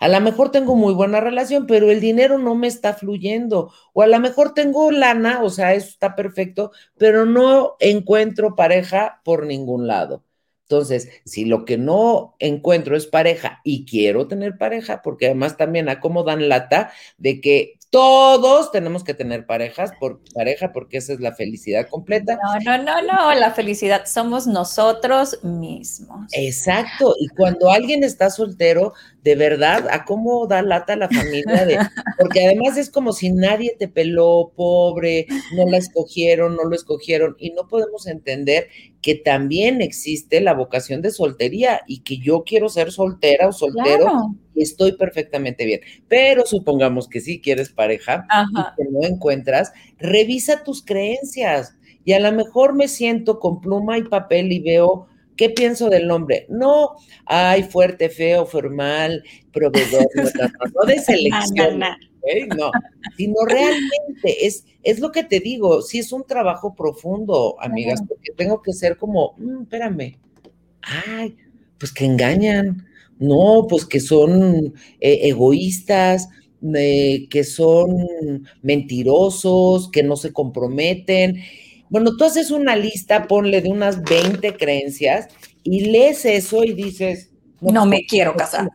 A 0.00 0.08
lo 0.08 0.20
mejor 0.20 0.50
tengo 0.50 0.76
muy 0.76 0.92
buena 0.92 1.18
relación, 1.18 1.66
pero 1.66 1.90
el 1.90 2.02
dinero 2.02 2.36
no 2.36 2.54
me 2.54 2.66
está 2.66 2.92
fluyendo. 2.92 3.72
O 3.94 4.02
a 4.02 4.06
lo 4.06 4.20
mejor 4.20 4.52
tengo 4.52 4.90
lana, 4.90 5.42
o 5.42 5.48
sea, 5.48 5.72
eso 5.72 5.88
está 5.88 6.14
perfecto, 6.14 6.72
pero 6.98 7.24
no 7.24 7.76
encuentro 7.80 8.54
pareja 8.54 9.22
por 9.24 9.46
ningún 9.46 9.86
lado. 9.86 10.24
Entonces, 10.68 11.10
si 11.26 11.44
lo 11.44 11.66
que 11.66 11.76
no 11.76 12.36
encuentro 12.38 12.96
es 12.96 13.06
pareja 13.06 13.60
y 13.64 13.84
quiero 13.84 14.28
tener 14.28 14.56
pareja, 14.56 15.02
porque 15.02 15.26
además 15.26 15.58
también 15.58 15.90
acomodan 15.90 16.48
lata 16.48 16.90
de 17.18 17.40
que 17.42 17.74
todos 17.90 18.72
tenemos 18.72 19.04
que 19.04 19.14
tener 19.14 19.46
parejas 19.46 19.92
por 20.00 20.20
pareja 20.34 20.72
porque 20.72 20.96
esa 20.96 21.12
es 21.12 21.20
la 21.20 21.32
felicidad 21.32 21.86
completa. 21.88 22.38
No, 22.64 22.78
no, 22.78 22.82
no, 22.82 23.02
no, 23.02 23.34
la 23.34 23.52
felicidad 23.52 24.06
somos 24.06 24.48
nosotros 24.48 25.38
mismos. 25.44 26.26
Exacto, 26.32 27.14
y 27.20 27.28
cuando 27.28 27.70
alguien 27.70 28.02
está 28.02 28.30
soltero, 28.30 28.94
de 29.24 29.36
verdad, 29.36 29.88
¿a 29.90 30.04
cómo 30.04 30.46
da 30.46 30.60
lata 30.60 30.96
la 30.96 31.08
familia? 31.08 31.64
De, 31.64 31.78
porque 32.18 32.44
además 32.44 32.76
es 32.76 32.90
como 32.90 33.14
si 33.14 33.32
nadie 33.32 33.74
te 33.78 33.88
peló, 33.88 34.52
pobre, 34.54 35.26
no 35.56 35.66
la 35.66 35.78
escogieron, 35.78 36.56
no 36.56 36.64
lo 36.64 36.76
escogieron, 36.76 37.34
y 37.38 37.50
no 37.50 37.66
podemos 37.66 38.06
entender 38.06 38.68
que 39.00 39.14
también 39.14 39.80
existe 39.80 40.42
la 40.42 40.52
vocación 40.52 41.00
de 41.00 41.10
soltería 41.10 41.80
y 41.86 42.00
que 42.00 42.18
yo 42.18 42.44
quiero 42.44 42.68
ser 42.68 42.92
soltera 42.92 43.48
o 43.48 43.52
soltero 43.52 44.06
y 44.54 44.62
estoy 44.62 44.92
perfectamente 44.92 45.64
bien. 45.64 45.80
Pero 46.06 46.44
supongamos 46.44 47.08
que 47.08 47.22
sí 47.22 47.40
quieres 47.40 47.70
pareja 47.70 48.26
y 48.50 48.76
que 48.76 48.90
no 48.90 49.06
encuentras, 49.06 49.72
revisa 49.98 50.64
tus 50.64 50.84
creencias 50.84 51.74
y 52.04 52.12
a 52.12 52.20
lo 52.20 52.30
mejor 52.32 52.74
me 52.74 52.88
siento 52.88 53.40
con 53.40 53.62
pluma 53.62 53.96
y 53.96 54.02
papel 54.02 54.52
y 54.52 54.60
veo 54.60 55.08
¿Qué 55.36 55.50
pienso 55.50 55.90
del 55.90 56.06
nombre? 56.06 56.46
No, 56.48 56.92
ay, 57.26 57.64
fuerte, 57.64 58.08
feo, 58.08 58.46
formal, 58.46 59.24
proveedor, 59.52 60.06
no, 60.74 60.86
de 60.86 60.98
selección. 61.00 61.80
no, 61.80 62.70
sino 63.16 63.34
realmente 63.46 64.46
es, 64.46 64.64
es 64.82 65.00
lo 65.00 65.12
que 65.12 65.24
te 65.24 65.40
digo, 65.40 65.82
sí 65.82 65.98
es 65.98 66.12
un 66.12 66.24
trabajo 66.24 66.74
profundo, 66.74 67.56
amigas, 67.60 68.02
porque 68.06 68.32
tengo 68.36 68.62
que 68.62 68.72
ser 68.72 68.96
como, 68.96 69.34
mm, 69.38 69.62
espérame, 69.62 70.18
ay, 70.82 71.36
pues 71.78 71.92
que 71.92 72.04
engañan, 72.04 72.86
no, 73.18 73.66
pues 73.68 73.84
que 73.84 74.00
son 74.00 74.74
eh, 75.00 75.20
egoístas, 75.22 76.28
eh, 76.74 77.26
que 77.28 77.44
son 77.44 78.48
mentirosos, 78.62 79.90
que 79.90 80.02
no 80.02 80.16
se 80.16 80.32
comprometen. 80.32 81.42
Bueno, 81.94 82.16
tú 82.16 82.24
haces 82.24 82.50
una 82.50 82.74
lista, 82.74 83.28
ponle 83.28 83.60
de 83.60 83.68
unas 83.68 84.02
20 84.02 84.56
creencias 84.56 85.28
y 85.62 85.92
lees 85.92 86.24
eso 86.24 86.64
y 86.64 86.72
dices, 86.72 87.30
no, 87.60 87.82
pues, 87.82 87.86
me 87.86 88.04
quiero 88.04 88.34
casar. 88.34 88.64
No, 88.64 88.70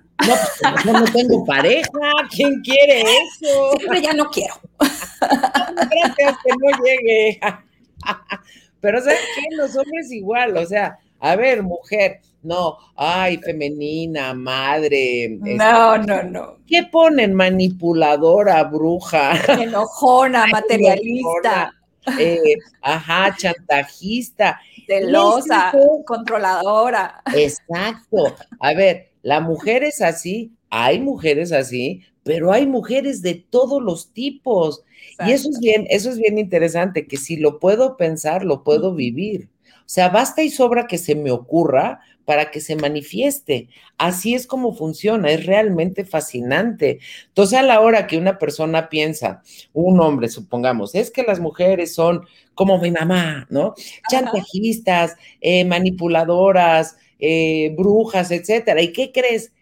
pues 0.74 0.86
no, 0.86 1.04
tengo 1.04 1.44
pareja, 1.46 1.90
¿quién 2.34 2.62
quiere 2.62 3.02
eso? 3.02 3.76
Siempre 3.78 4.02
ya 4.04 4.14
no 4.14 4.30
quiero. 4.30 4.54
Gracias 5.20 6.38
que 6.46 6.54
no 6.62 6.82
llegue. 6.82 7.40
Pero 8.80 9.02
¿sabes 9.02 9.20
qué? 9.36 9.54
Los 9.58 9.76
hombres 9.76 10.10
igual, 10.14 10.56
o 10.56 10.66
sea, 10.66 10.98
a 11.20 11.36
ver, 11.36 11.62
mujer, 11.62 12.22
no, 12.42 12.78
ay, 12.96 13.38
femenina, 13.40 14.34
madre. 14.34 15.26
Este, 15.26 15.56
no, 15.56 15.98
no, 15.98 16.24
no. 16.24 16.58
¿Qué 16.66 16.84
ponen? 16.90 17.34
Manipuladora, 17.34 18.64
bruja. 18.64 19.34
Enojona, 19.62 20.46
materialista. 20.48 21.74
Eh, 22.20 22.56
ajá, 22.82 23.36
chantajista. 23.38 24.60
Celosa, 24.88 25.72
controladora. 26.06 27.22
Exacto. 27.36 28.36
A 28.60 28.74
ver, 28.74 29.12
la 29.22 29.40
mujer 29.40 29.84
es 29.84 30.02
así, 30.02 30.52
hay 30.70 31.00
mujeres 31.00 31.52
así, 31.52 32.02
pero 32.24 32.52
hay 32.52 32.66
mujeres 32.66 33.22
de 33.22 33.36
todos 33.36 33.82
los 33.82 34.12
tipos. 34.14 34.84
Y 35.26 35.32
eso 35.32 35.50
es 35.50 35.60
bien, 35.60 35.86
eso 35.90 36.10
es 36.10 36.18
bien 36.18 36.38
interesante, 36.38 37.08
que 37.08 37.18
si 37.18 37.38
lo 37.38 37.60
puedo 37.60 37.98
pensar, 37.98 38.46
lo 38.46 38.64
puedo 38.64 38.94
vivir. 38.94 39.50
O 39.90 39.92
sea, 39.92 40.10
basta 40.10 40.44
y 40.44 40.52
sobra 40.52 40.86
que 40.86 41.00
se 41.00 41.16
me 41.16 41.32
ocurra 41.32 42.02
para 42.24 42.52
que 42.52 42.62
se 42.62 42.76
manifieste. 42.76 43.70
Así 43.98 44.36
es 44.36 44.46
como 44.46 44.76
funciona, 44.76 45.32
es 45.32 45.48
realmente 45.48 46.06
fascinante. 46.06 47.00
Entonces, 47.30 47.58
a 47.58 47.64
la 47.64 47.82
hora 47.82 48.06
que 48.06 48.20
una 48.20 48.38
persona 48.38 48.88
piensa, 48.88 49.42
un 49.74 50.00
hombre, 50.00 50.30
supongamos, 50.30 50.94
es 50.94 51.10
que 51.10 51.24
las 51.24 51.40
mujeres 51.40 51.96
son 51.96 52.22
como 52.54 52.78
mi 52.78 52.92
mamá, 52.92 53.48
¿no? 53.50 53.74
Chantajistas, 54.12 55.16
eh, 55.42 55.66
manipuladoras, 55.66 56.96
eh, 57.18 57.74
brujas, 57.76 58.30
etcétera. 58.30 58.84
¿Y 58.84 58.94
qué 58.94 59.12
crees? 59.12 59.54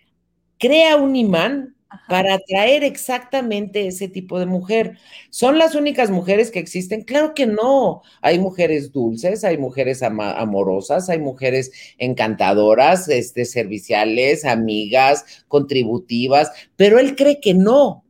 Crea 0.58 0.98
un 0.98 1.16
imán 1.16 1.77
para 2.08 2.36
atraer 2.36 2.84
exactamente 2.84 3.88
ese 3.88 4.08
tipo 4.08 4.40
de 4.40 4.46
mujer. 4.46 4.98
¿Son 5.30 5.58
las 5.58 5.76
únicas 5.76 6.10
mujeres 6.10 6.52
que 6.52 6.60
existen? 6.60 7.04
Claro 7.04 7.34
que 7.34 7.46
no. 7.46 8.02
Hay 8.22 8.40
mujeres 8.40 8.92
dulces, 8.92 9.44
hay 9.44 9.58
mujeres 9.58 10.04
amorosas, 10.04 11.10
hay 11.10 11.20
mujeres 11.20 11.72
encantadoras, 11.98 13.08
este, 13.10 13.46
serviciales, 13.46 14.46
amigas, 14.46 15.46
contributivas, 15.48 16.52
pero 16.76 17.00
él 17.00 17.16
cree 17.16 17.40
que 17.40 17.54
no. 17.54 18.04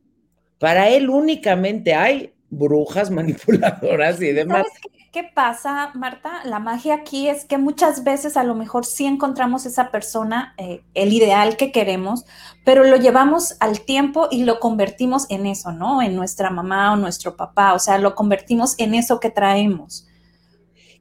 Para 0.58 0.90
él 0.90 1.08
únicamente 1.08 1.94
hay 1.94 2.32
brujas 2.50 3.10
manipuladoras 3.12 4.20
y 4.20 4.32
demás. 4.32 4.66
¿Qué 4.82 4.97
pasa, 5.24 5.90
Marta? 5.94 6.42
La 6.44 6.58
magia 6.58 6.94
aquí 6.94 7.28
es 7.28 7.44
que 7.44 7.58
muchas 7.58 8.04
veces 8.04 8.36
a 8.36 8.44
lo 8.44 8.54
mejor 8.54 8.84
sí 8.84 9.06
encontramos 9.06 9.66
esa 9.66 9.90
persona, 9.90 10.54
eh, 10.58 10.82
el 10.94 11.12
ideal 11.12 11.56
que 11.56 11.72
queremos, 11.72 12.24
pero 12.64 12.84
lo 12.84 12.96
llevamos 12.96 13.56
al 13.60 13.80
tiempo 13.80 14.28
y 14.30 14.44
lo 14.44 14.60
convertimos 14.60 15.26
en 15.30 15.46
eso, 15.46 15.72
¿no? 15.72 16.02
En 16.02 16.16
nuestra 16.16 16.50
mamá 16.50 16.92
o 16.92 16.96
nuestro 16.96 17.36
papá, 17.36 17.74
o 17.74 17.78
sea, 17.78 17.98
lo 17.98 18.14
convertimos 18.14 18.74
en 18.78 18.94
eso 18.94 19.20
que 19.20 19.30
traemos. 19.30 20.06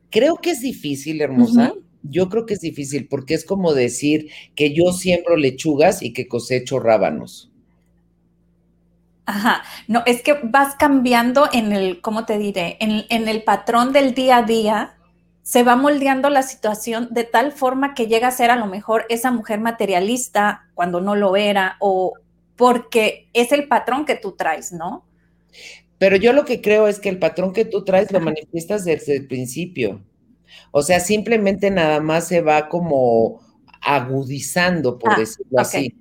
Creo 0.10 0.36
que 0.38 0.52
es 0.52 0.62
difícil, 0.62 1.22
hermosa. 1.22 1.74
Yo 2.04 2.30
creo 2.30 2.46
que 2.46 2.54
es 2.54 2.62
difícil 2.62 3.08
porque 3.08 3.34
es 3.34 3.44
como 3.44 3.74
decir 3.74 4.30
que 4.56 4.74
yo 4.74 4.94
siembro 4.94 5.36
lechugas 5.36 6.02
y 6.02 6.14
que 6.14 6.28
cosecho 6.28 6.80
rábanos. 6.80 7.52
Ajá, 9.28 9.62
no, 9.90 10.04
es 10.06 10.22
que 10.24 10.40
vas 10.42 10.76
cambiando 10.76 11.50
en 11.52 11.74
el, 11.74 12.00
¿cómo 12.00 12.26
te 12.26 12.38
diré? 12.38 12.78
En, 12.80 13.28
el 13.28 13.44
patrón 13.44 13.92
del 13.92 14.14
día 14.14 14.38
a 14.38 14.44
día, 14.44 14.96
se 15.44 15.64
va 15.64 15.76
moldeando 15.76 16.30
la 16.30 16.44
situación 16.44 17.10
de 17.12 17.26
tal 17.26 17.52
forma 17.52 17.94
que 17.94 18.08
llega 18.08 18.30
a 18.30 18.32
ser 18.32 18.52
a 18.52 18.56
lo 18.56 18.68
mejor 18.68 19.06
esa 19.10 19.32
mujer 19.32 19.60
materialista 19.60 20.70
cuando 20.76 21.02
no 21.02 21.16
lo 21.16 21.36
era 21.36 21.76
o 21.82 22.14
porque 22.56 23.28
es 23.34 23.52
el 23.52 23.68
patrón 23.68 24.06
que 24.06 24.16
tú 24.16 24.32
traes, 24.32 24.72
¿no? 24.72 25.06
Pero 25.98 26.16
yo 26.16 26.32
lo 26.32 26.46
que 26.46 26.62
creo 26.62 26.88
es 26.88 27.00
que 27.00 27.10
el 27.10 27.20
patrón 27.20 27.52
que 27.52 27.66
tú 27.66 27.84
traes 27.84 28.10
lo 28.14 28.22
manifiestas 28.22 28.86
desde 28.86 29.18
el 29.18 29.28
principio. 29.28 30.02
O 30.72 30.84
sea, 30.84 31.02
simplemente 31.02 31.70
nada 31.70 32.00
más 32.00 32.30
se 32.30 32.40
va 32.40 32.70
como 32.70 33.42
agudizando, 33.82 34.98
por 34.98 35.12
ah, 35.12 35.16
decirlo 35.20 35.60
así. 35.60 35.94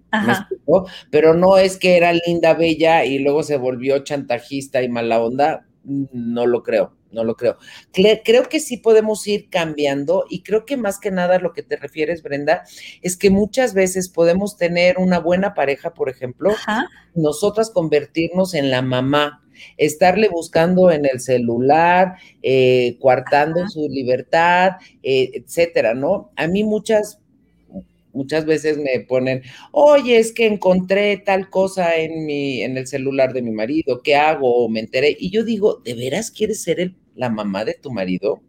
Pero 1.10 1.34
no 1.34 1.58
es 1.58 1.76
que 1.76 1.96
era 1.96 2.12
linda, 2.12 2.54
bella 2.54 3.04
y 3.04 3.18
luego 3.18 3.42
se 3.42 3.56
volvió 3.56 3.98
chantajista 4.00 4.82
y 4.82 4.88
mala 4.88 5.20
onda. 5.20 5.66
No 5.84 6.46
lo 6.46 6.62
creo, 6.62 6.96
no 7.12 7.22
lo 7.24 7.36
creo. 7.36 7.58
Creo 7.92 8.48
que 8.48 8.60
sí 8.60 8.76
podemos 8.76 9.26
ir 9.26 9.48
cambiando 9.48 10.24
y 10.28 10.42
creo 10.42 10.64
que 10.64 10.76
más 10.76 10.98
que 10.98 11.10
nada 11.10 11.38
lo 11.38 11.52
que 11.52 11.62
te 11.62 11.76
refieres, 11.76 12.22
Brenda, 12.22 12.64
es 13.02 13.16
que 13.16 13.30
muchas 13.30 13.72
veces 13.72 14.08
podemos 14.08 14.56
tener 14.56 14.98
una 14.98 15.20
buena 15.20 15.54
pareja, 15.54 15.94
por 15.94 16.08
ejemplo, 16.08 16.54
nosotras 17.14 17.70
convertirnos 17.70 18.54
en 18.54 18.70
la 18.70 18.82
mamá 18.82 19.42
estarle 19.76 20.28
buscando 20.28 20.90
en 20.90 21.06
el 21.06 21.20
celular, 21.20 22.16
eh, 22.42 22.98
coartando 23.00 23.66
su 23.68 23.88
libertad, 23.88 24.72
eh, 25.02 25.30
etcétera, 25.34 25.94
¿no? 25.94 26.30
A 26.36 26.46
mí 26.46 26.64
muchas 26.64 27.20
Muchas 28.16 28.46
veces 28.46 28.78
me 28.78 28.98
ponen, 29.00 29.42
oye, 29.72 30.16
es 30.16 30.32
que 30.32 30.46
encontré 30.46 31.18
tal 31.18 31.50
cosa 31.50 31.96
en 31.96 32.24
mi, 32.24 32.62
en 32.62 32.78
el 32.78 32.86
celular 32.86 33.34
de 33.34 33.42
mi 33.42 33.50
marido, 33.50 34.00
¿qué 34.02 34.16
hago? 34.16 34.64
O 34.64 34.70
me 34.70 34.80
enteré. 34.80 35.14
Y 35.20 35.30
yo 35.30 35.44
digo, 35.44 35.82
¿de 35.84 35.92
veras 35.92 36.30
quieres 36.30 36.62
ser 36.62 36.94
la 37.14 37.28
mamá 37.28 37.66
de 37.66 37.74
tu 37.74 37.90
marido? 37.90 38.40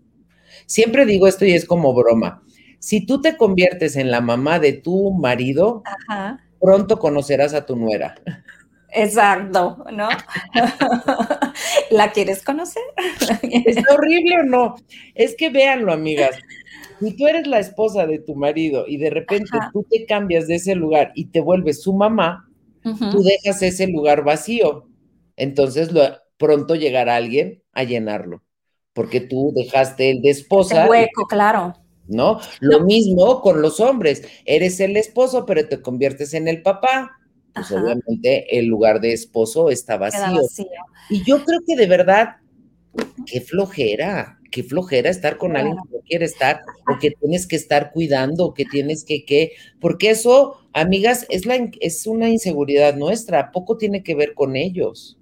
Siempre 0.67 1.05
digo 1.05 1.27
esto 1.27 1.43
y 1.43 1.51
es 1.51 1.65
como 1.65 1.93
broma. 1.93 2.43
Si 2.79 3.05
tú 3.05 3.19
te 3.19 3.35
conviertes 3.35 3.97
en 3.97 4.09
la 4.09 4.21
mamá 4.21 4.59
de 4.59 4.71
tu 4.71 5.11
marido, 5.11 5.83
pronto 6.61 6.97
conocerás 6.97 7.53
a 7.53 7.65
tu 7.65 7.75
nuera. 7.75 8.15
Exacto, 8.89 9.83
¿no? 9.91 10.07
¿La 11.91 12.13
quieres 12.13 12.41
conocer? 12.41 12.83
¿Es 13.41 13.77
horrible 13.89 14.39
o 14.39 14.43
no? 14.43 14.75
Es 15.13 15.35
que 15.35 15.49
véanlo, 15.49 15.91
amigas 15.91 16.37
si 16.99 17.15
tú 17.15 17.27
eres 17.27 17.47
la 17.47 17.59
esposa 17.59 18.05
de 18.05 18.19
tu 18.19 18.35
marido 18.35 18.85
y 18.87 18.97
de 18.97 19.09
repente 19.09 19.57
tú 19.73 19.85
te 19.89 20.05
cambias 20.05 20.47
de 20.47 20.55
ese 20.55 20.75
lugar 20.75 21.11
y 21.15 21.25
te 21.25 21.41
vuelves 21.41 21.81
su 21.81 21.93
mamá, 21.93 22.49
tú 22.83 23.23
dejas 23.23 23.61
ese 23.61 23.87
lugar 23.87 24.23
vacío. 24.23 24.87
Entonces 25.35 25.91
lo, 25.91 26.03
pronto 26.37 26.75
llegará 26.75 27.15
alguien 27.15 27.61
a 27.73 27.83
llenarlo, 27.83 28.43
porque 28.93 29.19
tú 29.19 29.51
dejaste 29.55 30.09
el 30.11 30.21
de 30.21 30.29
esposa. 30.29 30.83
El 30.83 30.89
hueco, 30.89 31.25
claro. 31.27 31.73
¿No? 32.07 32.39
Lo 32.61 32.81
mismo 32.81 33.41
con 33.41 33.61
los 33.61 33.79
hombres. 33.81 34.23
Eres 34.45 34.79
el 34.79 34.95
esposo, 34.95 35.45
pero 35.45 35.67
te 35.67 35.81
conviertes 35.81 36.33
en 36.33 36.47
el 36.47 36.61
papá. 36.61 37.11
Pues 37.53 37.71
obviamente 37.71 38.57
el 38.57 38.67
lugar 38.67 39.01
de 39.01 39.13
esposo 39.13 39.69
está 39.69 39.97
vacío. 39.97 40.41
vacío. 40.41 40.67
Y 41.09 41.23
yo 41.23 41.43
creo 41.43 41.59
que 41.67 41.75
de 41.75 41.87
verdad, 41.87 42.37
qué 43.25 43.41
flojera 43.41 44.36
qué 44.49 44.63
flojera 44.63 45.09
estar 45.09 45.37
con 45.37 45.55
alguien 45.55 45.77
que 45.77 45.97
no 45.97 46.01
quiere 46.03 46.25
estar 46.25 46.61
o 46.87 46.99
que 46.99 47.11
tienes 47.11 47.47
que 47.47 47.55
estar 47.55 47.91
cuidando 47.91 48.45
o 48.45 48.53
que 48.53 48.65
tienes 48.65 49.03
que 49.03 49.25
qué, 49.25 49.53
porque 49.79 50.09
eso, 50.09 50.57
amigas, 50.73 51.25
es, 51.29 51.45
la, 51.45 51.69
es 51.79 52.07
una 52.07 52.29
inseguridad 52.29 52.95
nuestra, 52.95 53.51
poco 53.51 53.77
tiene 53.77 54.03
que 54.03 54.15
ver 54.15 54.33
con 54.33 54.55
ellos. 54.55 55.17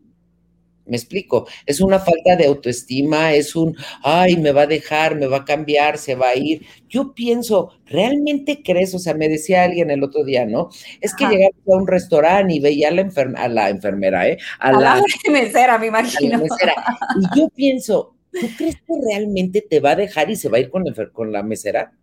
Me 0.86 0.98
explico, 0.98 1.48
es 1.66 1.82
una 1.82 1.98
falta 1.98 2.36
de 2.36 2.46
autoestima, 2.46 3.34
es 3.34 3.56
un, 3.56 3.76
ay, 4.04 4.38
me 4.38 4.52
va 4.52 4.64
a 4.64 4.68
dejar, 4.68 5.16
me 5.16 5.26
va 5.26 5.38
a 5.38 5.46
cambiar, 5.46 5.98
se 5.98 6.14
va 6.14 6.30
a 6.30 6.36
ir. 6.36 6.64
Yo 6.88 7.16
pienso, 7.16 7.72
¿realmente 7.88 8.62
crees? 8.64 8.94
O 8.94 9.00
sea, 9.00 9.16
me 9.16 9.28
decía 9.28 9.64
alguien 9.64 9.90
el 9.90 10.04
otro 10.04 10.24
día, 10.24 10.46
¿no? 10.46 10.70
Es 11.02 11.16
que 11.16 11.26
llegaba 11.26 11.56
a 11.68 11.76
un 11.76 11.88
restaurante 11.88 12.54
y 12.54 12.60
veía 12.60 12.90
a 12.90 12.92
la, 12.92 13.10
a 13.36 13.48
la 13.48 13.70
enfermera, 13.70 14.28
¿eh? 14.28 14.38
A, 14.60 14.72
la, 14.74 15.02
mesera, 15.32 15.80
me 15.80 15.88
imagino. 15.88 16.44
Y 16.44 17.40
yo 17.40 17.50
pienso, 17.50 18.14
¿tú 18.40 18.48
crees 18.58 18.76
que 18.76 18.94
realmente 19.10 19.62
te 19.62 19.80
va 19.80 19.92
a 19.92 19.96
dejar 19.96 20.30
y 20.30 20.36
se 20.36 20.50
va 20.50 20.58
a 20.58 20.62
ir 20.62 20.70
con, 20.70 20.84
con 21.14 21.32
la 21.32 21.44
mesera? 21.44 21.94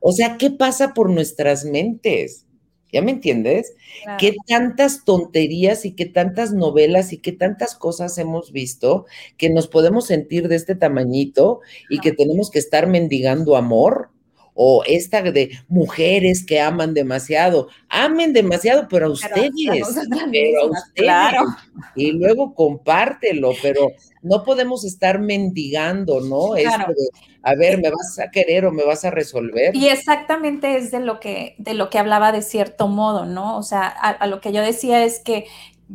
O 0.00 0.12
sea, 0.12 0.36
¿qué 0.38 0.50
pasa 0.50 0.94
por 0.94 1.10
nuestras 1.10 1.64
mentes? 1.64 2.46
¿Ya 2.92 3.02
me 3.02 3.12
entiendes? 3.12 3.74
¿Qué 4.18 4.34
tantas 4.46 5.04
tonterías 5.04 5.84
y 5.84 5.92
qué 5.92 6.06
tantas 6.06 6.52
novelas 6.52 7.12
y 7.12 7.18
qué 7.18 7.32
tantas 7.32 7.76
cosas 7.76 8.18
hemos 8.18 8.52
visto 8.52 9.06
que 9.36 9.50
nos 9.50 9.68
podemos 9.68 10.06
sentir 10.06 10.48
de 10.48 10.56
este 10.56 10.74
tamañito 10.74 11.60
y 11.88 12.00
que 12.00 12.12
tenemos 12.12 12.50
que 12.50 12.58
estar 12.58 12.88
mendigando 12.88 13.56
amor? 13.56 14.10
O 14.62 14.84
esta 14.86 15.22
de 15.22 15.58
mujeres 15.68 16.44
que 16.44 16.60
aman 16.60 16.92
demasiado, 16.92 17.68
amen 17.88 18.34
demasiado, 18.34 18.88
pero 18.90 19.06
a 19.06 19.08
ustedes, 19.08 19.52
pero, 19.66 19.86
a 19.86 20.66
ustedes, 20.66 20.92
claro. 20.94 21.46
y 21.96 22.12
luego 22.12 22.54
compártelo, 22.54 23.52
pero 23.62 23.92
no 24.20 24.44
podemos 24.44 24.84
estar 24.84 25.18
mendigando, 25.18 26.20
¿no? 26.20 26.56
Esto 26.56 26.88
de, 26.88 27.08
a 27.42 27.54
ver, 27.54 27.80
¿me 27.80 27.88
vas 27.88 28.18
a 28.18 28.30
querer 28.30 28.66
o 28.66 28.70
me 28.70 28.84
vas 28.84 29.02
a 29.06 29.10
resolver? 29.10 29.74
Y 29.74 29.88
exactamente 29.88 30.76
es 30.76 30.90
de 30.90 31.00
lo 31.00 31.20
que, 31.20 31.54
de 31.56 31.72
lo 31.72 31.88
que 31.88 31.98
hablaba 31.98 32.30
de 32.30 32.42
cierto 32.42 32.86
modo, 32.86 33.24
¿no? 33.24 33.56
O 33.56 33.62
sea, 33.62 33.86
a 33.86 34.26
lo 34.26 34.42
que 34.42 34.52
yo 34.52 34.60
decía 34.60 35.02
es 35.04 35.20
que 35.20 35.46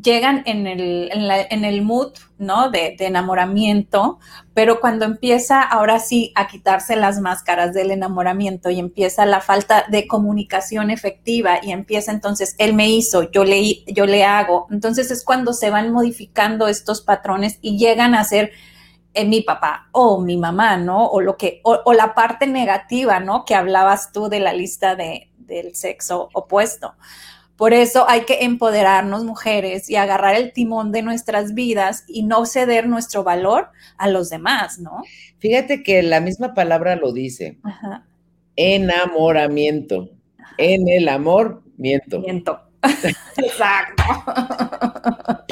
llegan 0.01 0.43
en 0.45 0.67
el, 0.67 1.09
en, 1.11 1.65
el 1.65 1.81
mood, 1.81 2.13
¿no? 2.37 2.69
De, 2.69 2.95
enamoramiento, 2.99 4.19
pero 4.53 4.79
cuando 4.79 5.05
empieza 5.05 5.61
ahora 5.61 5.99
sí 5.99 6.31
a 6.35 6.47
quitarse 6.47 6.95
las 6.95 7.19
máscaras 7.19 7.73
del 7.73 7.91
enamoramiento 7.91 8.69
y 8.69 8.79
empieza 8.79 9.25
la 9.25 9.41
falta 9.41 9.85
de 9.89 10.07
comunicación 10.07 10.91
efectiva 10.91 11.59
y 11.61 11.71
empieza 11.71 12.11
entonces, 12.11 12.55
él 12.57 12.73
me 12.73 12.89
hizo, 12.89 13.31
yo 13.31 13.43
le, 13.45 13.83
yo 13.87 14.05
le 14.05 14.25
hago, 14.25 14.67
entonces 14.69 15.11
es 15.11 15.23
cuando 15.23 15.53
se 15.53 15.69
van 15.69 15.91
modificando 15.91 16.67
estos 16.67 17.01
patrones 17.01 17.59
y 17.61 17.77
llegan 17.77 18.15
a 18.15 18.23
ser 18.23 18.51
eh, 19.13 19.25
mi 19.25 19.41
papá 19.41 19.87
o 19.93 20.19
mi 20.19 20.35
mamá, 20.35 20.77
¿no? 20.77 21.05
O 21.07 21.21
lo 21.21 21.37
que, 21.37 21.61
o, 21.63 21.93
la 21.93 22.13
parte 22.13 22.47
negativa, 22.47 23.21
¿no? 23.21 23.45
Que 23.45 23.55
hablabas 23.55 24.11
tú 24.11 24.27
de 24.27 24.41
la 24.41 24.51
lista 24.51 24.95
de, 24.95 25.31
del 25.37 25.73
sexo 25.75 26.29
opuesto. 26.33 26.95
Por 27.57 27.73
eso 27.73 28.07
hay 28.09 28.21
que 28.21 28.43
empoderarnos 28.43 29.23
mujeres 29.23 29.89
y 29.89 29.95
agarrar 29.95 30.35
el 30.35 30.51
timón 30.51 30.91
de 30.91 31.01
nuestras 31.01 31.53
vidas 31.53 32.03
y 32.07 32.23
no 32.23 32.45
ceder 32.45 32.87
nuestro 32.87 33.23
valor 33.23 33.69
a 33.97 34.09
los 34.09 34.29
demás, 34.29 34.79
¿no? 34.79 35.01
Fíjate 35.39 35.81
que 35.81 36.03
la 36.03 36.19
misma 36.19 36.53
palabra 36.53 36.95
lo 36.95 37.13
dice. 37.13 37.57
Enamoramiento. 38.57 40.09
En 40.57 40.89
el 40.89 41.07
amor, 41.07 41.63
miento. 41.77 42.21
Miento. 42.21 42.59
Exacto. 43.37 44.03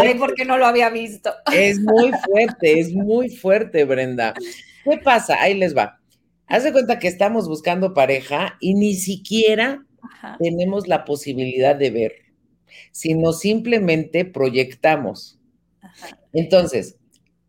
Ay, 0.00 0.14
porque 0.18 0.44
no 0.44 0.56
lo 0.56 0.66
había 0.66 0.90
visto. 0.90 1.32
Es 1.52 1.80
muy 1.80 2.12
fuerte, 2.24 2.80
es 2.80 2.92
muy 2.92 3.28
fuerte, 3.28 3.84
Brenda. 3.84 4.34
¿Qué 4.84 4.98
pasa? 4.98 5.40
Ahí 5.40 5.54
les 5.54 5.76
va. 5.76 5.98
Haz 6.46 6.64
de 6.64 6.72
cuenta 6.72 6.98
que 6.98 7.08
estamos 7.08 7.48
buscando 7.48 7.94
pareja 7.94 8.56
y 8.60 8.74
ni 8.74 8.94
siquiera 8.94 9.84
tenemos 10.38 10.88
la 10.88 11.04
posibilidad 11.04 11.76
de 11.76 11.90
ver, 11.90 12.12
sino 12.90 13.32
simplemente 13.32 14.24
proyectamos. 14.24 15.38
Entonces, 16.32 16.96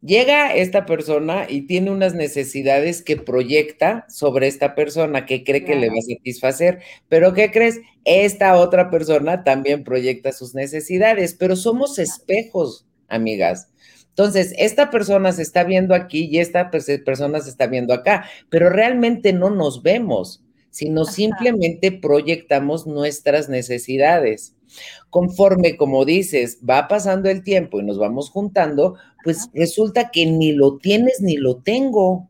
Llega 0.06 0.54
esta 0.54 0.86
persona 0.86 1.46
y 1.48 1.62
tiene 1.62 1.90
unas 1.90 2.14
necesidades 2.14 3.02
que 3.02 3.16
proyecta 3.16 4.06
sobre 4.10 4.48
esta 4.48 4.76
persona 4.76 5.26
que 5.26 5.46
cree 5.46 5.64
que 5.64 5.78
le 5.78 5.88
va 5.88 5.96
a 5.98 6.16
satisfacer, 6.16 6.82
pero 7.08 7.34
¿qué 7.34 7.52
crees? 7.52 7.80
Esta 8.04 8.58
otra 8.58 8.90
persona 8.90 9.46
también 9.46 9.86
proyecta 9.86 10.34
sus 10.34 10.56
necesidades, 10.56 11.36
pero 11.36 11.56
somos 11.56 12.00
espejos, 12.00 12.86
amigas. 13.08 13.70
Entonces, 14.10 14.54
esta 14.58 14.90
persona 14.90 15.32
se 15.32 15.42
está 15.42 15.64
viendo 15.64 15.96
aquí 15.96 16.28
y 16.30 16.40
esta 16.40 16.70
persona 16.70 17.40
se 17.40 17.50
está 17.50 17.68
viendo 17.68 17.94
acá, 17.94 18.26
pero 18.50 18.70
realmente 18.70 19.32
no 19.32 19.52
nos 19.52 19.84
vemos, 19.84 20.44
sino 20.74 21.06
simplemente 21.06 21.92
proyectamos 21.92 22.88
nuestras 22.88 23.48
necesidades. 23.48 24.56
Conforme, 25.12 25.78
como 25.78 26.04
dices, 26.04 26.58
va 26.68 26.88
pasando 26.88 27.30
el 27.30 27.44
tiempo 27.44 27.80
y 27.80 27.84
nos 27.84 28.00
vamos 28.00 28.32
juntando, 28.32 28.96
pues 29.24 29.52
resulta 29.54 30.10
que 30.10 30.26
ni 30.26 30.52
lo 30.52 30.80
tienes 30.80 31.22
ni 31.22 31.38
lo 31.38 31.58
tengo, 31.58 32.28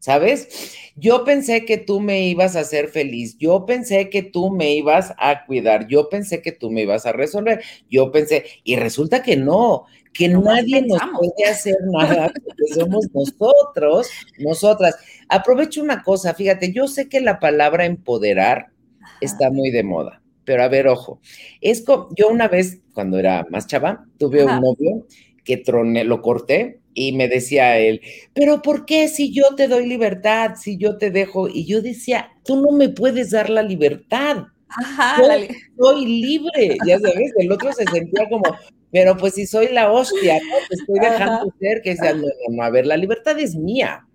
¿sabes? 0.00 0.74
Yo 0.96 1.22
pensé 1.22 1.64
que 1.64 1.78
tú 1.78 2.00
me 2.00 2.26
ibas 2.26 2.56
a 2.56 2.60
hacer 2.60 2.88
feliz, 2.88 3.38
yo 3.38 3.64
pensé 3.64 4.10
que 4.10 4.24
tú 4.24 4.50
me 4.50 4.74
ibas 4.74 5.14
a 5.16 5.46
cuidar, 5.46 5.86
yo 5.86 6.08
pensé 6.08 6.42
que 6.42 6.50
tú 6.50 6.72
me 6.72 6.82
ibas 6.82 7.06
a 7.06 7.12
resolver, 7.12 7.62
yo 7.88 8.10
pensé, 8.10 8.44
y 8.64 8.74
resulta 8.74 9.22
que 9.22 9.36
no, 9.36 9.86
que 10.14 10.28
nadie 10.28 10.82
nos 10.82 11.00
puede 11.18 11.50
hacer 11.50 11.76
nada 11.92 12.32
porque 12.32 12.74
somos 12.74 13.06
nosotros, 13.12 14.08
nosotras. 14.38 14.96
Aprovecho 15.28 15.82
una 15.82 16.02
cosa, 16.02 16.34
fíjate, 16.34 16.72
yo 16.72 16.88
sé 16.88 17.08
que 17.08 17.20
la 17.20 17.38
palabra 17.38 17.84
empoderar 17.84 18.68
está 19.20 19.50
muy 19.50 19.70
de 19.70 19.82
moda 19.82 20.20
pero 20.44 20.62
a 20.62 20.68
ver, 20.68 20.88
ojo, 20.88 21.20
es 21.60 21.82
como, 21.82 22.08
yo 22.14 22.28
una 22.28 22.48
vez, 22.48 22.80
cuando 22.92 23.18
era 23.18 23.46
más 23.50 23.66
chava, 23.66 24.06
tuve 24.18 24.44
un 24.44 24.60
novio 24.60 25.06
que 25.44 25.56
troné, 25.56 26.04
lo 26.04 26.22
corté 26.22 26.80
y 26.94 27.12
me 27.12 27.28
decía 27.28 27.78
él, 27.78 28.00
pero 28.34 28.62
¿por 28.62 28.86
qué 28.86 29.08
si 29.08 29.32
yo 29.32 29.54
te 29.56 29.68
doy 29.68 29.86
libertad, 29.86 30.52
si 30.56 30.76
yo 30.76 30.96
te 30.96 31.10
dejo? 31.10 31.48
Y 31.48 31.66
yo 31.66 31.82
decía, 31.82 32.30
tú 32.44 32.60
no 32.60 32.70
me 32.70 32.88
puedes 32.88 33.30
dar 33.30 33.50
la 33.50 33.62
libertad. 33.62 34.44
Ajá, 34.68 35.22
yo 35.38 35.46
soy 35.78 36.06
libre, 36.06 36.76
ya 36.86 36.98
sabes, 36.98 37.32
el 37.36 37.52
otro 37.52 37.72
se 37.72 37.84
sentía 37.84 38.28
como, 38.28 38.42
pero 38.90 39.16
pues 39.16 39.34
si 39.34 39.46
soy 39.46 39.68
la 39.68 39.92
hostia, 39.92 40.34
¿no? 40.34 40.56
Te 40.68 40.74
estoy 40.74 40.98
dejando 40.98 41.52
ser, 41.60 41.80
que 41.82 41.96
sea, 41.96 42.14
no, 42.14 42.26
no, 42.50 42.62
a 42.62 42.70
ver, 42.70 42.86
la 42.86 42.96
libertad 42.96 43.38
es 43.38 43.54
mía. 43.54 44.06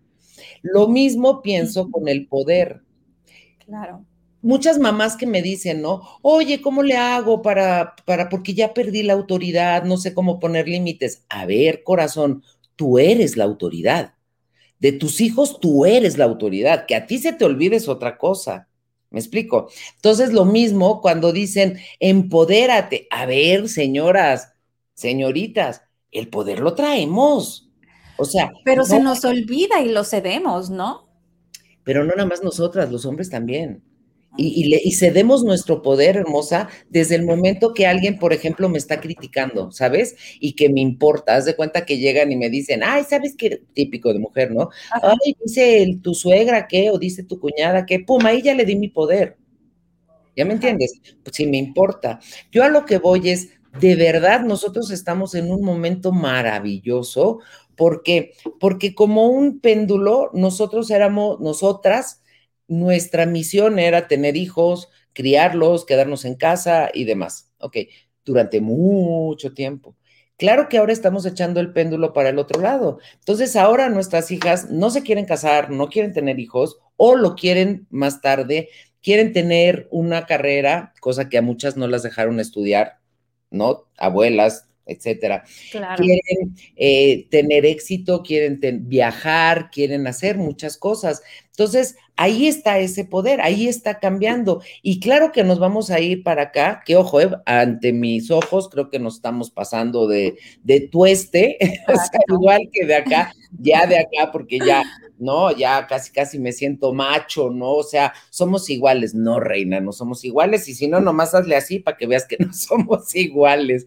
Lo 0.62 0.88
mismo 0.88 1.42
pienso 1.42 1.90
con 1.92 2.08
el 2.08 2.28
poder. 2.28 2.82
Claro 3.66 4.06
muchas 4.42 4.80
mamás 4.80 5.16
que 5.16 5.26
me 5.26 5.42
dicen, 5.42 5.82
¿no? 5.82 6.02
Oye, 6.22 6.62
¿cómo 6.62 6.84
le 6.84 6.96
hago 6.96 7.42
para, 7.42 7.96
para, 8.06 8.30
porque 8.30 8.54
ya 8.54 8.74
perdí 8.74 9.04
la 9.04 9.14
autoridad, 9.14 9.84
no 9.84 9.98
sé 9.98 10.14
cómo 10.14 10.40
poner 10.40 10.68
límites? 10.68 11.26
A 11.30 11.46
ver, 11.46 11.84
corazón, 11.84 12.44
tú 12.76 13.00
eres 13.00 13.38
la 13.38 13.44
autoridad. 13.44 14.14
De 14.80 14.94
tus 14.94 15.20
hijos, 15.22 15.60
tú 15.60 15.86
eres 15.86 16.18
la 16.18 16.26
autoridad. 16.26 16.86
Que 16.86 16.96
a 16.96 17.06
ti 17.06 17.18
se 17.18 17.34
te 17.34 17.46
olvides 17.46 17.88
otra 17.88 18.18
cosa. 18.18 18.70
¿Me 19.10 19.20
explico? 19.20 19.70
Entonces, 19.96 20.32
lo 20.32 20.46
mismo 20.46 21.02
cuando 21.02 21.34
dicen, 21.34 21.80
empodérate. 22.00 23.08
A 23.10 23.26
ver, 23.26 23.68
señoras, 23.68 24.54
señoritas, 24.94 25.82
el 26.12 26.30
poder 26.30 26.60
lo 26.60 26.76
traemos. 26.76 27.69
O 28.20 28.26
sea. 28.26 28.52
Pero 28.64 28.86
se 28.86 29.00
nos 29.00 29.26
olvida 29.26 29.82
y 29.82 29.90
lo 29.90 30.04
cedemos, 30.04 30.70
¿no? 30.70 31.10
Pero 31.84 32.04
no 32.04 32.12
nada 32.12 32.28
más 32.28 32.44
nosotras, 32.44 32.92
los 32.92 33.06
hombres 33.06 33.30
también 33.30 33.82
y, 34.38 34.92
cedemos 34.94 35.44
nuestro 35.44 35.82
poder, 35.82 36.16
hermosa, 36.16 36.70
desde 36.90 37.16
el 37.16 37.26
momento 37.26 37.74
que 37.74 37.88
alguien, 37.88 38.18
por 38.18 38.32
ejemplo, 38.32 38.70
me 38.70 38.78
está 38.78 39.02
criticando, 39.02 39.72
¿sabes? 39.72 40.16
Y 40.40 40.54
que 40.54 40.70
me 40.70 40.82
importa. 40.82 41.36
Haz 41.36 41.46
de 41.46 41.56
cuenta 41.56 41.86
que 41.86 41.98
llegan 41.98 42.32
y 42.32 42.38
me 42.38 42.50
dicen, 42.50 42.82
ay, 42.84 43.04
¿sabes 43.04 43.36
qué? 43.38 43.62
Típico 43.74 44.14
de 44.14 44.20
mujer, 44.20 44.52
¿no? 44.52 44.70
Ay, 44.92 45.36
dice 45.44 46.00
tu 46.02 46.14
suegra 46.14 46.68
qué, 46.68 46.90
o 46.92 46.98
dice 46.98 47.24
tu 47.24 47.40
cuñada 47.40 47.86
qué, 47.86 48.00
pum, 48.00 48.26
ahí 48.26 48.42
ya 48.42 48.54
le 48.54 48.66
di 48.66 48.76
mi 48.76 48.88
poder. 48.88 49.38
¿Ya 50.36 50.46
me 50.46 50.54
entiendes? 50.54 50.94
Pues 51.24 51.36
sí 51.36 51.46
me 51.48 51.58
importa. 51.58 52.20
Yo 52.52 52.64
a 52.64 52.70
lo 52.70 52.86
que 52.86 52.98
voy 52.98 53.30
es, 53.30 53.50
de 53.82 53.96
verdad, 53.96 54.42
nosotros 54.42 54.90
estamos 54.92 55.36
en 55.36 55.52
un 55.52 55.64
momento 55.64 56.12
maravilloso. 56.12 57.40
Porque 57.80 58.34
Porque 58.60 58.94
como 58.94 59.30
un 59.30 59.62
péndulo, 59.62 60.32
nosotros 60.34 60.92
éramos, 60.92 61.40
nosotras, 61.40 62.22
nuestra 62.68 63.26
misión 63.26 63.80
era 63.80 64.08
tener 64.08 64.38
hijos, 64.38 64.90
criarlos, 65.14 65.86
quedarnos 65.86 66.26
en 66.26 66.36
casa 66.36 66.92
y 66.94 67.06
demás. 67.06 67.52
Ok, 67.60 67.78
durante 68.26 68.62
mucho 68.62 69.54
tiempo. 69.54 69.96
Claro 70.38 70.70
que 70.70 70.78
ahora 70.78 70.94
estamos 70.94 71.26
echando 71.26 71.60
el 71.60 71.74
péndulo 71.74 72.14
para 72.14 72.30
el 72.30 72.40
otro 72.40 72.62
lado. 72.62 73.00
Entonces 73.20 73.56
ahora 73.56 73.90
nuestras 73.90 74.32
hijas 74.32 74.70
no 74.70 74.90
se 74.90 75.04
quieren 75.04 75.26
casar, 75.26 75.70
no 75.72 75.90
quieren 75.90 76.14
tener 76.14 76.40
hijos 76.40 76.80
o 76.98 77.16
lo 77.16 77.36
quieren 77.36 77.88
más 77.90 78.22
tarde, 78.22 78.70
quieren 79.02 79.34
tener 79.34 79.88
una 79.92 80.26
carrera, 80.26 80.94
cosa 81.02 81.30
que 81.30 81.38
a 81.38 81.42
muchas 81.42 81.78
no 81.78 81.88
las 81.88 82.04
dejaron 82.04 82.40
estudiar, 82.40 83.00
¿no? 83.52 83.88
Abuelas, 83.98 84.69
etcétera. 84.90 85.44
Quieren 85.72 86.56
eh, 86.76 87.28
tener 87.30 87.66
éxito, 87.66 88.24
quieren 88.24 88.60
viajar, 88.88 89.70
quieren 89.72 90.08
hacer 90.08 90.38
muchas 90.38 90.78
cosas. 90.78 91.22
Entonces, 91.52 91.96
ahí 92.16 92.48
está 92.48 92.80
ese 92.80 93.06
poder, 93.06 93.42
ahí 93.42 93.68
está 93.68 94.00
cambiando. 94.00 94.62
Y 94.82 95.00
claro 95.00 95.32
que 95.32 95.44
nos 95.44 95.60
vamos 95.60 95.90
a 95.90 96.00
ir 96.00 96.24
para 96.24 96.44
acá, 96.44 96.84
que 96.86 96.96
ojo, 96.98 97.22
eh, 97.22 97.30
ante 97.46 97.94
mis 97.94 98.30
ojos 98.30 98.70
creo 98.70 98.90
que 98.90 99.00
nos 99.00 99.16
estamos 99.16 99.52
pasando 99.52 100.08
de, 100.08 100.38
de 100.64 100.82
tueste, 100.82 101.58
o 101.88 101.96
sea, 101.96 102.20
igual 102.28 102.62
que 102.72 102.86
de 102.86 102.96
acá, 102.96 103.34
ya 103.58 103.86
de 103.88 103.98
acá, 103.98 104.32
porque 104.32 104.60
ya, 104.60 104.84
no, 105.18 105.52
ya 105.52 105.86
casi, 105.88 106.12
casi 106.12 106.40
me 106.40 106.52
siento 106.52 106.94
macho, 106.94 107.50
¿no? 107.50 107.72
O 107.72 107.84
sea, 107.84 108.14
somos 108.30 108.70
iguales, 108.70 109.14
no, 109.14 109.40
reina, 109.40 109.80
no 109.80 109.92
somos 109.92 110.24
iguales, 110.26 110.68
y 110.68 110.74
si 110.74 110.88
no, 110.88 111.00
nomás 111.00 111.36
hazle 111.36 111.56
así 111.56 111.80
para 111.80 111.98
que 111.98 112.08
veas 112.08 112.26
que 112.26 112.38
no 112.40 112.54
somos 112.54 113.16
iguales. 113.16 113.86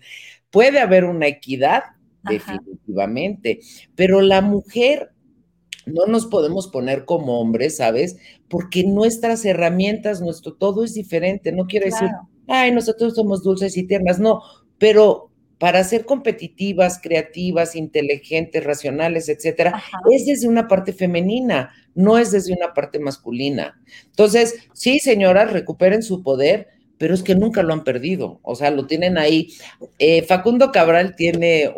Puede 0.53 0.79
haber 0.79 1.05
una 1.05 1.27
equidad, 1.27 1.83
definitivamente, 2.23 3.59
pero 3.97 4.21
la 4.21 4.41
mujer 4.41 5.11
no 5.87 6.07
nos 6.07 6.27
podemos 6.27 6.69
poner 6.69 7.05
como 7.05 7.41
hombres, 7.41 7.79
¿sabes? 7.79 8.17
Porque 8.49 8.85
nuestras 8.85 9.45
herramientas, 9.45 10.21
nuestro 10.21 10.55
todo 10.55 10.85
es 10.85 10.95
diferente. 10.95 11.51
No 11.51 11.67
quiero 11.67 11.87
decir, 11.87 12.09
ay, 12.47 12.71
nosotros 12.71 13.15
somos 13.15 13.43
dulces 13.43 13.77
y 13.77 13.85
tiernas, 13.85 14.21
no, 14.21 14.43
pero 14.79 15.31
para 15.59 15.85
ser 15.85 16.05
competitivas, 16.05 17.01
creativas, 17.01 17.77
inteligentes, 17.77 18.65
racionales, 18.65 19.29
etcétera, 19.29 19.81
es 20.11 20.27
desde 20.27 20.49
una 20.49 20.67
parte 20.67 20.93
femenina, 20.93 21.73
no 21.95 22.19
es 22.19 22.33
desde 22.33 22.53
una 22.53 22.75
parte 22.75 22.99
masculina. 22.99 23.81
Entonces, 24.07 24.57
sí, 24.73 24.99
señoras, 24.99 25.53
recuperen 25.53 26.03
su 26.03 26.23
poder, 26.25 26.67
pero 27.03 27.15
es 27.15 27.25
que 27.25 27.35
nunca 27.35 27.65
lo 27.65 27.73
han 27.73 27.83
perdido, 27.83 28.39
o 28.45 28.55
sea, 28.55 28.71
lo 28.71 28.87
tienen 28.87 29.19
ahí. 29.19 29.53
Eh, 29.99 30.23
Facundo 30.23 30.71
Cabral 30.71 31.17
tiene 31.17 31.69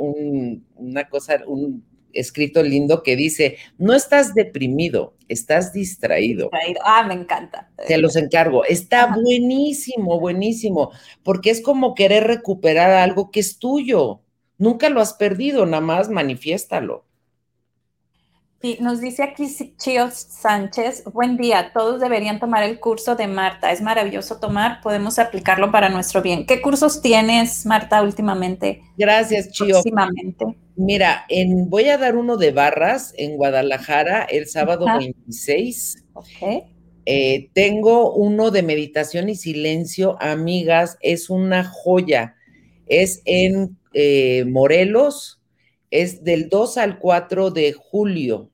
una 0.76 1.08
cosa, 1.08 1.40
un 1.46 1.82
escrito 2.12 2.62
lindo 2.62 3.02
que 3.02 3.16
dice, 3.16 3.56
no 3.78 3.94
estás 3.94 4.34
deprimido, 4.34 5.14
estás 5.28 5.72
distraído. 5.72 6.50
Ah, 6.84 7.06
me 7.08 7.14
encanta. 7.14 7.70
Te 7.88 7.96
los 7.96 8.16
encargo. 8.16 8.66
Está 8.66 9.14
buenísimo, 9.14 10.20
buenísimo, 10.20 10.90
porque 11.22 11.48
es 11.48 11.62
como 11.62 11.94
querer 11.94 12.24
recuperar 12.24 12.90
algo 12.90 13.30
que 13.30 13.40
es 13.40 13.58
tuyo. 13.58 14.20
Nunca 14.58 14.90
lo 14.90 15.00
has 15.00 15.14
perdido, 15.14 15.64
nada 15.64 15.80
más 15.80 16.10
manifiéstalo. 16.10 17.03
Sí, 18.64 18.78
nos 18.80 18.98
dice 18.98 19.22
aquí 19.22 19.44
Chio 19.76 20.08
Sánchez, 20.10 21.04
buen 21.12 21.36
día, 21.36 21.70
todos 21.74 22.00
deberían 22.00 22.40
tomar 22.40 22.62
el 22.62 22.80
curso 22.80 23.14
de 23.14 23.26
Marta, 23.26 23.70
es 23.72 23.82
maravilloso 23.82 24.40
tomar, 24.40 24.80
podemos 24.80 25.18
aplicarlo 25.18 25.70
para 25.70 25.90
nuestro 25.90 26.22
bien. 26.22 26.46
¿Qué 26.46 26.62
cursos 26.62 27.02
tienes, 27.02 27.66
Marta, 27.66 28.02
últimamente? 28.02 28.80
Gracias, 28.96 29.50
Chio. 29.50 29.82
Mira, 30.76 31.26
en, 31.28 31.68
voy 31.68 31.90
a 31.90 31.98
dar 31.98 32.16
uno 32.16 32.38
de 32.38 32.52
barras 32.52 33.12
en 33.18 33.36
Guadalajara 33.36 34.22
el 34.22 34.46
sábado 34.46 34.86
26. 34.98 36.02
Ok. 36.14 36.64
Eh, 37.04 37.50
tengo 37.52 38.14
uno 38.14 38.50
de 38.50 38.62
meditación 38.62 39.28
y 39.28 39.34
silencio, 39.34 40.16
amigas, 40.22 40.96
es 41.02 41.28
una 41.28 41.64
joya. 41.64 42.34
Es 42.86 43.20
en 43.26 43.76
eh, 43.92 44.46
Morelos, 44.46 45.42
es 45.90 46.24
del 46.24 46.48
2 46.48 46.78
al 46.78 46.98
4 46.98 47.50
de 47.50 47.74
julio. 47.74 48.52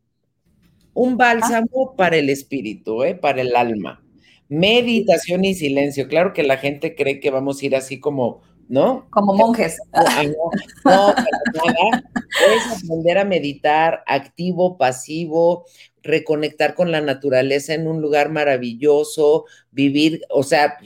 Un 0.93 1.16
bálsamo 1.16 1.95
para 1.97 2.16
el 2.16 2.30
espíritu, 2.30 3.05
¿eh? 3.05 3.14
para 3.14 3.43
el 3.43 3.55
alma. 3.55 4.03
Meditación 4.49 5.45
y 5.45 5.55
silencio. 5.55 6.09
Claro 6.09 6.32
que 6.32 6.43
la 6.43 6.57
gente 6.57 6.95
cree 6.95 7.20
que 7.20 7.30
vamos 7.30 7.62
a 7.62 7.66
ir 7.66 7.76
así 7.76 8.01
como, 8.01 8.43
¿no? 8.68 9.07
Como 9.11 9.34
monjes. 9.34 9.78
No, 10.84 11.14
no, 11.14 11.14
nada. 11.14 12.03
Es 12.49 12.82
aprender 12.84 13.18
a 13.18 13.24
meditar 13.24 14.03
activo, 14.07 14.78
pasivo, 14.78 15.66
reconectar 16.03 16.74
con 16.74 16.91
la 16.91 17.01
naturaleza 17.01 17.74
en 17.74 17.86
un 17.86 18.01
lugar 18.01 18.30
maravilloso, 18.30 19.45
vivir, 19.70 20.22
o 20.30 20.43
sea, 20.43 20.78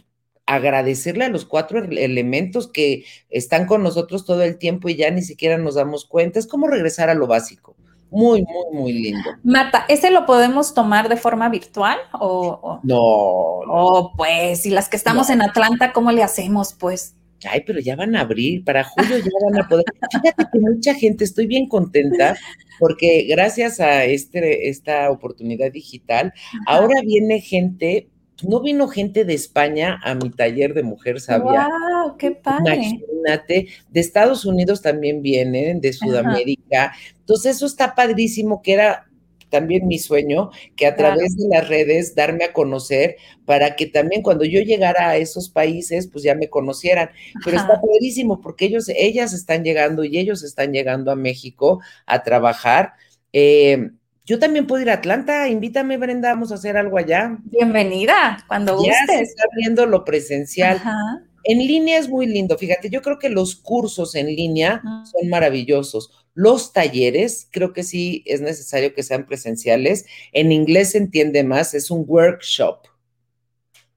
agradecerle 0.47 1.25
a 1.25 1.31
los 1.31 1.47
cuatro 1.47 1.83
elementos 1.83 2.71
que 2.71 3.05
están 3.31 3.67
con 3.67 3.83
nosotros 3.83 4.27
todo 4.27 4.43
el 4.43 4.59
tiempo 4.59 4.89
y 4.89 4.97
ya 4.97 5.11
ni 5.11 5.23
siquiera 5.23 5.57
nos 5.57 5.77
damos 5.77 6.05
cuenta. 6.05 6.39
Es 6.39 6.47
como 6.47 6.67
regresar 6.67 7.09
a 7.09 7.15
lo 7.15 7.27
básico 7.27 7.77
Muy, 8.15 8.43
muy, 8.43 8.81
muy 8.81 8.93
lindo. 8.93 9.31
Marta, 9.43 9.85
¿ese 9.89 10.11
lo 10.11 10.25
podemos 10.25 10.73
tomar 10.73 11.09
de 11.09 11.17
forma 11.17 11.49
virtual 11.49 11.99
o...? 12.13 12.81
No. 12.83 12.97
Oh, 12.97 14.13
pues, 14.17 14.65
y 14.67 14.71
las 14.71 14.89
que 14.89 14.97
estamos 14.97 15.31
en 15.31 15.43
Atlanta, 15.43 15.93
¿cómo 15.93 16.13
le 16.13 16.23
hacemos, 16.23 16.75
pues? 16.75 17.17
Ay, 17.51 17.63
pero 17.67 17.81
ya 17.81 17.97
van 17.97 18.17
a 18.17 18.21
abrir, 18.21 18.65
para 18.65 18.85
julio 18.85 19.19
ya 19.19 19.31
van 19.51 19.63
a 19.63 19.69
poder. 19.69 19.85
Fíjate 20.11 20.45
que 20.53 20.61
mucha 20.61 20.95
gente, 20.95 21.25
estoy 21.25 21.47
bien 21.47 21.69
contenta 21.69 22.37
porque 22.79 23.27
gracias 23.29 23.81
a 23.81 24.05
este, 24.05 24.69
esta 24.69 25.11
oportunidad 25.11 25.71
digital, 25.71 26.33
ahora 26.67 27.01
viene 27.03 27.41
gente 27.41 28.09
no 28.43 28.61
vino 28.61 28.89
gente 28.89 29.25
de 29.25 29.35
España 29.35 30.01
a 30.03 30.15
mi 30.15 30.31
taller 30.31 30.75
de 30.75 30.83
mujer 30.83 31.21
sabia. 31.21 31.69
¡Wow! 31.69 32.17
¡Qué 32.17 32.33
padre! 32.33 32.75
Imagínate, 32.75 33.69
de 33.89 34.01
Estados 34.01 34.45
Unidos 34.45 34.83
también 34.83 35.23
vienen, 35.23 35.81
de 35.81 35.93
Sudamérica. 35.93 36.93
Entonces, 37.21 37.57
eso 37.57 37.67
está 37.67 37.95
padrísimo, 37.95 38.61
que 38.61 38.73
era 38.73 39.07
también 39.51 39.87
mi 39.87 40.01
sueño, 40.01 40.51
que 40.75 40.85
a 40.85 40.97
través 40.97 41.37
de 41.37 41.47
las 41.49 41.69
redes 41.69 42.17
darme 42.17 42.45
a 42.45 42.53
conocer 42.53 43.17
para 43.45 43.77
que 43.77 43.87
también 43.87 44.21
cuando 44.21 44.45
yo 44.45 44.61
llegara 44.61 45.11
a 45.11 45.17
esos 45.17 45.49
países, 45.49 46.09
pues 46.09 46.25
ya 46.25 46.35
me 46.35 46.51
conocieran. 46.51 47.11
Pero 47.45 47.59
está 47.59 47.81
padrísimo 47.81 48.41
porque 48.41 48.65
ellos, 48.65 48.89
ellas 48.89 49.33
están 49.33 49.63
llegando 49.63 50.03
y 50.03 50.19
ellos 50.19 50.43
están 50.43 50.73
llegando 50.73 51.13
a 51.13 51.17
México 51.17 51.81
a 52.05 52.25
trabajar. 52.25 52.95
Eh, 53.33 53.91
yo 54.25 54.39
también 54.39 54.67
puedo 54.67 54.83
ir 54.83 54.91
a 54.91 54.95
Atlanta, 54.95 55.49
invítame 55.49 55.99
Brenda, 55.99 56.31
vamos 56.31 56.51
a 56.51 56.55
hacer 56.55 56.79
algo 56.79 56.97
allá. 56.97 57.37
Bienvenida, 57.45 58.43
cuando 58.49 58.77
gustes. 58.77 58.97
Ya 59.07 59.17
se 59.17 59.23
está 59.23 59.45
viendo 59.55 59.85
lo 59.85 60.05
presencial. 60.05 60.81
En 61.45 61.59
línea 61.59 61.99
es 61.99 62.09
muy 62.09 62.27
lindo, 62.27 62.57
fíjate, 62.57 62.89
yo 62.89 63.03
creo 63.03 63.19
que 63.19 63.29
los 63.29 63.55
cursos 63.55 64.15
en 64.15 64.29
línea 64.29 64.83
son 65.05 65.29
maravillosos. 65.29 66.27
Los 66.33 66.73
talleres, 66.73 67.49
creo 67.51 67.75
que 67.75 67.83
sí 67.83 68.23
es 68.25 68.41
necesario 68.41 68.95
que 68.95 69.03
sean 69.03 69.27
presenciales. 69.27 70.07
En 70.33 70.53
inglés 70.53 70.93
se 70.93 70.99
entiende 70.99 71.45
más, 71.45 71.75
es 71.75 71.91
un 71.91 72.05
workshop. 72.09 72.79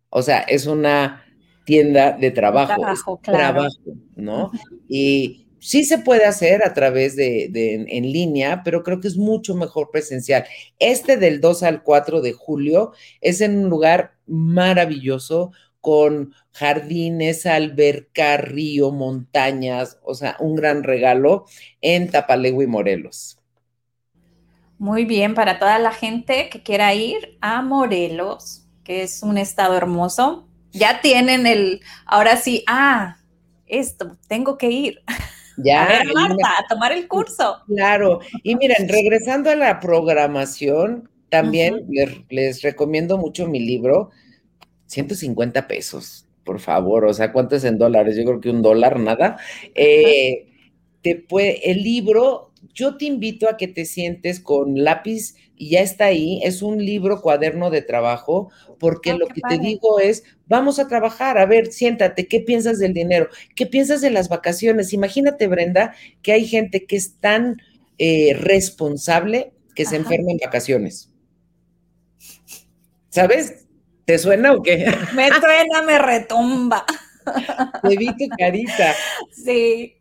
O 0.10 0.22
sea, 0.22 0.40
es 0.40 0.68
una 0.68 1.24
tienda 1.64 2.12
de 2.12 2.32
trabajo. 2.32 2.76
Trabajo, 2.76 3.18
claro. 3.22 3.54
Trabajo, 3.54 3.98
¿no? 4.18 4.52
Y 4.90 5.47
Sí 5.60 5.84
se 5.84 5.98
puede 5.98 6.26
hacer 6.26 6.64
a 6.64 6.74
través 6.74 7.16
de, 7.16 7.50
en 7.88 8.12
línea, 8.12 8.62
pero 8.64 8.84
creo 8.84 9.00
que 9.00 9.08
es 9.08 9.18
mucho 9.18 9.56
mejor 9.56 9.90
presencial. 9.92 10.46
Este 10.80 11.18
del 11.18 11.42
2 11.42 11.64
al 11.64 11.84
4 11.84 12.22
de 12.22 12.34
julio 12.34 12.94
es 13.22 13.42
en 13.42 13.58
un 13.58 13.70
lugar 13.70 14.14
maravilloso 14.28 15.52
con 15.82 16.34
jardines, 16.52 17.46
alberca, 17.46 18.38
río, 18.38 18.92
montañas, 18.92 20.00
o 20.04 20.16
sea, 20.16 20.36
un 20.40 20.56
gran 20.56 20.84
regalo 20.84 21.46
en 21.82 22.10
Tapalegui, 22.10 22.68
Morelos. 22.68 23.40
Muy 24.80 25.06
bien, 25.06 25.34
para 25.34 25.60
toda 25.60 25.80
la 25.80 25.92
gente 25.92 26.50
que 26.50 26.62
quiera 26.62 26.94
ir 26.94 27.38
a 27.42 27.62
Morelos, 27.62 28.68
que 28.84 29.04
es 29.04 29.24
un 29.24 29.38
estado 29.38 29.76
hermoso, 29.76 30.48
ya 30.72 31.02
tienen 31.02 31.48
el, 31.48 31.82
ahora 32.06 32.38
sí, 32.38 32.64
ah, 32.68 33.18
esto, 33.66 34.18
tengo 34.28 34.58
que 34.58 34.70
ir. 34.70 35.02
Ya, 35.58 35.86
a 35.86 35.88
ver, 35.88 36.14
Marta, 36.14 36.50
a 36.60 36.68
tomar 36.68 36.92
el 36.92 37.08
curso. 37.08 37.58
Claro. 37.68 38.20
Y 38.44 38.56
miren, 38.56 38.88
regresando 38.88 39.50
a 39.50 39.56
la 39.56 39.80
programación, 39.80 41.10
también 41.30 41.86
les, 42.30 42.62
recomiendo 42.62 43.18
mucho 43.18 43.48
mi 43.48 43.60
libro, 43.60 44.12
150 44.86 45.68
pesos, 45.68 46.26
por 46.44 46.60
favor. 46.60 47.06
O 47.06 47.14
sea, 47.14 47.34
¿cuánto 47.34 47.56
es 47.56 47.64
en 47.64 47.78
dólares? 47.78 48.16
Yo 48.16 48.24
creo 48.24 48.40
que 48.40 48.50
un 48.50 48.62
dólar, 48.62 49.00
nada. 49.00 49.38
Eh, 49.76 50.48
te 51.02 51.16
puede, 51.16 51.72
el 51.72 51.84
libro, 51.84 52.52
yo 52.74 52.98
te 52.98 53.06
invito 53.06 53.50
a 53.50 53.58
que 53.58 53.68
te 53.68 53.86
sientes 53.86 54.40
con 54.40 54.84
lápiz 54.84 55.36
y 55.58 55.72
ya 55.72 55.82
está 55.82 56.06
ahí. 56.06 56.40
Es 56.44 56.62
un 56.62 56.78
libro 56.78 57.22
cuaderno 57.22 57.70
de 57.70 57.82
trabajo, 57.82 58.52
porque 58.80 59.14
oh, 59.14 59.18
lo 59.18 59.28
que 59.28 59.42
te 59.48 59.58
digo 59.58 60.00
es, 60.00 60.24
vamos 60.46 60.80
a 60.80 60.88
trabajar, 60.88 61.38
a 61.38 61.46
ver, 61.46 61.68
siéntate, 61.68 62.28
¿qué 62.28 62.40
piensas 62.40 62.80
del 62.80 62.94
dinero? 62.94 63.28
¿Qué 63.56 63.66
piensas 63.66 64.02
de 64.02 64.12
las 64.12 64.30
vacaciones? 64.30 64.94
Imagínate, 64.94 65.48
Brenda, 65.48 65.94
que 66.22 66.32
hay 66.32 66.46
gente 66.46 66.86
que 66.86 66.96
es 66.96 67.20
tan 67.20 67.62
eh, 67.98 68.38
responsable 68.40 69.52
que 69.76 69.86
se 69.86 69.96
enferma 69.96 70.32
en 70.32 70.38
vacaciones. 70.38 71.12
¿Sabes? 73.10 73.66
¿Te 74.06 74.18
suena 74.20 74.54
o 74.54 74.62
qué? 74.62 74.86
Me 75.14 75.28
suena, 75.42 75.82
me 75.86 75.98
retumba. 76.00 76.86
Te 77.84 77.98
vi 77.98 78.08
tu 78.16 78.28
carita. 78.38 78.94
Sí. 79.32 79.98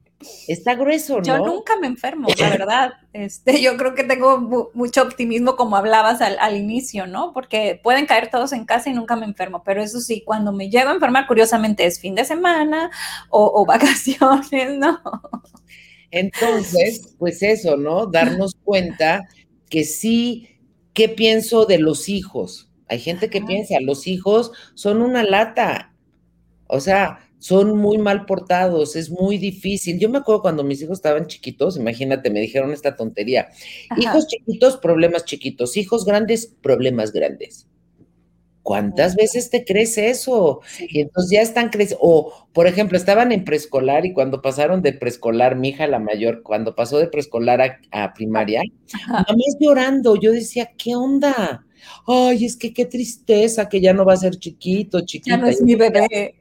Está 0.48 0.74
grueso, 0.74 1.18
¿no? 1.18 1.22
Yo 1.22 1.38
nunca 1.38 1.78
me 1.78 1.86
enfermo, 1.86 2.28
la 2.38 2.50
verdad. 2.50 2.92
Este, 3.16 3.62
yo 3.62 3.78
creo 3.78 3.94
que 3.94 4.04
tengo 4.04 4.70
mucho 4.74 5.02
optimismo, 5.02 5.56
como 5.56 5.76
hablabas 5.76 6.20
al, 6.20 6.54
inicio, 6.54 7.06
¿no? 7.06 7.32
Porque 7.32 7.80
pueden 7.82 8.04
caer 8.04 8.28
todos 8.28 8.52
en 8.52 8.66
casa 8.66 8.90
y 8.90 8.92
nunca 8.92 9.16
me 9.16 9.24
enfermo. 9.24 9.62
Pero 9.64 9.82
eso 9.82 10.02
sí, 10.02 10.22
cuando 10.22 10.52
me 10.52 10.68
llego 10.68 10.90
a 10.90 10.94
enfermar, 10.94 11.26
curiosamente 11.26 11.86
es 11.86 11.98
fin 11.98 12.14
de 12.14 12.26
semana 12.26 12.90
o, 13.30 13.64
vacaciones, 13.66 14.76
¿no? 14.76 15.00
Entonces, 16.10 17.14
pues 17.18 17.42
eso, 17.42 17.78
¿no? 17.78 18.06
Darnos 18.06 18.54
cuenta 18.64 19.26
que 19.70 19.84
sí, 19.84 20.50
¿qué 20.92 21.08
pienso 21.08 21.64
de 21.64 21.78
los 21.78 22.10
hijos? 22.10 22.70
Hay 22.88 22.98
gente 22.98 23.30
que 23.30 23.40
piensa, 23.40 23.80
los 23.80 24.06
hijos 24.06 24.52
son 24.74 25.00
una 25.00 25.22
lata. 25.22 25.94
O 26.66 26.80
sea, 26.80 27.25
son 27.46 27.78
muy 27.78 27.96
mal 27.98 28.26
portados, 28.26 28.96
es 28.96 29.08
muy 29.08 29.38
difícil. 29.38 30.00
Yo 30.00 30.08
me 30.08 30.18
acuerdo 30.18 30.42
cuando 30.42 30.64
mis 30.64 30.82
hijos 30.82 30.98
estaban 30.98 31.28
chiquitos, 31.28 31.76
imagínate, 31.76 32.28
me 32.28 32.40
dijeron 32.40 32.72
esta 32.72 32.96
tontería. 32.96 33.50
Hijos 33.96 34.26
chiquitos, 34.26 34.78
problemas 34.78 35.24
chiquitos. 35.24 35.76
Hijos 35.76 36.04
grandes, 36.04 36.52
problemas 36.60 37.12
grandes. 37.12 37.68
¿Cuántas 38.62 39.14
veces 39.14 39.48
te 39.48 39.64
crees 39.64 39.96
eso? 39.96 40.60
Y 40.88 41.02
entonces 41.02 41.30
ya 41.30 41.40
están 41.40 41.68
creciendo. 41.68 42.00
O, 42.02 42.48
por 42.52 42.66
ejemplo, 42.66 42.98
estaban 42.98 43.30
en 43.30 43.44
preescolar 43.44 44.04
y 44.06 44.12
cuando 44.12 44.42
pasaron 44.42 44.82
de 44.82 44.92
preescolar, 44.92 45.54
mi 45.54 45.68
hija 45.68 45.86
la 45.86 46.00
mayor, 46.00 46.42
cuando 46.42 46.74
pasó 46.74 46.98
de 46.98 47.06
preescolar 47.06 47.78
a, 47.92 48.12
primaria, 48.14 48.62
mamá 49.06 49.24
es 49.46 49.56
llorando. 49.60 50.16
Yo 50.16 50.32
decía, 50.32 50.72
¿qué 50.76 50.96
onda? 50.96 51.64
Ay, 52.06 52.44
es 52.44 52.56
que 52.56 52.72
qué 52.72 52.86
tristeza 52.86 53.68
que 53.68 53.80
ya 53.80 53.92
no 53.92 54.04
va 54.04 54.14
a 54.14 54.18
ser 54.18 54.36
chiquito, 54.36 55.00
chiquita. 55.00 55.36
Ya 55.36 55.42
no 55.42 55.48
es 55.48 55.60
mi 55.60 55.74
bebé. 55.74 56.34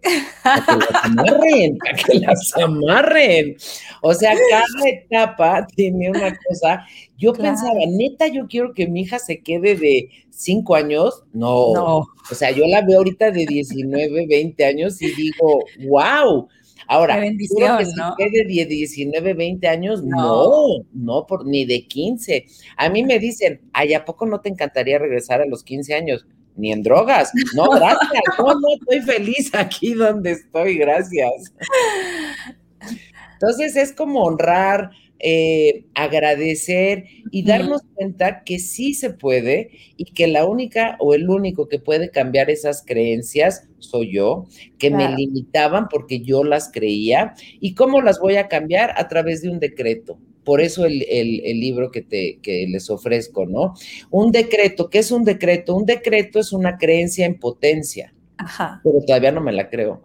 Para 0.44 0.66
que 0.66 0.72
las 0.78 1.04
amarren, 1.04 1.78
para 1.78 1.98
que 1.98 2.20
las 2.20 2.58
amarren. 2.64 3.58
O 4.02 4.14
sea, 4.14 4.36
cada 4.50 4.90
etapa 4.90 5.68
tiene 5.76 6.10
una 6.10 6.38
cosa. 6.48 6.86
Yo 7.18 7.34
pensaba, 7.34 7.80
neta, 7.88 8.28
yo 8.28 8.48
quiero 8.48 8.74
que 8.74 8.88
mi 8.88 9.02
hija 9.02 9.20
se 9.20 9.40
quede 9.42 9.76
de 9.76 10.10
cinco 10.30 10.76
años. 10.76 11.24
No. 11.34 11.74
no. 11.74 11.98
O 11.98 12.36
sea, 12.36 12.52
yo 12.52 12.66
la 12.68 12.82
veo 12.82 12.98
ahorita 12.98 13.32
de 13.32 13.46
19, 13.46 14.28
20 14.28 14.66
años 14.66 15.02
y 15.02 15.12
digo, 15.14 15.64
wow 15.88 16.48
Ahora, 16.88 17.18
bendición, 17.18 17.78
que 18.18 18.30
de 18.30 18.66
19, 18.66 19.34
20 19.34 19.68
años, 19.68 20.04
no, 20.04 20.84
no, 20.94 21.26
por, 21.26 21.46
ni 21.46 21.66
de 21.66 21.88
15. 21.88 22.46
A 22.78 22.90
mí 22.90 23.04
me 23.04 23.20
dicen, 23.20 23.62
ay, 23.74 23.94
¿a 23.94 24.06
poco 24.06 24.26
no 24.26 24.42
te 24.42 24.50
encantaría 24.50 25.00
regresar 25.00 25.42
a 25.42 25.46
los 25.46 25.64
15 25.64 25.94
años? 25.94 26.26
Ni 26.56 26.72
en 26.72 26.84
drogas. 26.84 27.32
No, 27.56 27.70
gracias. 27.72 28.24
no, 28.38 28.54
no, 28.54 28.68
estoy 28.80 29.02
feliz 29.02 29.52
aquí 29.54 29.94
donde 29.94 30.32
estoy, 30.32 30.78
gracias. 30.78 31.54
Entonces 33.34 33.76
es 33.76 33.92
como 33.94 34.24
honrar, 34.24 34.92
eh, 35.20 35.86
agradecer 35.94 37.06
y 37.32 37.44
darnos 37.44 37.82
cuenta 37.94 38.44
que 38.44 38.60
sí 38.60 38.94
se 38.94 39.12
puede 39.12 39.72
y 39.96 40.06
que 40.06 40.28
la 40.28 40.46
única 40.46 40.98
o 41.00 41.14
el 41.14 41.30
único 41.30 41.70
que 41.70 41.80
puede 41.80 42.12
cambiar 42.12 42.50
esas 42.50 42.84
creencias 42.86 43.68
soy 43.80 44.14
yo, 44.14 44.46
que 44.78 44.92
me 44.92 45.10
limitaban 45.16 45.88
porque 45.90 46.20
yo 46.20 46.44
las 46.44 46.70
creía. 46.72 47.34
¿Y 47.60 47.76
cómo 47.76 48.02
las 48.02 48.20
voy 48.20 48.36
a 48.36 48.48
cambiar? 48.48 48.94
A 48.98 49.08
través 49.08 49.42
de 49.42 49.50
un 49.50 49.60
decreto. 49.60 50.20
Por 50.44 50.62
eso 50.62 50.86
el, 50.86 51.00
libro 51.00 51.92
que, 51.92 52.02
te, 52.02 52.40
que 52.42 52.68
les 52.68 52.90
ofrezco, 52.90 53.46
¿no? 53.46 53.74
Un 54.12 54.32
decreto, 54.32 54.90
¿qué 54.90 55.00
es 55.00 55.12
un 55.12 55.24
decreto? 55.24 55.76
Un 55.76 55.86
decreto 55.86 56.40
es 56.40 56.52
una 56.52 56.78
creencia 56.78 57.26
en 57.26 57.40
potencia, 57.40 58.14
Ajá. 58.38 58.82
pero 58.84 59.00
todavía 59.06 59.32
no 59.32 59.42
me 59.42 59.54
la 59.54 59.70
creo. 59.70 60.04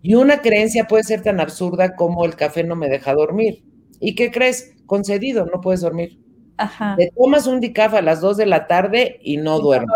Y 0.00 0.14
una 0.14 0.40
creencia 0.40 0.86
puede 0.86 1.04
ser 1.04 1.22
tan 1.22 1.40
absurda 1.40 1.96
como 1.96 2.24
el 2.24 2.36
café 2.36 2.64
no 2.64 2.76
me 2.76 2.88
deja 2.88 3.12
dormir. 3.14 3.62
¿Y 4.00 4.14
qué 4.14 4.30
crees? 4.30 4.74
Concedido, 4.86 5.46
no 5.46 5.60
puedes 5.60 5.80
dormir. 5.80 6.18
Ajá. 6.56 6.94
Te 6.96 7.10
tomas 7.16 7.48
un 7.48 7.60
dicaf 7.60 7.94
a 7.94 8.02
las 8.02 8.20
2 8.20 8.36
de 8.36 8.46
la 8.46 8.68
tarde 8.68 9.18
y 9.22 9.38
no 9.38 9.58
duermes. 9.58 9.90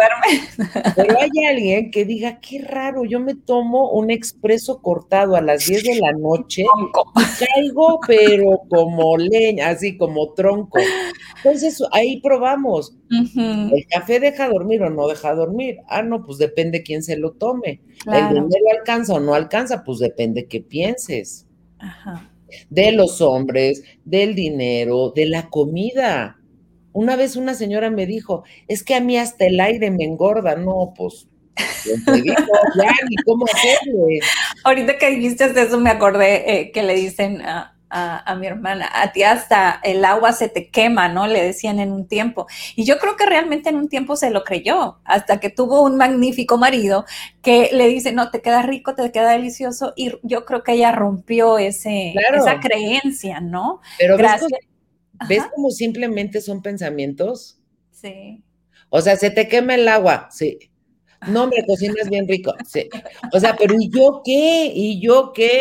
Pero 0.96 1.16
hay 1.20 1.30
alguien 1.49 1.90
que 1.92 2.05
diga, 2.05 2.40
qué 2.40 2.61
raro, 2.62 3.05
yo 3.05 3.20
me 3.20 3.36
tomo 3.36 3.92
un 3.92 4.11
expreso 4.11 4.82
cortado 4.82 5.36
a 5.36 5.40
las 5.40 5.66
10 5.66 5.84
de 5.84 6.01
la 6.01 6.12
noche 6.12 6.62
y 7.16 7.44
caigo, 7.44 8.01
pero 8.07 8.62
como 8.68 9.16
leña, 9.16 9.68
así 9.68 9.96
como 9.96 10.32
tronco. 10.34 10.80
Entonces 11.36 11.80
ahí 11.92 12.20
probamos. 12.20 12.96
¿El 13.09 13.86
café 13.88 14.18
deja 14.18 14.49
dormir 14.49 14.82
o 14.82 14.90
no 14.90 15.07
deja 15.07 15.34
dormir? 15.34 15.78
Ah, 15.88 16.03
no, 16.03 16.24
pues 16.24 16.38
depende 16.38 16.82
quién 16.82 17.05
se 17.05 17.16
lo 17.16 17.32
tome. 17.32 17.82
¿El 18.07 18.28
dinero 18.30 18.64
alcanza 18.76 19.14
o 19.14 19.20
no 19.20 19.34
alcanza? 19.34 19.84
Pues 19.84 20.01
depende 20.01 20.46
qué 20.46 20.61
pienses. 20.61 21.46
Ajá 21.78 22.28
de 22.70 22.92
los 22.92 23.20
hombres, 23.20 23.82
del 24.05 24.34
dinero, 24.34 25.12
de 25.14 25.26
la 25.26 25.49
comida. 25.49 26.36
Una 26.92 27.16
vez 27.16 27.36
una 27.36 27.55
señora 27.55 27.90
me 27.90 28.07
dijo, 28.07 28.44
es 28.66 28.82
que 28.82 28.94
a 28.94 29.01
mí 29.01 29.16
hasta 29.16 29.46
el 29.46 29.61
aire 29.61 29.90
me 29.90 30.05
engorda. 30.05 30.57
No, 30.57 30.94
pues, 30.96 31.28
ya 32.76 32.92
cómo 33.24 33.44
hacerle. 33.46 34.20
Ahorita 34.64 34.99
que 34.99 35.11
dijiste 35.11 35.44
eso, 35.44 35.78
me 35.78 35.90
acordé 35.90 36.61
eh, 36.61 36.70
que 36.72 36.82
le 36.82 36.94
dicen 36.94 37.42
a, 37.91 38.34
mi 38.36 38.47
hermana, 38.47 38.89
a 38.93 39.12
ti 39.12 39.22
hasta 39.22 39.80
el 39.82 40.05
agua 40.05 40.32
se 40.32 40.49
te 40.49 40.68
quema, 40.68 41.09
¿no? 41.09 41.26
Le 41.26 41.43
decían 41.43 41.78
en 41.80 41.93
un 41.93 42.07
tiempo. 42.07 42.47
Y 42.76 42.84
yo 42.84 42.99
creo 42.99 43.16
que 43.16 43.26
realmente 43.26 43.70
en 43.70 43.76
un 43.76 43.89
tiempo 43.89 44.16
se 44.16 44.30
lo 44.30 44.45
creyó, 44.45 44.99
hasta 45.05 45.41
que 45.41 45.51
tuvo 45.51 45.82
un 45.82 45.97
magnífico 45.97 46.59
marido 46.59 47.05
que 47.43 47.70
le 47.72 47.89
dice, 47.89 48.12
no, 48.12 48.30
te 48.30 48.41
queda 48.41 48.62
rico, 48.62 48.95
te 48.95 49.11
queda 49.11 49.32
delicioso. 49.32 49.93
Y 49.97 50.12
yo 50.22 50.45
creo 50.45 50.62
que 50.62 50.72
ella 50.72 50.93
rompió 50.93 51.59
ese, 51.59 52.14
esa 52.34 52.61
creencia, 52.61 53.41
¿no? 53.41 53.80
Pero 53.99 54.16
Gracias. 54.16 54.51
¿ves 55.28 55.45
cómo 55.55 55.70
simplemente 55.70 56.41
son 56.41 56.62
pensamientos? 56.62 57.59
Sí. 57.91 58.43
O 58.91 59.01
sea, 59.01 59.16
se 59.16 59.30
te 59.30 59.49
quema 59.49 59.74
el 59.74 59.89
agua, 59.89 60.28
sí. 60.30 60.70
No, 61.27 61.49
me 61.49 61.64
cocinas 61.66 62.09
bien 62.09 62.29
rico. 62.29 62.55
Sí. 62.66 62.89
O 63.33 63.41
sea, 63.41 63.57
pero 63.57 63.75
¿y 63.79 63.91
yo 63.91 64.23
qué? 64.25 64.71
¿Y 64.73 65.01
yo 65.01 65.33
qué? 65.35 65.61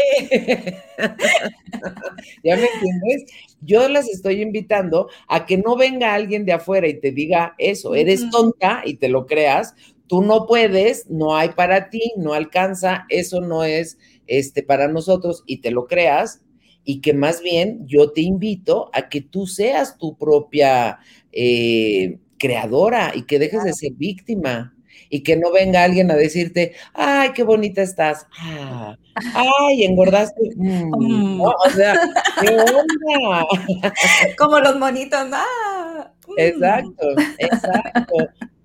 ¿Ya 2.44 2.56
me 2.56 2.68
entiendes? 2.76 3.26
Yo 3.62 3.90
las 3.90 4.08
estoy 4.08 4.42
invitando 4.42 5.10
a 5.28 5.46
que 5.46 5.58
no 5.58 5.76
venga 5.76 6.14
alguien 6.14 6.46
de 6.46 6.54
afuera 6.54 6.88
y 6.88 7.00
te 7.00 7.12
diga 7.12 7.56
eso, 7.58 7.96
eres 7.96 8.30
tonta 8.30 8.84
y 8.86 8.96
te 8.96 9.10
lo 9.10 9.26
creas, 9.26 9.74
tú 10.08 10.22
no 10.22 10.46
puedes, 10.46 11.10
no 11.10 11.36
hay 11.36 11.50
para 11.50 11.90
ti, 11.90 12.14
no 12.18 12.34
alcanza, 12.34 13.06
eso 13.10 13.42
no 13.42 13.64
es 13.64 13.98
este 14.28 14.62
para 14.62 14.88
nosotros 14.88 15.44
y 15.48 15.58
te 15.62 15.72
lo 15.72 15.88
creas 15.88 16.42
y 16.84 17.02
que 17.02 17.14
más 17.14 17.42
bien 17.42 17.86
yo 17.88 18.12
te 18.12 18.22
invito 18.22 18.90
a 18.94 19.10
que 19.10 19.22
tú 19.22 19.48
seas 19.48 19.98
tu 19.98 20.18
propia 20.18 21.00
eh, 21.32 22.20
creadora 22.38 23.12
y 23.16 23.24
que 23.24 23.40
dejes 23.40 23.64
de 23.64 23.74
ser 23.74 23.94
víctima 23.94 24.77
y 25.10 25.24
que 25.24 25.36
no 25.36 25.52
venga 25.52 25.84
alguien 25.84 26.12
a 26.12 26.16
decirte, 26.16 26.74
ay, 26.94 27.32
qué 27.34 27.44
bonita 27.44 27.82
estás, 27.82 28.28
ah, 28.40 28.98
ay, 29.34 29.86
engordaste, 29.86 30.42
mm, 30.56 30.92
mm. 30.98 31.42
o 31.42 31.70
sea, 31.76 31.96
¿qué 32.42 32.50
onda? 32.50 33.46
Como 34.38 34.60
los 34.60 34.78
monitos, 34.78 35.28
ah. 35.32 36.12
Mm. 36.28 36.34
Exacto, 36.38 37.08
exacto. 37.38 38.16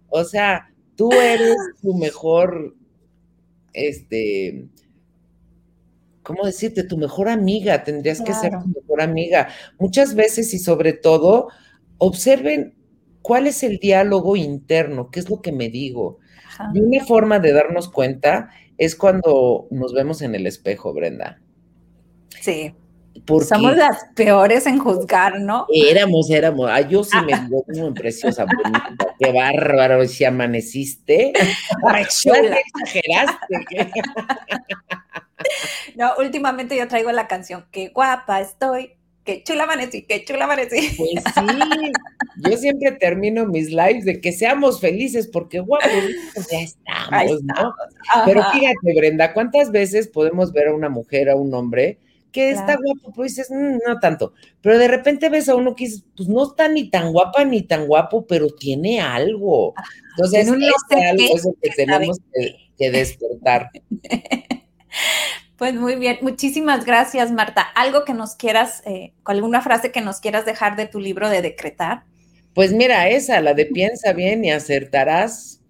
O 0.08 0.24
sea, 0.24 0.68
tú 0.96 1.12
eres 1.12 1.56
tu 1.80 1.94
mejor, 1.94 2.74
este, 3.72 4.66
¿cómo 6.22 6.44
decirte? 6.44 6.84
Tu 6.84 6.96
mejor 6.96 7.28
amiga, 7.28 7.82
tendrías 7.84 8.20
que 8.20 8.34
ser 8.34 8.52
tu 8.52 8.68
mejor 8.68 9.00
amiga. 9.00 9.48
Muchas 9.78 10.14
veces 10.14 10.52
y 10.54 10.58
sobre 10.58 10.92
todo, 10.92 11.48
observen 11.98 12.74
cuál 13.22 13.46
es 13.46 13.62
el 13.62 13.78
diálogo 13.78 14.36
interno, 14.36 15.10
qué 15.10 15.20
es 15.20 15.30
lo 15.30 15.40
que 15.40 15.52
me 15.52 15.68
digo, 15.68 16.18
y 16.74 16.80
una 16.80 17.04
forma 17.04 17.38
de 17.38 17.52
darnos 17.52 17.88
cuenta 17.88 18.50
es 18.78 18.96
cuando 18.96 19.66
nos 19.70 19.92
vemos 19.92 20.22
en 20.22 20.34
el 20.34 20.46
espejo, 20.46 20.92
Brenda. 20.92 21.40
Sí. 22.40 22.74
Somos 23.46 23.76
las 23.76 24.06
peores 24.14 24.66
en 24.66 24.78
juzgar, 24.78 25.40
¿no? 25.40 25.66
Éramos, 25.72 26.30
éramos. 26.30 26.68
Ay, 26.70 26.86
yo 26.88 27.04
sí 27.04 27.16
me 27.26 27.38
digo 27.38 27.64
como 27.64 27.94
preciosa, 27.94 28.44
bonita. 28.44 28.96
Qué 29.18 29.32
bárbaro, 29.32 30.04
si 30.06 30.24
amaneciste. 30.24 31.32
exageraste. 31.98 33.86
no, 35.96 36.12
últimamente 36.18 36.76
yo 36.76 36.88
traigo 36.88 37.12
la 37.12 37.28
canción 37.28 37.66
Qué 37.70 37.88
guapa 37.88 38.40
estoy, 38.40 38.94
qué 39.24 39.42
chula 39.44 39.64
amanecí, 39.64 40.02
qué 40.02 40.24
chula 40.24 40.44
amanecí. 40.44 40.96
Pues 40.96 41.10
sí, 41.34 41.92
yo 42.48 42.56
siempre 42.56 42.92
termino 42.92 43.46
mis 43.46 43.68
lives 43.70 44.04
de 44.04 44.20
que 44.20 44.32
seamos 44.32 44.80
felices 44.80 45.28
porque 45.28 45.60
guapo, 45.60 45.86
ya 46.50 46.60
estamos, 46.60 47.42
¿no? 47.42 47.74
Pero 48.26 48.42
fíjate, 48.52 48.94
Brenda, 48.96 49.32
¿cuántas 49.32 49.70
veces 49.70 50.08
podemos 50.08 50.52
ver 50.52 50.68
a 50.68 50.74
una 50.74 50.88
mujer, 50.88 51.30
a 51.30 51.36
un 51.36 51.54
hombre 51.54 51.98
que 52.32 52.50
está 52.50 52.78
guapo, 52.82 53.12
pues 53.14 53.36
dices, 53.36 53.50
mm, 53.50 53.78
no 53.86 54.00
tanto, 54.00 54.32
pero 54.62 54.78
de 54.78 54.88
repente 54.88 55.28
ves 55.28 55.50
a 55.50 55.54
uno 55.54 55.74
que 55.76 55.84
dices, 55.84 56.04
pues 56.16 56.28
no 56.30 56.44
está 56.44 56.66
ni 56.66 56.88
tan 56.88 57.12
guapa 57.12 57.44
ni 57.44 57.60
tan 57.62 57.86
guapo, 57.86 58.26
pero 58.26 58.48
tiene 58.48 59.02
algo. 59.02 59.74
Entonces, 60.16 60.48
es 60.48 60.52
algo 60.52 61.54
que 61.60 61.70
tenemos 61.76 62.18
que 62.78 62.90
despertar. 62.90 63.70
Pues 65.62 65.76
muy 65.76 65.94
bien, 65.94 66.18
muchísimas 66.22 66.84
gracias 66.84 67.30
Marta. 67.30 67.62
¿Algo 67.62 68.04
que 68.04 68.14
nos 68.14 68.34
quieras, 68.34 68.82
eh, 68.84 69.12
alguna 69.24 69.62
frase 69.62 69.92
que 69.92 70.00
nos 70.00 70.18
quieras 70.18 70.44
dejar 70.44 70.74
de 70.74 70.88
tu 70.88 70.98
libro 70.98 71.30
de 71.30 71.40
decretar? 71.40 72.02
Pues 72.52 72.72
mira, 72.72 73.08
esa, 73.08 73.40
la 73.40 73.54
de 73.54 73.66
piensa 73.66 74.12
bien 74.12 74.44
y 74.44 74.50
acertarás, 74.50 75.62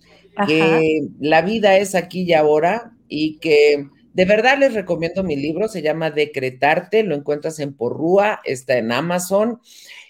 que 0.47 1.03
la 1.21 1.43
vida 1.43 1.77
es 1.77 1.95
aquí 1.95 2.23
y 2.23 2.33
ahora 2.33 2.95
y 3.07 3.37
que 3.41 3.87
de 4.15 4.25
verdad 4.25 4.57
les 4.57 4.73
recomiendo 4.73 5.25
mi 5.25 5.37
libro, 5.37 5.69
se 5.69 5.83
llama 5.83 6.11
Decretarte, 6.11 7.03
lo 7.03 7.15
encuentras 7.15 7.59
en 7.59 7.75
Porrúa, 7.75 8.41
está 8.47 8.79
en 8.79 8.93
Amazon 8.93 9.61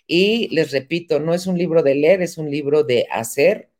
y 0.06 0.46
les 0.54 0.70
repito, 0.70 1.18
no 1.18 1.34
es 1.34 1.48
un 1.48 1.58
libro 1.58 1.82
de 1.82 1.96
leer, 1.96 2.22
es 2.22 2.38
un 2.38 2.52
libro 2.52 2.84
de 2.84 3.08
hacer 3.10 3.71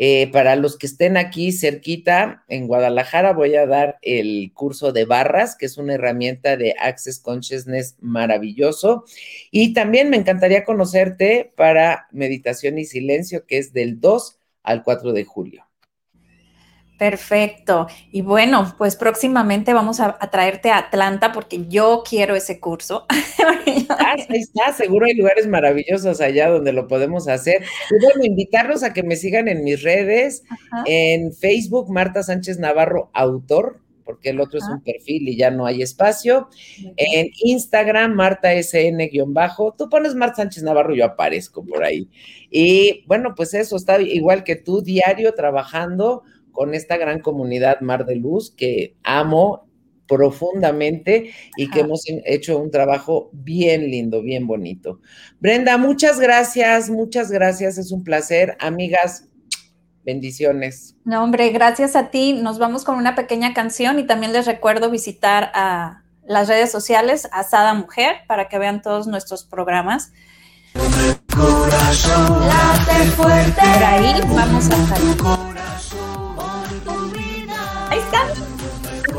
eh, 0.00 0.30
para 0.30 0.54
los 0.54 0.78
que 0.78 0.86
estén 0.86 1.16
aquí 1.16 1.50
cerquita, 1.50 2.44
en 2.46 2.68
Guadalajara, 2.68 3.32
voy 3.32 3.56
a 3.56 3.66
dar 3.66 3.98
el 4.02 4.52
curso 4.54 4.92
de 4.92 5.04
barras, 5.04 5.56
que 5.56 5.66
es 5.66 5.76
una 5.76 5.94
herramienta 5.94 6.56
de 6.56 6.76
Access 6.78 7.18
Consciousness 7.18 7.96
maravilloso. 8.00 9.04
Y 9.50 9.72
también 9.74 10.08
me 10.08 10.16
encantaría 10.16 10.64
conocerte 10.64 11.52
para 11.56 12.06
meditación 12.12 12.78
y 12.78 12.84
silencio, 12.84 13.44
que 13.44 13.58
es 13.58 13.72
del 13.72 14.00
2 14.00 14.38
al 14.62 14.84
4 14.84 15.12
de 15.12 15.24
julio. 15.24 15.67
Perfecto. 16.98 17.86
Y 18.10 18.22
bueno, 18.22 18.74
pues 18.76 18.96
próximamente 18.96 19.72
vamos 19.72 20.00
a, 20.00 20.18
traerte 20.30 20.70
a 20.70 20.78
Atlanta 20.78 21.30
porque 21.30 21.66
yo 21.68 22.02
quiero 22.06 22.34
ese 22.34 22.58
curso. 22.58 23.06
ah, 23.88 24.16
ahí 24.18 24.26
está, 24.30 24.72
seguro 24.72 25.06
hay 25.06 25.14
lugares 25.14 25.46
maravillosos 25.46 26.20
allá 26.20 26.50
donde 26.50 26.72
lo 26.72 26.88
podemos 26.88 27.28
hacer. 27.28 27.62
Y 27.90 28.04
bueno, 28.04 28.24
invitarlos 28.24 28.82
a 28.82 28.92
que 28.92 29.04
me 29.04 29.14
sigan 29.14 29.46
en 29.46 29.62
mis 29.62 29.82
redes, 29.82 30.42
en 30.86 31.32
Facebook, 31.32 31.88
Marta 31.88 32.24
Sánchez 32.24 32.58
Navarro, 32.58 33.10
autor, 33.14 33.80
porque 34.04 34.30
el 34.30 34.40
otro 34.40 34.58
es 34.58 34.64
un 34.64 34.82
perfil 34.82 35.28
y 35.28 35.36
ya 35.36 35.52
no 35.52 35.66
hay 35.66 35.82
espacio. 35.82 36.48
En 36.96 37.28
Instagram, 37.44 38.14
Marta 38.14 38.54
SN-bajo. 38.54 39.74
Tú 39.78 39.88
pones 39.88 40.16
Marta 40.16 40.36
Sánchez 40.36 40.64
Navarro, 40.64 40.96
yo 40.96 41.04
aparezco 41.04 41.64
por 41.64 41.84
ahí. 41.84 42.08
Y 42.50 43.04
bueno, 43.06 43.34
pues 43.36 43.54
eso, 43.54 43.76
está 43.76 44.00
igual 44.00 44.42
que 44.42 44.56
tú, 44.56 44.82
diario 44.82 45.34
trabajando 45.34 46.24
con 46.58 46.74
esta 46.74 46.96
gran 46.96 47.20
comunidad 47.20 47.82
Mar 47.82 48.04
de 48.04 48.16
Luz 48.16 48.50
que 48.50 48.96
amo 49.04 49.68
profundamente 50.08 51.30
y 51.56 51.70
que 51.70 51.80
hemos 51.80 52.02
hecho 52.24 52.58
un 52.58 52.72
trabajo 52.72 53.30
bien 53.32 53.88
lindo, 53.88 54.22
bien 54.22 54.48
bonito. 54.48 54.98
Brenda, 55.38 55.78
muchas 55.78 56.18
gracias, 56.18 56.90
muchas 56.90 57.30
gracias, 57.30 57.78
es 57.78 57.92
un 57.92 58.02
placer. 58.02 58.56
Amigas, 58.58 59.28
bendiciones. 60.04 60.96
No, 61.04 61.22
hombre, 61.22 61.50
gracias 61.50 61.94
a 61.94 62.10
ti. 62.10 62.32
Nos 62.32 62.58
vamos 62.58 62.82
con 62.82 62.96
una 62.96 63.14
pequeña 63.14 63.54
canción 63.54 64.00
y 64.00 64.06
también 64.08 64.32
les 64.32 64.44
recuerdo 64.46 64.90
visitar 64.90 65.52
a 65.54 66.02
las 66.26 66.48
redes 66.48 66.72
sociales 66.72 67.28
Asada 67.30 67.72
Mujer 67.72 68.16
para 68.26 68.48
que 68.48 68.58
vean 68.58 68.82
todos 68.82 69.06
nuestros 69.06 69.44
programas. 69.44 70.10
Corazón, 71.32 72.42
Por 73.16 73.30
ahí 73.30 74.20
vamos 74.34 74.66
a 74.66 74.86
salir. 74.88 75.57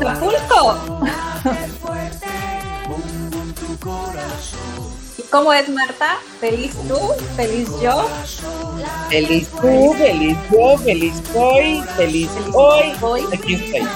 Acapulco. 0.00 0.78
¿Y 5.18 5.22
cómo 5.24 5.52
es 5.52 5.68
Marta? 5.68 6.18
¿Feliz 6.40 6.74
tú? 6.88 6.98
¿Feliz 7.36 7.68
yo? 7.82 8.08
Feliz 9.08 9.48
tú, 9.48 9.94
feliz 9.94 10.38
yo, 10.50 10.78
feliz 10.78 11.22
hoy, 11.34 11.82
feliz 11.96 12.30
hoy. 12.52 12.92
hoy. 13.00 13.24
Aquí 13.32 13.54
estoy. 13.54 13.88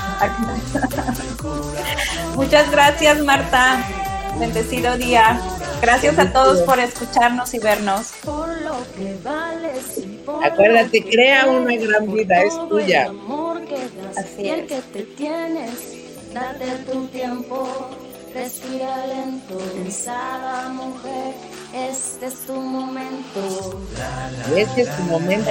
Muchas 2.37 2.71
gracias, 2.71 3.21
Marta. 3.23 3.85
Bendecido 4.39 4.97
día. 4.97 5.41
Gracias 5.81 6.19
a 6.19 6.33
todos 6.33 6.63
por 6.63 6.79
escucharnos 6.79 7.53
y 7.55 7.59
vernos. 7.59 8.13
Acuérdate, 10.43 11.05
crea 11.05 11.47
una 11.47 11.77
gran 11.77 12.13
vida, 12.13 12.43
es 12.43 12.55
tuya. 12.69 13.11
Así 14.17 14.49
es. 14.49 14.67
que 14.67 14.81
te 14.93 15.03
tienes, 15.03 15.71
date 16.33 16.67
tu 16.91 17.07
tiempo, 17.09 17.91
respira 18.33 19.07
lento, 19.07 19.59
pensada 19.75 20.69
mujer, 20.69 21.35
este 21.75 22.27
es 22.27 22.47
tu 22.47 22.55
momento. 22.55 23.81
Este 24.57 24.83
es 24.83 24.97
tu 24.97 25.03
momento. 25.03 25.51